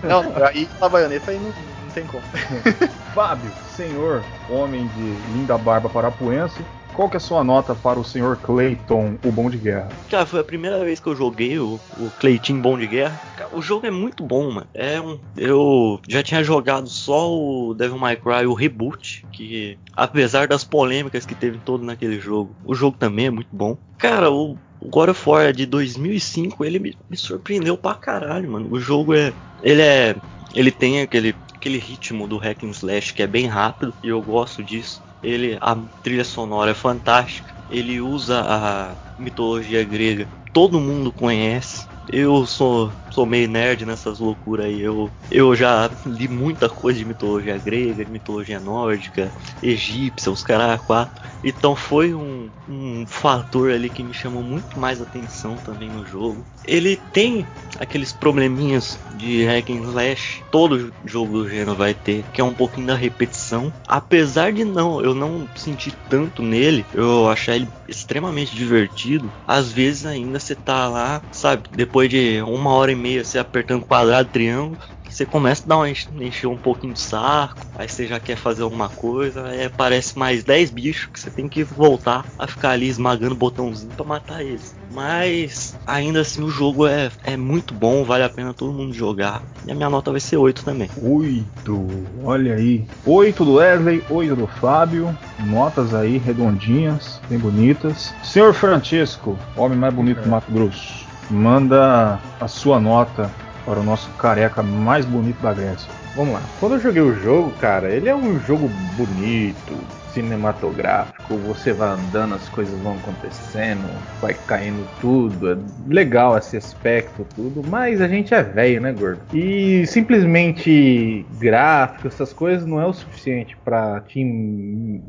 Não, 0.02 0.34
aí 0.44 0.68
a 0.82 0.90
baioneta 0.90 1.30
aí 1.30 1.40
não 1.40 1.54
tem 1.96 2.06
como. 2.06 2.22
Fábio, 3.16 3.50
senhor, 3.76 4.22
homem 4.50 4.88
de 4.88 5.34
linda 5.34 5.58
barba 5.58 5.90
parapuense, 5.90 6.62
qual 6.94 7.10
que 7.10 7.16
é 7.16 7.18
a 7.18 7.22
sua 7.22 7.44
nota 7.44 7.74
para 7.74 8.00
o 8.00 8.04
senhor 8.04 8.38
Clayton, 8.38 9.18
o 9.24 9.32
Bom 9.32 9.50
de 9.50 9.58
Guerra? 9.58 9.90
Cara, 10.10 10.26
foi 10.26 10.40
a 10.40 10.44
primeira 10.44 10.84
vez 10.84 11.00
que 11.00 11.08
eu 11.08 11.16
joguei 11.16 11.58
o, 11.60 11.80
o 11.98 12.10
Clayton 12.20 12.62
Bom 12.62 12.78
de 12.78 12.88
Guerra. 12.88 13.20
Cara, 13.38 13.50
o 13.54 13.62
jogo 13.62 13.86
é 13.86 13.92
muito 13.92 14.24
bom, 14.24 14.52
mano. 14.52 14.68
É 14.74 15.00
um, 15.02 15.20
eu 15.36 16.00
já 16.08 16.22
tinha 16.22 16.44
jogado 16.44 16.88
só 16.88 17.30
o 17.32 17.74
Devil 17.74 17.98
May 17.98 18.16
Cry, 18.16 18.46
o 18.46 18.54
reboot, 18.54 19.26
que 19.32 19.78
apesar 19.96 20.48
das 20.48 20.64
polêmicas 20.64 21.26
que 21.26 21.36
teve 21.36 21.58
todo 21.58 21.84
naquele 21.84 22.20
jogo, 22.20 22.56
o 22.66 22.74
jogo 22.76 22.98
também 22.98 23.26
é 23.26 23.32
muito 23.32 23.50
bom. 23.52 23.78
Cara, 23.98 24.30
o 24.30 24.58
o 24.86 24.90
God 24.90 25.10
of 25.10 25.30
War 25.30 25.52
de 25.52 25.66
2005, 25.66 26.64
ele 26.64 26.78
me, 26.78 26.96
me, 27.10 27.18
surpreendeu 27.18 27.76
pra 27.76 27.96
caralho, 27.96 28.52
mano. 28.52 28.68
O 28.70 28.80
jogo 28.80 29.16
é. 29.16 29.34
Ele 29.64 29.82
é. 29.82 30.16
Ele 30.54 30.72
tem 30.72 31.02
aquele, 31.02 31.36
aquele 31.66 31.80
ritmo 31.80 32.28
do 32.28 32.38
hack 32.38 32.64
and 32.64 32.70
slash 32.70 33.12
que 33.12 33.24
é 33.24 33.28
bem 33.28 33.48
rápido 33.48 33.96
e 34.04 34.10
eu 34.10 34.22
gosto 34.22 34.64
disso. 34.64 35.02
Ele, 35.22 35.58
a 35.60 35.76
trilha 36.04 36.24
sonora 36.24 36.70
é 36.72 36.76
fantástica. 36.76 37.52
Ele 37.68 38.00
usa 38.00 38.44
a 38.46 38.98
mitologia 39.18 39.84
grega, 39.84 40.30
todo 40.54 40.80
mundo 40.80 41.12
conhece. 41.12 41.88
Eu 42.10 42.46
sou, 42.46 42.92
sou 43.12 43.26
meio 43.26 43.48
nerd 43.48 43.86
nessas 43.86 44.20
loucuras 44.20 44.66
aí. 44.66 44.82
Eu, 44.82 45.12
eu 45.32 45.56
já 45.56 45.90
li 46.06 46.28
muita 46.28 46.70
coisa 46.70 47.00
de 47.00 47.06
mitologia 47.06 47.58
grega, 47.58 48.06
de 48.06 48.12
mitologia 48.12 48.60
nórdica, 48.60 49.32
egípcia, 49.62 50.32
os 50.32 50.44
caras 50.44 50.80
quatro. 50.82 51.24
Então 51.44 51.76
foi 51.76 52.14
um, 52.14 52.50
um 52.68 53.06
fator 53.08 53.72
ali 53.72 53.90
que 53.90 54.04
me 54.04 54.14
chamou 54.14 54.44
muito 54.44 54.80
mais 54.80 55.02
atenção 55.02 55.56
também 55.56 55.90
no 55.90 56.06
jogo. 56.06 56.46
Ele 56.68 56.96
tem 57.14 57.46
aqueles 57.80 58.12
probleminhas 58.12 58.98
de 59.16 59.44
hack 59.46 59.70
and 59.70 59.84
slash, 59.84 60.44
todo 60.52 60.94
jogo 61.06 61.44
do 61.44 61.50
gênero 61.50 61.76
vai 61.76 61.94
ter, 61.94 62.26
que 62.34 62.42
é 62.42 62.44
um 62.44 62.54
pouquinho 62.54 62.88
da 62.88 62.96
repetição. 62.96 63.72
Apesar 63.88 64.52
de 64.52 64.64
não, 64.64 65.02
eu 65.02 65.14
não 65.14 65.48
sentir 65.56 65.94
tanto 66.10 66.42
nele, 66.42 66.86
eu 66.94 67.30
achar 67.30 67.56
ele 67.56 67.68
extremamente 67.88 68.56
divertido. 68.56 69.32
Às 69.48 69.72
vezes 69.72 70.06
ainda 70.06 70.40
você 70.40 70.56
tá 70.56 70.88
lá, 70.88 71.22
sabe, 71.32 71.64
depois 71.72 71.95
de 72.04 72.42
uma 72.42 72.72
hora 72.72 72.92
e 72.92 72.96
meia 72.96 73.24
você 73.24 73.40
apertando 73.40 73.86
quadrado, 73.86 74.30
triângulo, 74.30 74.78
você 75.16 75.26
começa 75.26 75.64
a 75.64 75.68
dar 75.68 75.78
uma 75.78 75.90
encher 75.90 76.48
um 76.48 76.58
pouquinho 76.58 76.92
de 76.92 77.00
saco, 77.00 77.56
aí 77.78 77.88
você 77.88 78.06
já 78.06 78.20
quer 78.20 78.36
fazer 78.36 78.64
alguma 78.64 78.90
coisa, 78.90 79.48
aí 79.48 79.64
aparece 79.64 80.20
mais 80.20 80.44
10 80.44 80.72
bichos 80.72 81.06
que 81.06 81.18
você 81.18 81.30
tem 81.30 81.48
que 81.48 81.64
voltar 81.64 82.26
a 82.38 82.46
ficar 82.46 82.72
ali 82.72 82.90
esmagando 82.90 83.34
o 83.34 83.38
botãozinho 83.38 83.94
para 83.94 84.06
matar 84.06 84.42
eles. 84.44 84.76
Mas 84.92 85.78
ainda 85.88 86.20
assim 86.20 86.44
o 86.44 86.50
jogo 86.50 86.86
é, 86.86 87.10
é 87.24 87.38
muito 87.38 87.74
bom, 87.74 88.04
vale 88.04 88.26
a 88.26 88.30
pena 88.30 88.54
todo 88.54 88.74
mundo 88.74 88.94
jogar. 88.94 89.42
E 89.66 89.72
a 89.72 89.76
minha 89.76 89.90
nota 89.90 90.12
vai 90.12 90.20
ser 90.20 90.36
8 90.36 90.66
também. 90.66 90.90
8, 91.02 91.90
olha 92.22 92.56
aí. 92.56 92.86
8 93.06 93.46
do 93.46 93.54
Wesley, 93.54 94.04
8 94.10 94.36
do 94.36 94.48
Fábio. 94.48 95.18
Notas 95.46 95.94
aí 95.94 96.18
redondinhas, 96.18 97.22
bem 97.30 97.40
bonitas. 97.40 98.14
Senhor 98.22 98.54
Francisco, 98.54 99.40
homem 99.56 99.78
mais 99.78 99.94
bonito 99.94 100.22
do 100.22 100.30
Mato 100.30 100.52
Grosso, 100.52 101.05
manda 101.30 102.20
a 102.40 102.48
sua 102.48 102.80
nota 102.80 103.30
para 103.66 103.80
o 103.80 103.84
nosso 103.84 104.10
careca 104.12 104.62
mais 104.62 105.06
bonito 105.06 105.42
da 105.42 105.54
Grécia. 105.54 105.92
Vamos 106.16 106.34
lá. 106.34 106.42
Quando 106.60 106.76
eu 106.76 106.80
joguei 106.80 107.02
o 107.02 107.14
jogo, 107.16 107.52
cara, 107.60 107.90
ele 107.90 108.08
é 108.08 108.16
um 108.16 108.40
jogo 108.40 108.70
bonito, 108.96 109.76
cinematográfico. 110.16 111.36
Você 111.40 111.74
vai 111.74 111.90
andando, 111.90 112.36
as 112.36 112.48
coisas 112.48 112.80
vão 112.80 112.94
acontecendo, 112.94 113.86
vai 114.22 114.34
caindo 114.34 114.88
tudo. 115.02 115.52
É 115.52 115.58
legal 115.88 116.38
esse 116.38 116.56
aspecto, 116.56 117.28
tudo. 117.36 117.62
Mas 117.68 118.00
a 118.00 118.08
gente 118.08 118.34
é 118.34 118.42
velho, 118.42 118.80
né, 118.80 118.94
gordo? 118.94 119.22
E 119.34 119.86
simplesmente 119.86 121.26
gráfico, 121.38 122.08
essas 122.08 122.32
coisas 122.32 122.66
não 122.66 122.80
é 122.80 122.86
o 122.86 122.94
suficiente 122.94 123.58
para 123.58 124.00
te 124.00 124.24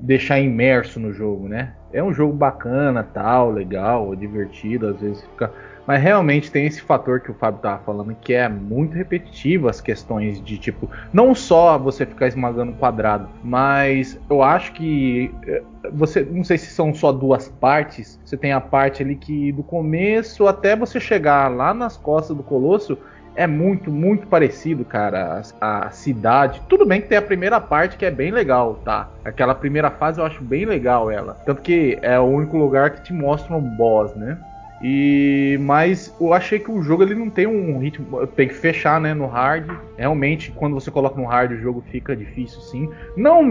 deixar 0.03 0.41
imerso 0.41 0.99
no 0.99 1.13
jogo, 1.13 1.49
né? 1.49 1.73
É 1.93 2.03
um 2.03 2.13
jogo 2.13 2.33
bacana, 2.33 3.05
tal, 3.05 3.53
legal, 3.53 4.15
divertido. 4.17 4.89
Às 4.89 5.01
vezes 5.01 5.23
fica 5.23 5.53
mas 5.87 6.03
realmente 6.03 6.51
tem 6.51 6.67
esse 6.67 6.83
fator 6.83 7.21
que 7.21 7.31
o 7.31 7.35
Fábio 7.35 7.61
tava 7.61 7.83
falando, 7.85 8.15
que 8.15 8.35
é 8.35 8.49
muito 8.49 8.95
repetitivo 8.95 9.69
as 9.69 9.81
questões 9.81 10.43
de 10.43 10.59
tipo, 10.59 10.91
não 11.13 11.35
só 11.35 11.79
você 11.79 12.05
ficar 12.05 12.27
esmagando 12.27 12.73
quadrado, 12.73 13.29
mas 13.43 14.19
eu 14.29 14.43
acho 14.43 14.73
que 14.73 15.33
eh, 15.47 15.63
você, 15.93 16.23
não 16.23 16.43
sei 16.43 16.59
se 16.59 16.67
são 16.67 16.93
só 16.93 17.13
duas 17.13 17.49
partes. 17.49 18.19
Você 18.25 18.37
tem 18.37 18.53
a 18.53 18.61
parte 18.61 19.03
ali 19.03 19.15
que 19.15 19.53
do 19.53 19.63
começo 19.63 20.47
até 20.47 20.75
você 20.75 20.99
chegar 20.99 21.49
lá 21.49 21.73
nas 21.73 21.97
costas 21.97 22.37
do 22.37 22.43
colosso, 22.43 22.99
é 23.37 23.47
muito, 23.47 23.91
muito 23.91 24.27
parecido, 24.27 24.85
cara. 24.85 25.43
A, 25.61 25.87
a, 25.87 25.91
cidade. 25.91 26.61
Tudo 26.69 26.87
bem 26.87 27.01
que 27.01 27.09
tem 27.09 27.19
a 27.19 27.23
primeira 27.23 27.61
parte 27.61 27.97
que 27.97 28.05
é 28.05 28.11
bem 28.11 28.31
legal, 28.31 28.81
tá? 28.85 29.09
Aquela 29.25 29.55
primeira 29.55 29.91
fase 29.91 30.21
eu 30.21 30.25
acho 30.25 30.43
bem 30.43 30.65
legal 30.65 31.11
ela. 31.11 31.35
Tanto 31.45 31.63
que 31.63 31.99
é 32.03 32.19
o 32.19 32.25
único 32.25 32.57
lugar 32.57 32.91
que 32.91 33.03
te 33.03 33.13
mostra 33.13 33.55
um 33.55 33.61
boss, 33.61 34.15
né? 34.15 34.39
E 34.83 35.59
mas 35.61 36.15
eu 36.21 36.33
achei 36.33 36.59
que 36.59 36.71
o 36.71 36.83
jogo 36.83 37.03
ele 37.03 37.15
não 37.15 37.31
tem 37.31 37.47
um 37.47 37.79
ritmo, 37.79 38.27
tem 38.29 38.49
que 38.49 38.55
fechar, 38.55 39.01
né, 39.01 39.15
no 39.15 39.27
hard. 39.27 39.71
Realmente, 39.97 40.53
quando 40.53 40.75
você 40.75 40.91
coloca 40.91 41.21
no 41.21 41.27
hard, 41.27 41.53
o 41.53 41.59
jogo 41.59 41.83
fica 41.91 42.15
difícil, 42.15 42.61
sim. 42.61 42.91
Não 43.17 43.43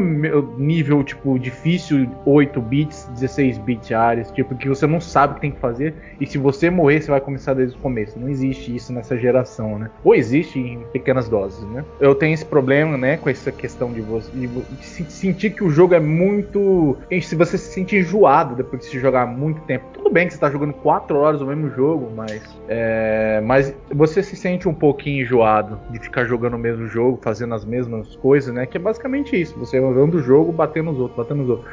nível 0.58 1.04
tipo 1.04 1.38
difícil 1.40 2.10
8 2.26 2.62
bits, 2.62 3.10
16 3.14 3.58
bits 3.60 3.92
áreas, 3.92 4.32
tipo 4.32 4.56
que 4.56 4.70
você 4.70 4.86
não 4.86 5.02
sabe 5.02 5.34
o 5.34 5.36
que 5.36 5.42
tem 5.42 5.52
que 5.52 5.60
fazer 5.60 5.94
e 6.20 6.26
se 6.26 6.38
você 6.38 6.70
morrer, 6.70 7.02
você 7.02 7.12
vai 7.12 7.22
começar 7.22 7.54
desde 7.54 7.76
o 7.76 7.80
começo. 7.80 8.20
Não 8.20 8.30
existe 8.30 8.76
isso 8.76 8.94
nessa 8.94 9.18
geração, 9.18 9.80
né? 9.80 9.90
Ou 10.04 10.16
existe 10.16 10.60
em 10.60 10.80
pequenas 10.92 11.28
doses, 11.28 11.64
né? 11.70 11.84
Eu 12.00 12.16
tenho 12.16 12.34
esse 12.34 12.46
problema, 12.46 12.98
né, 12.98 13.18
com 13.18 13.30
essa 13.30 13.52
questão 13.52 13.92
de 13.92 14.02
você 14.02 14.32
de, 14.32 14.48
de 14.48 14.86
sentir 14.86 15.52
que 15.52 15.64
o 15.64 15.70
jogo 15.70 15.94
é 15.94 16.00
muito, 16.00 16.98
se 17.22 17.36
você 17.36 17.58
se 17.58 17.72
sentir 17.72 17.98
enjoado 17.98 18.56
depois 18.56 18.84
de 18.84 18.90
se 18.90 19.00
jogar 19.00 19.26
muito 19.26 19.62
tempo. 19.62 19.86
Tudo 19.94 20.10
bem 20.10 20.28
que 20.28 20.34
você 20.34 20.38
está 20.38 20.50
jogando 20.50 20.74
4 20.74 21.15
horas 21.16 21.42
o 21.42 21.46
mesmo 21.46 21.70
jogo, 21.72 22.12
mas, 22.16 22.42
é, 22.68 23.42
mas 23.44 23.76
você 23.94 24.22
se 24.22 24.36
sente 24.36 24.68
um 24.68 24.74
pouquinho 24.74 25.24
enjoado 25.24 25.80
de 25.90 26.00
ficar 26.00 26.26
jogando 26.26 26.56
o 26.56 26.60
mesmo 26.60 26.88
jogo, 26.88 27.20
fazendo 27.22 27.54
as 27.56 27.66
mesmas 27.66 28.16
coisas, 28.18 28.54
né? 28.54 28.66
Que 28.66 28.78
é 28.78 28.80
basicamente 28.80 29.40
isso, 29.40 29.58
você 29.58 29.78
andando 29.78 30.16
o 30.16 30.22
jogo, 30.22 30.52
batendo 30.52 30.92
nos 30.92 31.00
outros, 31.00 31.18
batendo 31.18 31.42
nos 31.42 31.50
outros. 31.50 31.70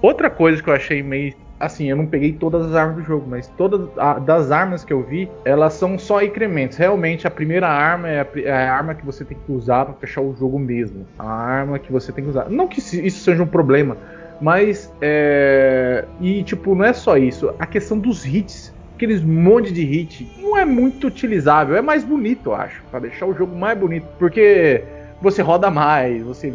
Outra 0.00 0.28
coisa 0.28 0.62
que 0.62 0.68
eu 0.68 0.74
achei 0.74 1.02
meio 1.02 1.34
assim, 1.58 1.88
eu 1.88 1.96
não 1.96 2.06
peguei 2.06 2.32
todas 2.32 2.66
as 2.66 2.74
armas 2.74 2.96
do 2.96 3.02
jogo, 3.02 3.26
mas 3.28 3.46
todas 3.56 3.88
a, 3.96 4.18
das 4.18 4.50
armas 4.50 4.84
que 4.84 4.92
eu 4.92 5.02
vi, 5.02 5.30
elas 5.44 5.74
são 5.74 5.98
só 5.98 6.22
incrementos. 6.22 6.76
Realmente, 6.76 7.26
a 7.26 7.30
primeira 7.30 7.68
arma 7.68 8.08
é 8.08 8.20
a, 8.20 8.26
é 8.36 8.52
a 8.52 8.74
arma 8.74 8.94
que 8.94 9.04
você 9.04 9.24
tem 9.24 9.36
que 9.36 9.52
usar 9.52 9.84
para 9.84 9.94
fechar 9.94 10.20
o 10.20 10.34
jogo 10.34 10.58
mesmo. 10.58 11.06
A 11.18 11.26
arma 11.26 11.78
que 11.78 11.90
você 11.90 12.12
tem 12.12 12.24
que 12.24 12.30
usar. 12.30 12.48
Não 12.48 12.68
que 12.68 12.80
isso 12.80 13.24
seja 13.24 13.42
um 13.42 13.46
problema, 13.46 13.96
mas 14.40 14.92
é... 15.00 16.04
e 16.20 16.42
tipo 16.42 16.74
não 16.74 16.84
é 16.84 16.92
só 16.92 17.16
isso. 17.16 17.54
A 17.58 17.66
questão 17.66 17.98
dos 17.98 18.26
hits 18.26 18.73
aqueles 19.04 19.22
monte 19.22 19.72
de 19.72 19.84
hit, 19.84 20.26
não 20.38 20.56
é 20.56 20.64
muito 20.64 21.06
utilizável. 21.06 21.76
É 21.76 21.82
mais 21.82 22.02
bonito, 22.02 22.50
eu 22.50 22.54
acho, 22.54 22.82
para 22.90 23.00
deixar 23.00 23.26
o 23.26 23.34
jogo 23.34 23.54
mais 23.54 23.78
bonito, 23.78 24.06
porque 24.18 24.82
você 25.20 25.42
roda 25.42 25.70
mais, 25.70 26.22
você 26.22 26.54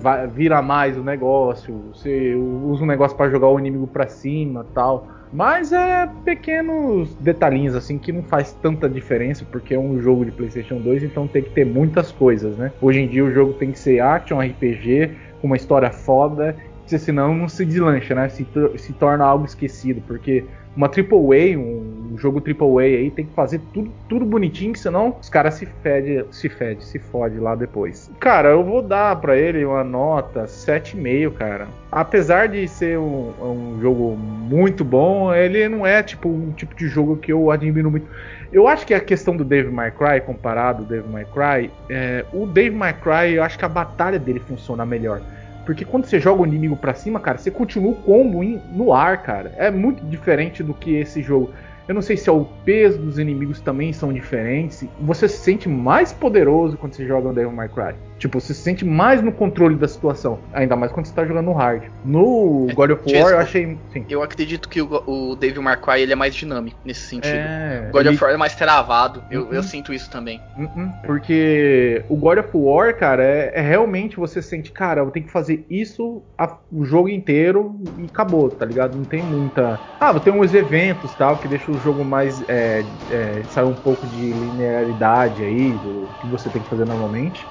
vai, 0.00 0.26
vira 0.26 0.62
mais 0.62 0.96
o 0.96 1.02
negócio, 1.02 1.92
você 1.92 2.34
usa 2.34 2.82
um 2.82 2.86
negócio 2.86 3.16
para 3.16 3.30
jogar 3.30 3.48
o 3.48 3.58
inimigo 3.58 3.86
para 3.86 4.08
cima, 4.08 4.66
tal. 4.74 5.06
Mas 5.32 5.72
é 5.72 6.08
pequenos 6.24 7.14
detalhinhos 7.14 7.74
assim 7.74 7.96
que 7.98 8.12
não 8.12 8.22
faz 8.22 8.52
tanta 8.52 8.88
diferença, 8.88 9.46
porque 9.50 9.74
é 9.74 9.78
um 9.78 10.00
jogo 10.00 10.24
de 10.24 10.30
PlayStation 10.30 10.76
2, 10.76 11.04
então 11.04 11.26
tem 11.26 11.42
que 11.42 11.50
ter 11.50 11.64
muitas 11.64 12.12
coisas, 12.12 12.56
né? 12.56 12.70
Hoje 12.80 13.00
em 13.00 13.08
dia 13.08 13.24
o 13.24 13.30
jogo 13.30 13.54
tem 13.54 13.70
que 13.70 13.78
ser 13.78 14.00
action 14.00 14.40
RPG 14.40 15.10
com 15.40 15.46
uma 15.46 15.56
história 15.56 15.90
foda, 15.90 16.54
senão 16.86 17.34
não 17.34 17.48
se 17.48 17.64
deslancha, 17.64 18.14
né? 18.14 18.28
Se, 18.28 18.46
se 18.76 18.92
torna 18.92 19.24
algo 19.24 19.46
esquecido, 19.46 20.02
porque 20.06 20.44
uma 20.76 20.86
AAA, 20.86 21.58
um 21.58 22.16
jogo 22.16 22.40
AAA 22.40 22.84
aí, 22.84 23.10
tem 23.10 23.26
que 23.26 23.34
fazer 23.34 23.60
tudo, 23.72 23.90
tudo 24.08 24.24
bonitinho, 24.24 24.76
senão 24.76 25.16
os 25.20 25.28
caras 25.28 25.54
se 25.54 25.66
fede, 25.66 26.24
se 26.30 26.48
fede, 26.48 26.84
se 26.84 26.98
fode 26.98 27.38
lá 27.38 27.54
depois. 27.54 28.10
Cara, 28.20 28.50
eu 28.50 28.62
vou 28.62 28.82
dar 28.82 29.16
para 29.16 29.36
ele 29.36 29.64
uma 29.64 29.84
nota 29.84 30.44
7,5, 30.44 31.32
cara. 31.32 31.68
Apesar 31.90 32.48
de 32.48 32.66
ser 32.68 32.98
um, 32.98 33.32
um, 33.42 33.78
jogo 33.80 34.16
muito 34.16 34.84
bom, 34.84 35.34
ele 35.34 35.68
não 35.68 35.86
é 35.86 36.02
tipo 36.02 36.28
um 36.28 36.52
tipo 36.52 36.74
de 36.74 36.88
jogo 36.88 37.16
que 37.16 37.32
eu 37.32 37.50
admiro 37.50 37.90
muito. 37.90 38.06
Eu 38.52 38.68
acho 38.68 38.86
que 38.86 38.92
a 38.92 39.00
questão 39.00 39.34
do 39.36 39.44
Dave 39.44 39.70
My 39.70 39.90
Cry, 39.90 40.20
comparado 40.24 40.82
ao 40.82 40.88
Dave 40.88 41.08
My 41.08 41.24
Cry, 41.24 41.70
é, 41.88 42.24
o 42.32 42.46
Dave 42.46 42.76
My 42.76 42.92
Cry, 42.92 43.34
eu 43.34 43.42
acho 43.42 43.58
que 43.58 43.64
a 43.64 43.68
batalha 43.68 44.18
dele 44.18 44.40
funciona 44.40 44.84
melhor. 44.84 45.22
Porque 45.64 45.84
quando 45.84 46.06
você 46.06 46.18
joga 46.18 46.42
o 46.42 46.46
inimigo 46.46 46.76
pra 46.76 46.94
cima, 46.94 47.20
cara, 47.20 47.38
você 47.38 47.50
continua 47.50 47.92
o 47.92 48.02
combo 48.02 48.42
no 48.72 48.92
ar, 48.92 49.22
cara. 49.22 49.52
É 49.56 49.70
muito 49.70 50.04
diferente 50.04 50.62
do 50.62 50.74
que 50.74 50.96
esse 50.96 51.22
jogo. 51.22 51.52
Eu 51.88 51.94
não 51.94 52.02
sei 52.02 52.16
se 52.16 52.28
é 52.28 52.32
o 52.32 52.44
peso 52.64 52.98
dos 52.98 53.18
inimigos 53.18 53.60
também 53.60 53.92
são 53.92 54.12
diferentes. 54.12 54.86
Você 55.00 55.28
se 55.28 55.38
sente 55.38 55.68
mais 55.68 56.12
poderoso 56.12 56.76
quando 56.76 56.94
você 56.94 57.06
joga 57.06 57.28
no 57.28 57.34
Devil 57.34 57.52
May 57.52 57.68
Cry. 57.68 57.94
Tipo, 58.22 58.40
você 58.40 58.54
se 58.54 58.60
sente 58.60 58.84
mais 58.84 59.20
no 59.20 59.32
controle 59.32 59.74
da 59.74 59.88
situação. 59.88 60.38
Ainda 60.52 60.76
mais 60.76 60.92
quando 60.92 61.06
você 61.06 61.12
tá 61.12 61.24
jogando 61.24 61.46
no 61.46 61.52
hard. 61.52 61.82
No 62.04 62.68
é, 62.70 62.72
God 62.72 62.90
of 62.90 63.12
War 63.12 63.32
eu 63.32 63.38
achei. 63.38 63.76
Sim. 63.92 64.06
Eu 64.08 64.22
acredito 64.22 64.68
que 64.68 64.80
o, 64.80 65.02
o 65.08 65.34
Devil 65.34 65.60
May 65.60 65.76
Cry 65.76 66.02
ele 66.02 66.12
é 66.12 66.14
mais 66.14 66.32
dinâmico 66.32 66.78
nesse 66.84 67.00
sentido. 67.00 67.34
É, 67.34 67.88
God 67.90 68.06
ele... 68.06 68.14
of 68.14 68.22
War 68.22 68.32
é 68.32 68.36
mais 68.36 68.54
travado. 68.54 69.24
Eu, 69.28 69.48
eu 69.50 69.56
uhum. 69.56 69.62
sinto 69.64 69.92
isso 69.92 70.08
também. 70.08 70.40
Uhum. 70.56 70.92
Porque 71.04 72.04
o 72.08 72.14
God 72.14 72.38
of 72.38 72.50
War, 72.54 72.96
cara, 72.96 73.24
é, 73.24 73.52
é, 73.54 73.60
realmente 73.60 74.16
você 74.16 74.40
sente, 74.40 74.70
cara, 74.70 75.00
eu 75.00 75.10
tenho 75.10 75.26
que 75.26 75.32
fazer 75.32 75.66
isso 75.68 76.22
a, 76.38 76.56
o 76.70 76.84
jogo 76.84 77.08
inteiro 77.08 77.74
e 77.98 78.04
acabou, 78.04 78.48
tá 78.48 78.64
ligado? 78.64 78.96
Não 78.96 79.04
tem 79.04 79.20
muita. 79.20 79.80
Ah, 79.98 80.18
tem 80.20 80.32
uns 80.32 80.54
eventos 80.54 81.12
tal 81.14 81.38
que 81.38 81.48
deixa 81.48 81.71
o 81.72 81.80
jogo 81.80 82.04
mais. 82.04 82.42
É, 82.48 82.84
é, 83.10 83.42
sai 83.48 83.64
um 83.64 83.74
pouco 83.74 84.06
de 84.06 84.32
linearidade 84.32 85.42
aí 85.42 85.72
do 85.72 86.08
que 86.20 86.26
você 86.26 86.48
tem 86.48 86.62
que 86.62 86.68
fazer 86.68 86.84
normalmente. 86.84 87.46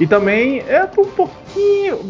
E 0.00 0.06
também 0.06 0.60
é 0.60 0.84
um 0.84 1.04
pouquinho. 1.04 2.00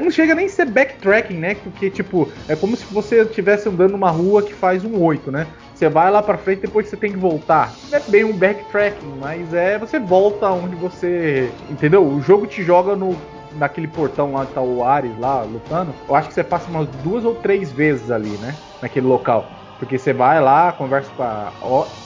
Não 0.00 0.10
chega 0.10 0.34
nem 0.34 0.46
a 0.46 0.48
ser 0.48 0.66
backtracking, 0.66 1.38
né? 1.38 1.54
Porque, 1.54 1.90
tipo, 1.90 2.28
é 2.46 2.54
como 2.54 2.76
se 2.76 2.84
você 2.92 3.22
estivesse 3.22 3.68
andando 3.68 3.92
numa 3.92 4.10
rua 4.10 4.42
que 4.42 4.54
faz 4.54 4.84
um 4.84 5.02
8, 5.02 5.30
né? 5.30 5.46
Você 5.74 5.88
vai 5.88 6.10
lá 6.10 6.22
pra 6.22 6.38
frente 6.38 6.60
depois 6.62 6.88
você 6.88 6.96
tem 6.96 7.10
que 7.10 7.18
voltar. 7.18 7.76
Não 7.90 7.98
é 7.98 8.02
bem 8.08 8.24
um 8.24 8.32
backtracking, 8.32 9.14
mas 9.18 9.52
é 9.52 9.78
você 9.78 9.98
volta 9.98 10.48
onde 10.50 10.76
você. 10.76 11.50
Entendeu? 11.68 12.06
O 12.06 12.20
jogo 12.20 12.46
te 12.46 12.62
joga 12.62 12.94
no, 12.94 13.16
naquele 13.56 13.88
portão 13.88 14.32
lá 14.32 14.46
que 14.46 14.54
tá 14.54 14.60
o 14.60 14.84
Ares 14.84 15.18
lá 15.18 15.42
lutando. 15.42 15.92
Eu 16.08 16.14
acho 16.14 16.28
que 16.28 16.34
você 16.34 16.44
passa 16.44 16.70
umas 16.70 16.86
duas 17.02 17.24
ou 17.24 17.34
três 17.34 17.72
vezes 17.72 18.10
ali, 18.10 18.30
né? 18.38 18.56
Naquele 18.80 19.06
local. 19.06 19.61
Porque 19.82 19.98
você 19.98 20.12
vai 20.12 20.40
lá, 20.40 20.70
conversa 20.70 21.10
com 21.10 21.24
a. 21.24 21.52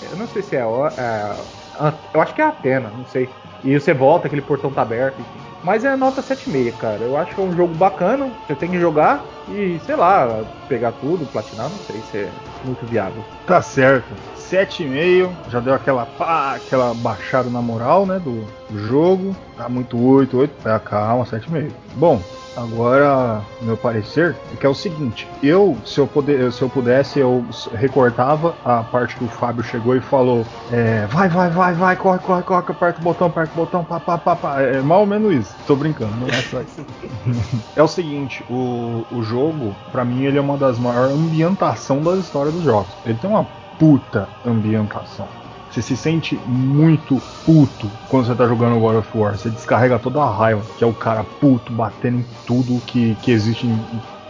Eu 0.01 0.16
não 0.16 0.27
sei 0.27 0.41
se 0.41 0.57
é 0.57 0.62
a. 0.62 0.95
É, 0.97 1.93
eu 2.14 2.22
acho 2.22 2.35
que 2.35 2.41
é 2.41 2.45
a 2.47 2.49
Atena, 2.49 2.91
não 2.97 3.05
sei. 3.05 3.29
E 3.62 3.79
você 3.79 3.93
volta, 3.93 4.27
aquele 4.27 4.41
portão 4.41 4.72
tá 4.72 4.81
aberto. 4.81 5.22
Mas 5.62 5.85
é 5.85 5.95
nota 5.95 6.22
7,5, 6.22 6.72
cara. 6.79 7.05
Eu 7.05 7.18
acho 7.18 7.35
que 7.35 7.41
é 7.41 7.45
um 7.45 7.53
jogo 7.53 7.74
bacana, 7.74 8.31
você 8.47 8.55
tem 8.55 8.70
que 8.70 8.79
jogar 8.79 9.27
e, 9.47 9.79
sei 9.81 9.95
lá, 9.95 10.43
pegar 10.66 10.93
tudo, 10.93 11.27
platinar, 11.27 11.68
não 11.68 11.85
sei 11.85 12.01
se 12.01 12.16
é 12.16 12.33
muito 12.64 12.87
viável. 12.87 13.22
Tá 13.45 13.61
certo. 13.61 14.14
7,5, 14.51 15.30
já 15.51 15.61
deu 15.61 15.74
aquela 15.74 16.07
pá, 16.07 16.55
aquela 16.55 16.94
baixada 16.94 17.51
na 17.51 17.61
moral, 17.61 18.07
né, 18.07 18.18
do, 18.18 18.44
do 18.70 18.86
jogo. 18.86 19.34
Tá 19.57 19.68
muito 19.68 19.99
8, 19.99 20.36
8, 20.36 20.51
tá, 20.62 20.78
calma, 20.78 21.24
7,5. 21.24 21.70
Bom, 21.94 22.20
Agora, 22.57 23.42
meu 23.61 23.76
parecer 23.76 24.34
é 24.51 24.57
que 24.57 24.64
é 24.64 24.68
o 24.68 24.74
seguinte: 24.74 25.28
eu, 25.42 25.76
se 25.84 26.01
eu, 26.01 26.07
poder, 26.07 26.51
se 26.51 26.62
eu 26.62 26.70
pudesse, 26.70 27.18
eu 27.18 27.44
recortava 27.74 28.55
a 28.64 28.82
parte 28.82 29.14
que 29.14 29.24
o 29.24 29.28
Fábio 29.28 29.62
chegou 29.62 29.94
e 29.94 30.01
falou: 30.01 30.44
é, 30.72 31.05
vai, 31.07 31.28
vai, 31.28 31.51
vai, 31.51 31.74
vai, 31.74 31.97
corre, 31.97 32.18
corre, 32.18 32.42
corre, 32.42 32.64
aperta 32.66 32.99
o 32.99 33.05
botão, 33.05 33.26
aperta 33.26 33.53
o 33.53 33.57
botão, 33.57 33.84
pá, 33.84 34.01
pá, 34.01 34.16
pá, 34.16 34.34
pá. 34.34 34.62
É 34.62 34.80
mal 34.80 35.01
ou 35.01 35.07
menos 35.07 35.34
isso. 35.34 35.55
Tô 35.66 35.76
brincando, 35.76 36.16
não 36.16 36.28
é 36.28 36.40
só 36.40 36.62
isso. 36.62 36.86
é 37.76 37.82
o 37.82 37.88
seguinte: 37.88 38.42
o, 38.49 39.05
o 39.12 39.22
jogo, 39.22 39.76
para 39.92 40.03
mim, 40.03 40.24
ele 40.24 40.38
é 40.38 40.40
uma 40.40 40.57
das 40.57 40.78
maiores 40.78 41.14
ambientação 41.14 42.03
das 42.03 42.20
histórias 42.20 42.55
dos 42.55 42.64
jogos. 42.64 42.88
Ele 43.05 43.18
tem 43.20 43.28
uma 43.28 43.47
puta 43.79 44.29
ambientação. 44.45 45.29
Você 45.70 45.83
se 45.83 45.97
sente 45.97 46.37
muito 46.47 47.20
puto 47.45 47.91
quando 48.09 48.27
você 48.27 48.35
tá 48.35 48.47
jogando 48.47 48.81
God 48.81 48.97
of 48.97 49.09
War. 49.14 49.37
Você 49.37 49.51
descarrega 49.51 49.99
toda 49.99 50.22
a 50.22 50.31
raiva, 50.31 50.62
que 50.79 50.83
é 50.83 50.87
o 50.87 50.93
cara 50.95 51.22
puto 51.22 51.70
batendo 51.70 52.20
em 52.20 52.27
tudo 52.47 52.81
que, 52.87 53.14
que 53.16 53.31
existe 53.31 53.66
em, 53.66 53.79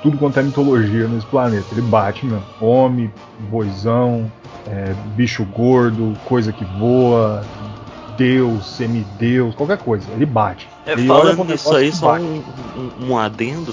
tudo 0.03 0.19
quanto 0.19 0.41
é 0.41 0.43
mitologia 0.43 1.07
nesse 1.07 1.27
planeta. 1.27 1.67
Ele 1.71 1.83
bate 1.83 2.27
mesmo. 2.27 2.43
Homem, 2.61 3.13
boizão, 3.49 4.31
é, 4.67 4.93
bicho 5.15 5.45
gordo, 5.45 6.19
coisa 6.25 6.53
que 6.53 6.65
voa, 6.65 7.45
Deus, 8.17 8.67
semideus, 8.67 9.55
qualquer 9.55 9.79
coisa. 9.79 10.05
Ele 10.13 10.27
bate. 10.27 10.69
É, 10.85 10.95
ele 10.95 11.07
falando 11.07 11.45
nisso 11.45 11.77
aí, 11.77 11.93
só 11.93 12.17
um, 12.17 12.43
um, 12.77 13.11
um, 13.11 13.19
adendo. 13.19 13.73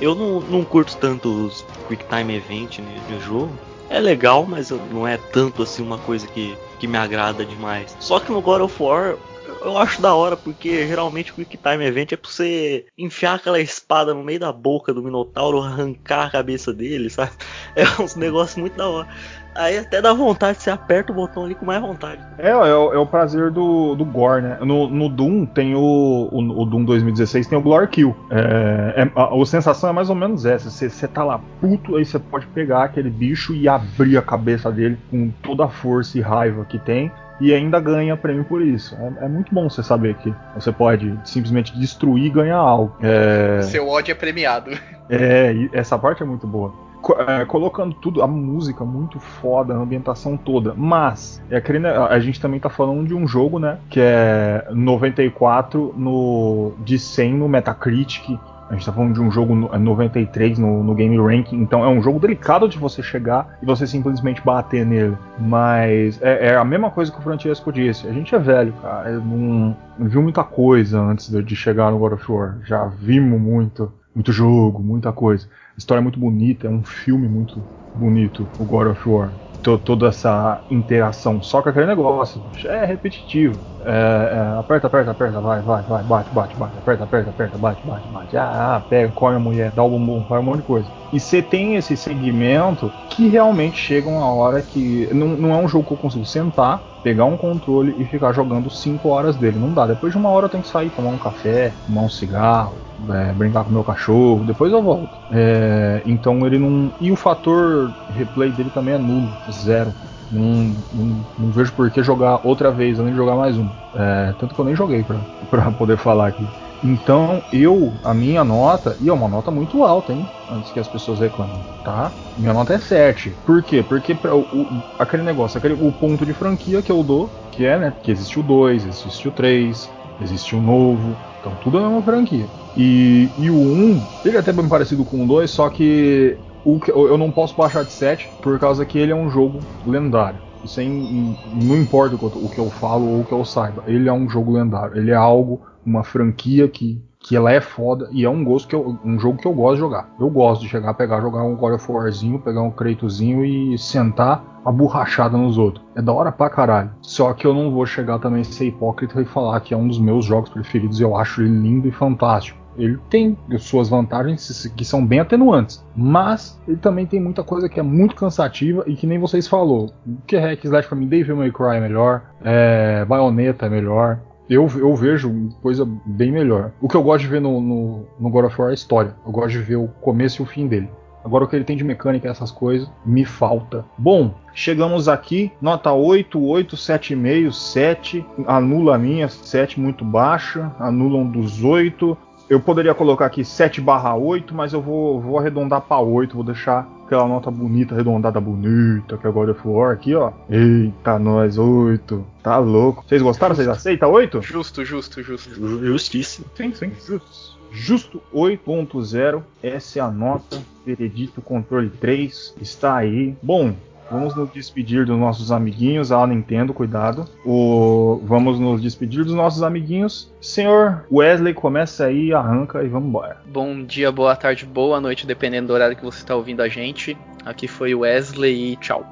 Eu 0.00 0.16
não, 0.16 0.40
não 0.40 0.64
curto 0.64 0.96
tanto 0.96 1.28
os 1.28 1.64
Quick 1.86 2.04
Time 2.06 2.34
Event 2.34 2.80
né, 2.80 2.96
de 3.08 3.20
jogo 3.20 3.52
é 3.90 4.00
legal, 4.00 4.46
mas 4.46 4.70
não 4.70 5.06
é 5.06 5.16
tanto 5.16 5.62
assim 5.62 5.82
uma 5.82 5.98
coisa 5.98 6.26
que, 6.26 6.56
que 6.78 6.86
me 6.86 6.96
agrada 6.96 7.44
demais. 7.44 7.96
Só 8.00 8.18
que 8.20 8.32
no 8.32 8.40
God 8.40 8.62
of 8.62 8.82
War 8.82 9.16
eu 9.64 9.78
acho 9.78 10.00
da 10.00 10.14
hora, 10.14 10.36
porque 10.36 10.86
geralmente 10.86 11.32
o 11.32 11.34
Quick 11.34 11.56
Time 11.56 11.84
Event 11.84 12.12
é 12.12 12.16
pra 12.16 12.30
você 12.30 12.86
enfiar 12.98 13.34
aquela 13.34 13.60
espada 13.60 14.12
no 14.12 14.22
meio 14.22 14.38
da 14.38 14.52
boca 14.52 14.92
do 14.92 15.02
Minotauro, 15.02 15.60
arrancar 15.62 16.26
a 16.26 16.30
cabeça 16.30 16.72
dele, 16.72 17.08
sabe? 17.08 17.32
É 17.74 17.84
uns 18.00 18.14
negócios 18.14 18.56
muito 18.56 18.76
da 18.76 18.88
hora. 18.88 19.08
Aí 19.54 19.78
até 19.78 20.02
dá 20.02 20.12
vontade, 20.12 20.60
você 20.60 20.70
aperta 20.70 21.12
o 21.12 21.14
botão 21.14 21.44
ali 21.44 21.54
com 21.54 21.64
mais 21.64 21.80
vontade. 21.80 22.20
É, 22.38 22.50
é, 22.50 22.56
o, 22.56 22.92
é 22.92 22.98
o 22.98 23.06
prazer 23.06 23.50
do, 23.50 23.94
do 23.94 24.04
Gore, 24.04 24.42
né? 24.42 24.58
No, 24.60 24.88
no 24.88 25.08
Doom 25.08 25.46
tem 25.46 25.74
o, 25.74 26.28
o, 26.32 26.62
o, 26.62 26.64
Doom 26.64 26.84
2016 26.84 27.46
tem 27.46 27.56
o 27.56 27.62
Glory 27.62 27.88
Kill. 27.88 28.16
É, 28.30 29.02
é, 29.02 29.10
a, 29.14 29.42
a, 29.42 29.46
sensação 29.46 29.90
é 29.90 29.92
mais 29.92 30.10
ou 30.10 30.16
menos 30.16 30.44
essa. 30.44 30.70
Você, 30.70 30.90
você 30.90 31.06
tá 31.06 31.22
lá 31.22 31.40
puto, 31.60 31.96
aí 31.96 32.04
você 32.04 32.18
pode 32.18 32.46
pegar 32.48 32.84
aquele 32.84 33.10
bicho 33.10 33.54
e 33.54 33.68
abrir 33.68 34.18
a 34.18 34.22
cabeça 34.22 34.72
dele 34.72 34.98
com 35.10 35.30
toda 35.42 35.64
a 35.64 35.68
força 35.68 36.18
e 36.18 36.20
raiva 36.20 36.64
que 36.64 36.78
tem 36.78 37.12
e 37.40 37.52
ainda 37.52 37.80
ganha 37.80 38.16
prêmio 38.16 38.44
por 38.44 38.62
isso. 38.62 38.96
É, 38.96 39.24
é, 39.24 39.28
muito 39.28 39.54
bom 39.54 39.68
você 39.68 39.82
saber 39.82 40.14
que 40.16 40.34
você 40.54 40.72
pode 40.72 41.16
simplesmente 41.24 41.76
destruir 41.78 42.26
e 42.26 42.30
ganhar 42.30 42.56
algo. 42.56 42.96
É... 43.02 43.62
Seu 43.62 43.88
ódio 43.88 44.12
é 44.12 44.14
premiado. 44.14 44.70
É, 45.08 45.52
essa 45.72 45.98
parte 45.98 46.22
é 46.22 46.26
muito 46.26 46.46
boa 46.46 46.83
é, 47.12 47.44
colocando 47.44 47.94
tudo, 47.94 48.22
a 48.22 48.26
música 48.26 48.84
muito 48.84 49.18
foda, 49.20 49.74
a 49.74 49.76
ambientação 49.76 50.36
toda. 50.36 50.74
Mas, 50.76 51.42
é 51.50 51.56
aquele, 51.56 51.86
a 51.86 52.18
gente 52.18 52.40
também 52.40 52.60
tá 52.60 52.70
falando 52.70 53.06
de 53.06 53.14
um 53.14 53.26
jogo, 53.26 53.58
né? 53.58 53.78
Que 53.90 54.00
é 54.00 54.66
94 54.70 55.94
no, 55.96 56.72
de 56.84 56.98
100 56.98 57.34
no 57.34 57.48
Metacritic. 57.48 58.38
A 58.68 58.72
gente 58.72 58.86
tá 58.86 58.92
falando 58.92 59.12
de 59.12 59.20
um 59.20 59.30
jogo 59.30 59.54
93 59.54 60.58
no, 60.58 60.82
no 60.82 60.94
Game 60.94 61.16
Ranking, 61.18 61.56
então 61.60 61.84
é 61.84 61.88
um 61.88 62.02
jogo 62.02 62.18
delicado 62.18 62.66
de 62.66 62.78
você 62.78 63.02
chegar 63.02 63.58
e 63.62 63.66
você 63.66 63.86
simplesmente 63.86 64.42
bater 64.42 64.86
nele. 64.86 65.16
Mas 65.38 66.20
é, 66.22 66.48
é 66.48 66.56
a 66.56 66.64
mesma 66.64 66.90
coisa 66.90 67.12
que 67.12 67.18
o 67.18 67.22
Francesco 67.22 67.70
disse. 67.70 68.08
A 68.08 68.12
gente 68.12 68.34
é 68.34 68.38
velho, 68.38 68.72
cara. 68.80 69.10
Não, 69.12 69.76
não 69.98 70.08
viu 70.08 70.22
muita 70.22 70.42
coisa 70.42 70.98
antes 70.98 71.30
de, 71.30 71.42
de 71.42 71.54
chegar 71.54 71.90
no 71.90 71.98
God 71.98 72.14
of 72.14 72.32
War. 72.32 72.56
Já 72.64 72.86
vimos 72.86 73.38
muito, 73.38 73.92
muito 74.14 74.32
jogo, 74.32 74.82
muita 74.82 75.12
coisa 75.12 75.48
história 75.76 76.00
é 76.00 76.02
muito 76.02 76.18
bonita, 76.18 76.66
é 76.66 76.70
um 76.70 76.82
filme 76.82 77.28
muito 77.28 77.64
bonito, 77.92 78.48
o 78.58 78.64
God 78.64 78.88
of 78.88 79.08
War. 79.08 79.34
Toda 79.82 80.08
essa 80.08 80.62
interação, 80.68 81.40
só 81.40 81.62
que 81.62 81.70
aquele 81.70 81.86
negócio 81.86 82.44
é 82.66 82.84
repetitivo. 82.84 83.64
É, 83.80 83.90
é, 84.34 84.58
aperta, 84.58 84.88
aperta, 84.88 85.10
aperta, 85.12 85.40
vai, 85.40 85.62
vai, 85.62 85.82
vai, 85.82 86.04
bate, 86.04 86.34
bate, 86.34 86.54
bate, 86.58 86.78
aperta, 86.78 87.04
aperta, 87.04 87.30
aperta, 87.30 87.56
bate, 87.58 87.86
bate, 87.86 88.06
bate. 88.06 88.36
Ah, 88.36 88.84
pega, 88.86 89.10
come 89.12 89.36
a 89.36 89.38
mulher, 89.38 89.72
dá 89.72 89.82
o 89.82 89.88
bumbum, 89.88 90.22
faz 90.26 90.42
um 90.42 90.44
monte 90.44 90.56
de 90.58 90.62
coisa. 90.64 90.92
E 91.10 91.18
você 91.18 91.42
tem 91.42 91.76
esse 91.76 91.96
segmento 91.96 92.94
que 93.08 93.26
realmente 93.28 93.78
chega 93.78 94.06
uma 94.06 94.30
hora 94.34 94.62
que. 94.62 95.08
Não, 95.14 95.28
não 95.28 95.54
é 95.54 95.56
um 95.56 95.66
jogo 95.68 95.86
que 95.86 95.94
eu 95.94 95.96
consigo 95.96 96.26
sentar, 96.26 96.86
pegar 97.04 97.26
um 97.26 97.36
controle 97.36 97.94
e 97.98 98.06
ficar 98.06 98.32
jogando 98.32 98.70
5 98.70 99.10
horas 99.10 99.36
dele. 99.36 99.58
Não 99.58 99.74
dá. 99.74 99.86
Depois 99.86 100.10
de 100.10 100.18
uma 100.18 100.30
hora 100.30 100.46
eu 100.46 100.50
tenho 100.50 100.62
que 100.62 100.70
sair, 100.70 100.90
tomar 100.90 101.10
um 101.10 101.18
café, 101.18 101.76
tomar 101.86 102.00
um 102.00 102.08
cigarro, 102.08 102.78
é, 103.10 103.32
brincar 103.34 103.62
com 103.62 103.70
meu 103.70 103.84
cachorro, 103.84 104.42
depois 104.42 104.72
eu 104.72 104.82
volto. 104.82 105.18
É, 105.30 106.02
então 106.06 106.46
ele 106.46 106.58
não. 106.58 106.90
E 106.98 107.12
o 107.12 107.16
fator 107.16 107.92
replay 108.08 108.50
dele 108.50 108.70
também 108.70 108.94
é 108.94 108.98
nulo, 108.98 109.36
zero. 109.50 109.94
Não, 110.30 110.74
não, 110.90 111.26
não 111.38 111.50
vejo 111.52 111.74
por 111.74 111.90
que 111.90 112.02
jogar 112.02 112.40
outra 112.42 112.72
vez, 112.72 112.98
além 112.98 113.12
de 113.12 113.18
jogar 113.18 113.36
mais 113.36 113.58
um. 113.58 113.68
É, 113.94 114.32
tanto 114.38 114.54
que 114.54 114.60
eu 114.60 114.64
nem 114.64 114.74
joguei 114.74 115.04
pra, 115.04 115.20
pra 115.50 115.70
poder 115.72 115.98
falar 115.98 116.28
aqui. 116.28 116.48
Então 116.84 117.42
eu, 117.50 117.92
a 118.04 118.12
minha 118.12 118.44
nota, 118.44 118.94
e 119.00 119.08
é 119.08 119.12
uma 119.12 119.26
nota 119.26 119.50
muito 119.50 119.82
alta, 119.82 120.12
hein? 120.12 120.26
Antes 120.50 120.70
que 120.70 120.78
as 120.78 120.86
pessoas 120.86 121.18
reclamem, 121.18 121.56
tá? 121.82 122.12
Minha 122.36 122.52
nota 122.52 122.74
é 122.74 122.78
7. 122.78 123.30
Por 123.46 123.62
quê? 123.62 123.82
Porque 123.82 124.14
pra, 124.14 124.36
o, 124.36 124.68
aquele 124.98 125.22
negócio, 125.22 125.56
aquele, 125.56 125.74
o 125.74 125.90
ponto 125.92 126.26
de 126.26 126.34
franquia 126.34 126.82
que 126.82 126.92
eu 126.92 127.02
dou, 127.02 127.30
que 127.50 127.64
é, 127.64 127.78
né? 127.78 127.94
Que 128.02 128.10
existe 128.10 128.38
o 128.38 128.42
2, 128.42 128.84
existe 128.84 129.26
o 129.26 129.32
3, 129.32 129.90
existe 130.20 130.54
o 130.54 130.60
novo. 130.60 131.16
Então 131.40 131.56
tudo 131.62 131.78
é 131.78 131.88
uma 131.88 132.02
franquia. 132.02 132.46
E, 132.76 133.30
e 133.38 133.48
o 133.48 133.54
1, 133.54 134.00
ele 134.22 134.36
é 134.36 134.40
até 134.40 134.52
bem 134.52 134.68
parecido 134.68 135.04
com 135.04 135.24
o 135.24 135.26
2, 135.26 135.50
só 135.50 135.70
que 135.70 136.36
o 136.64 136.78
eu 136.86 137.16
não 137.16 137.30
posso 137.30 137.56
baixar 137.56 137.84
de 137.84 137.92
7 137.92 138.28
por 138.42 138.58
causa 138.58 138.84
que 138.84 138.98
ele 138.98 139.12
é 139.12 139.16
um 139.16 139.30
jogo 139.30 139.58
lendário. 139.86 140.43
Sem, 140.66 141.36
não 141.52 141.76
importa 141.76 142.16
o 142.16 142.48
que 142.48 142.58
eu 142.58 142.70
falo 142.70 143.06
ou 143.06 143.20
o 143.20 143.24
que 143.24 143.32
eu 143.32 143.44
saiba, 143.44 143.84
ele 143.86 144.08
é 144.08 144.12
um 144.12 144.28
jogo 144.28 144.52
lendário. 144.52 144.96
Ele 144.96 145.10
é 145.10 145.14
algo, 145.14 145.60
uma 145.84 146.02
franquia 146.02 146.68
que, 146.68 147.00
que 147.18 147.36
ela 147.36 147.52
é 147.52 147.60
foda 147.60 148.08
e 148.12 148.24
é 148.24 148.30
um 148.30 148.44
gosto 148.44 148.68
que 148.68 148.74
eu, 148.74 148.98
um 149.04 149.18
jogo 149.18 149.38
que 149.38 149.46
eu 149.46 149.52
gosto 149.52 149.74
de 149.74 149.80
jogar. 149.80 150.08
Eu 150.18 150.28
gosto 150.30 150.62
de 150.62 150.68
chegar, 150.68 150.94
pegar, 150.94 151.20
jogar 151.20 151.42
um 151.42 151.56
God 151.56 151.74
of 151.74 151.90
Warzinho, 151.90 152.38
pegar 152.38 152.62
um 152.62 152.70
Kraitozinho 152.70 153.44
e 153.44 153.78
sentar 153.78 154.60
a 154.64 154.72
borrachada 154.72 155.36
nos 155.36 155.58
outros. 155.58 155.84
É 155.94 156.00
da 156.00 156.12
hora 156.12 156.32
pra 156.32 156.48
caralho. 156.48 156.90
Só 157.02 157.32
que 157.32 157.46
eu 157.46 157.54
não 157.54 157.70
vou 157.70 157.84
chegar 157.84 158.18
também 158.18 158.40
a 158.40 158.44
ser 158.44 158.66
hipócrita 158.66 159.20
e 159.20 159.24
falar 159.24 159.60
que 159.60 159.74
é 159.74 159.76
um 159.76 159.86
dos 159.86 159.98
meus 159.98 160.24
jogos 160.24 160.50
preferidos. 160.50 161.00
Eu 161.00 161.16
acho 161.16 161.42
ele 161.42 161.50
lindo 161.50 161.86
e 161.86 161.92
fantástico. 161.92 162.63
Ele 162.76 162.98
tem 163.08 163.36
suas 163.58 163.88
vantagens 163.88 164.72
que 164.76 164.84
são 164.84 165.04
bem 165.04 165.20
atenuantes, 165.20 165.84
mas 165.96 166.60
ele 166.66 166.76
também 166.76 167.06
tem 167.06 167.20
muita 167.20 167.42
coisa 167.42 167.68
que 167.68 167.78
é 167.78 167.82
muito 167.82 168.14
cansativa 168.14 168.84
e 168.86 168.96
que 168.96 169.06
nem 169.06 169.18
vocês 169.18 169.46
falou. 169.46 169.92
Que 170.26 170.36
é 170.36 170.40
Hack 170.40 170.64
Slash 170.64 170.88
pra 170.88 170.96
mim, 170.96 171.06
Devil 171.06 171.36
May 171.36 171.52
Cry 171.52 171.76
é 171.76 171.80
melhor, 171.80 172.22
é, 172.42 173.04
Bayonetta 173.04 173.66
é 173.66 173.68
melhor, 173.68 174.20
eu, 174.48 174.68
eu 174.76 174.94
vejo 174.94 175.50
coisa 175.62 175.88
bem 176.04 176.30
melhor. 176.30 176.72
O 176.80 176.88
que 176.88 176.96
eu 176.96 177.02
gosto 177.02 177.22
de 177.22 177.28
ver 177.28 177.40
no, 177.40 177.60
no, 177.60 178.06
no 178.20 178.30
God 178.30 178.46
of 178.46 178.60
War 178.60 178.70
é 178.70 178.72
a 178.72 178.74
história. 178.74 179.14
Eu 179.24 179.32
gosto 179.32 179.50
de 179.50 179.58
ver 179.58 179.76
o 179.76 179.88
começo 179.88 180.42
e 180.42 180.44
o 180.44 180.46
fim 180.46 180.66
dele. 180.66 180.88
Agora 181.24 181.44
o 181.44 181.48
que 181.48 181.56
ele 181.56 181.64
tem 181.64 181.76
de 181.76 181.82
mecânica, 181.82 182.28
essas 182.28 182.50
coisas, 182.50 182.86
me 183.04 183.24
falta. 183.24 183.82
Bom, 183.96 184.34
chegamos 184.52 185.08
aqui, 185.08 185.50
nota 185.60 185.90
8, 185.90 186.38
8, 186.38 186.76
7,5, 186.76 187.50
7. 187.50 188.26
Anula 188.46 188.96
a 188.96 188.98
minha, 188.98 189.26
7 189.26 189.80
muito 189.80 190.04
baixa. 190.04 190.70
Anula 190.78 191.16
um 191.16 191.30
dos 191.30 191.64
8. 191.64 192.16
Eu 192.48 192.60
poderia 192.60 192.94
colocar 192.94 193.26
aqui 193.26 193.44
7 193.44 193.80
barra 193.80 194.14
8, 194.14 194.54
mas 194.54 194.72
eu 194.72 194.80
vou, 194.80 195.20
vou 195.20 195.38
arredondar 195.38 195.80
para 195.80 195.98
8, 195.98 196.34
vou 196.34 196.44
deixar 196.44 196.86
aquela 197.04 197.26
nota 197.26 197.50
bonita, 197.50 197.94
arredondada 197.94 198.40
bonita, 198.40 199.16
que 199.16 199.26
é 199.26 199.30
God 199.30 199.48
of 199.50 199.60
War 199.64 199.92
aqui, 199.92 200.14
ó. 200.14 200.32
Eita, 200.50 201.18
nós, 201.18 201.56
8. 201.56 202.24
Tá 202.42 202.58
louco. 202.58 203.04
Vocês 203.06 203.22
gostaram? 203.22 203.54
Vocês 203.54 203.68
aceitam 203.68 204.10
8? 204.10 204.42
Justo, 204.42 204.84
justo, 204.84 205.22
justo. 205.22 205.84
Justíssimo. 205.84 206.46
Sim, 206.54 206.74
sim. 206.74 206.92
Justo. 207.06 207.54
Justo 207.70 208.22
8.0, 208.32 209.42
essa 209.60 209.98
é 209.98 210.02
a 210.02 210.08
nota. 210.08 210.62
Veredito 210.86 211.42
Controle 211.42 211.90
3 211.90 212.54
está 212.60 212.94
aí. 212.96 213.34
Bom, 213.42 213.74
Vamos 214.10 214.34
nos 214.36 214.50
despedir 214.50 215.06
dos 215.06 215.18
nossos 215.18 215.50
amiguinhos, 215.50 216.12
a 216.12 216.26
Nintendo, 216.26 216.74
cuidado. 216.74 217.26
O... 217.44 218.20
Vamos 218.24 218.58
nos 218.60 218.82
despedir 218.82 219.24
dos 219.24 219.34
nossos 219.34 219.62
amiguinhos. 219.62 220.32
Senhor 220.40 221.04
Wesley, 221.10 221.54
começa 221.54 222.04
aí, 222.06 222.32
arranca 222.32 222.82
e 222.82 222.88
vamos 222.88 223.08
embora. 223.08 223.38
Bom 223.46 223.82
dia, 223.82 224.12
boa 224.12 224.36
tarde, 224.36 224.64
boa 224.66 225.00
noite, 225.00 225.26
dependendo 225.26 225.68
do 225.68 225.72
horário 225.72 225.96
que 225.96 226.04
você 226.04 226.18
está 226.18 226.34
ouvindo 226.34 226.62
a 226.62 226.68
gente. 226.68 227.16
Aqui 227.44 227.66
foi 227.66 227.94
o 227.94 228.00
Wesley 228.00 228.72
e 228.72 228.76
tchau. 228.76 229.06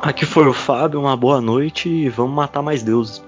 Aqui 0.00 0.24
foi 0.24 0.46
o 0.46 0.52
Fábio, 0.52 1.00
uma 1.00 1.16
boa 1.16 1.40
noite 1.40 1.88
e 1.88 2.08
vamos 2.08 2.34
matar 2.34 2.62
mais 2.62 2.82
deuses. 2.82 3.22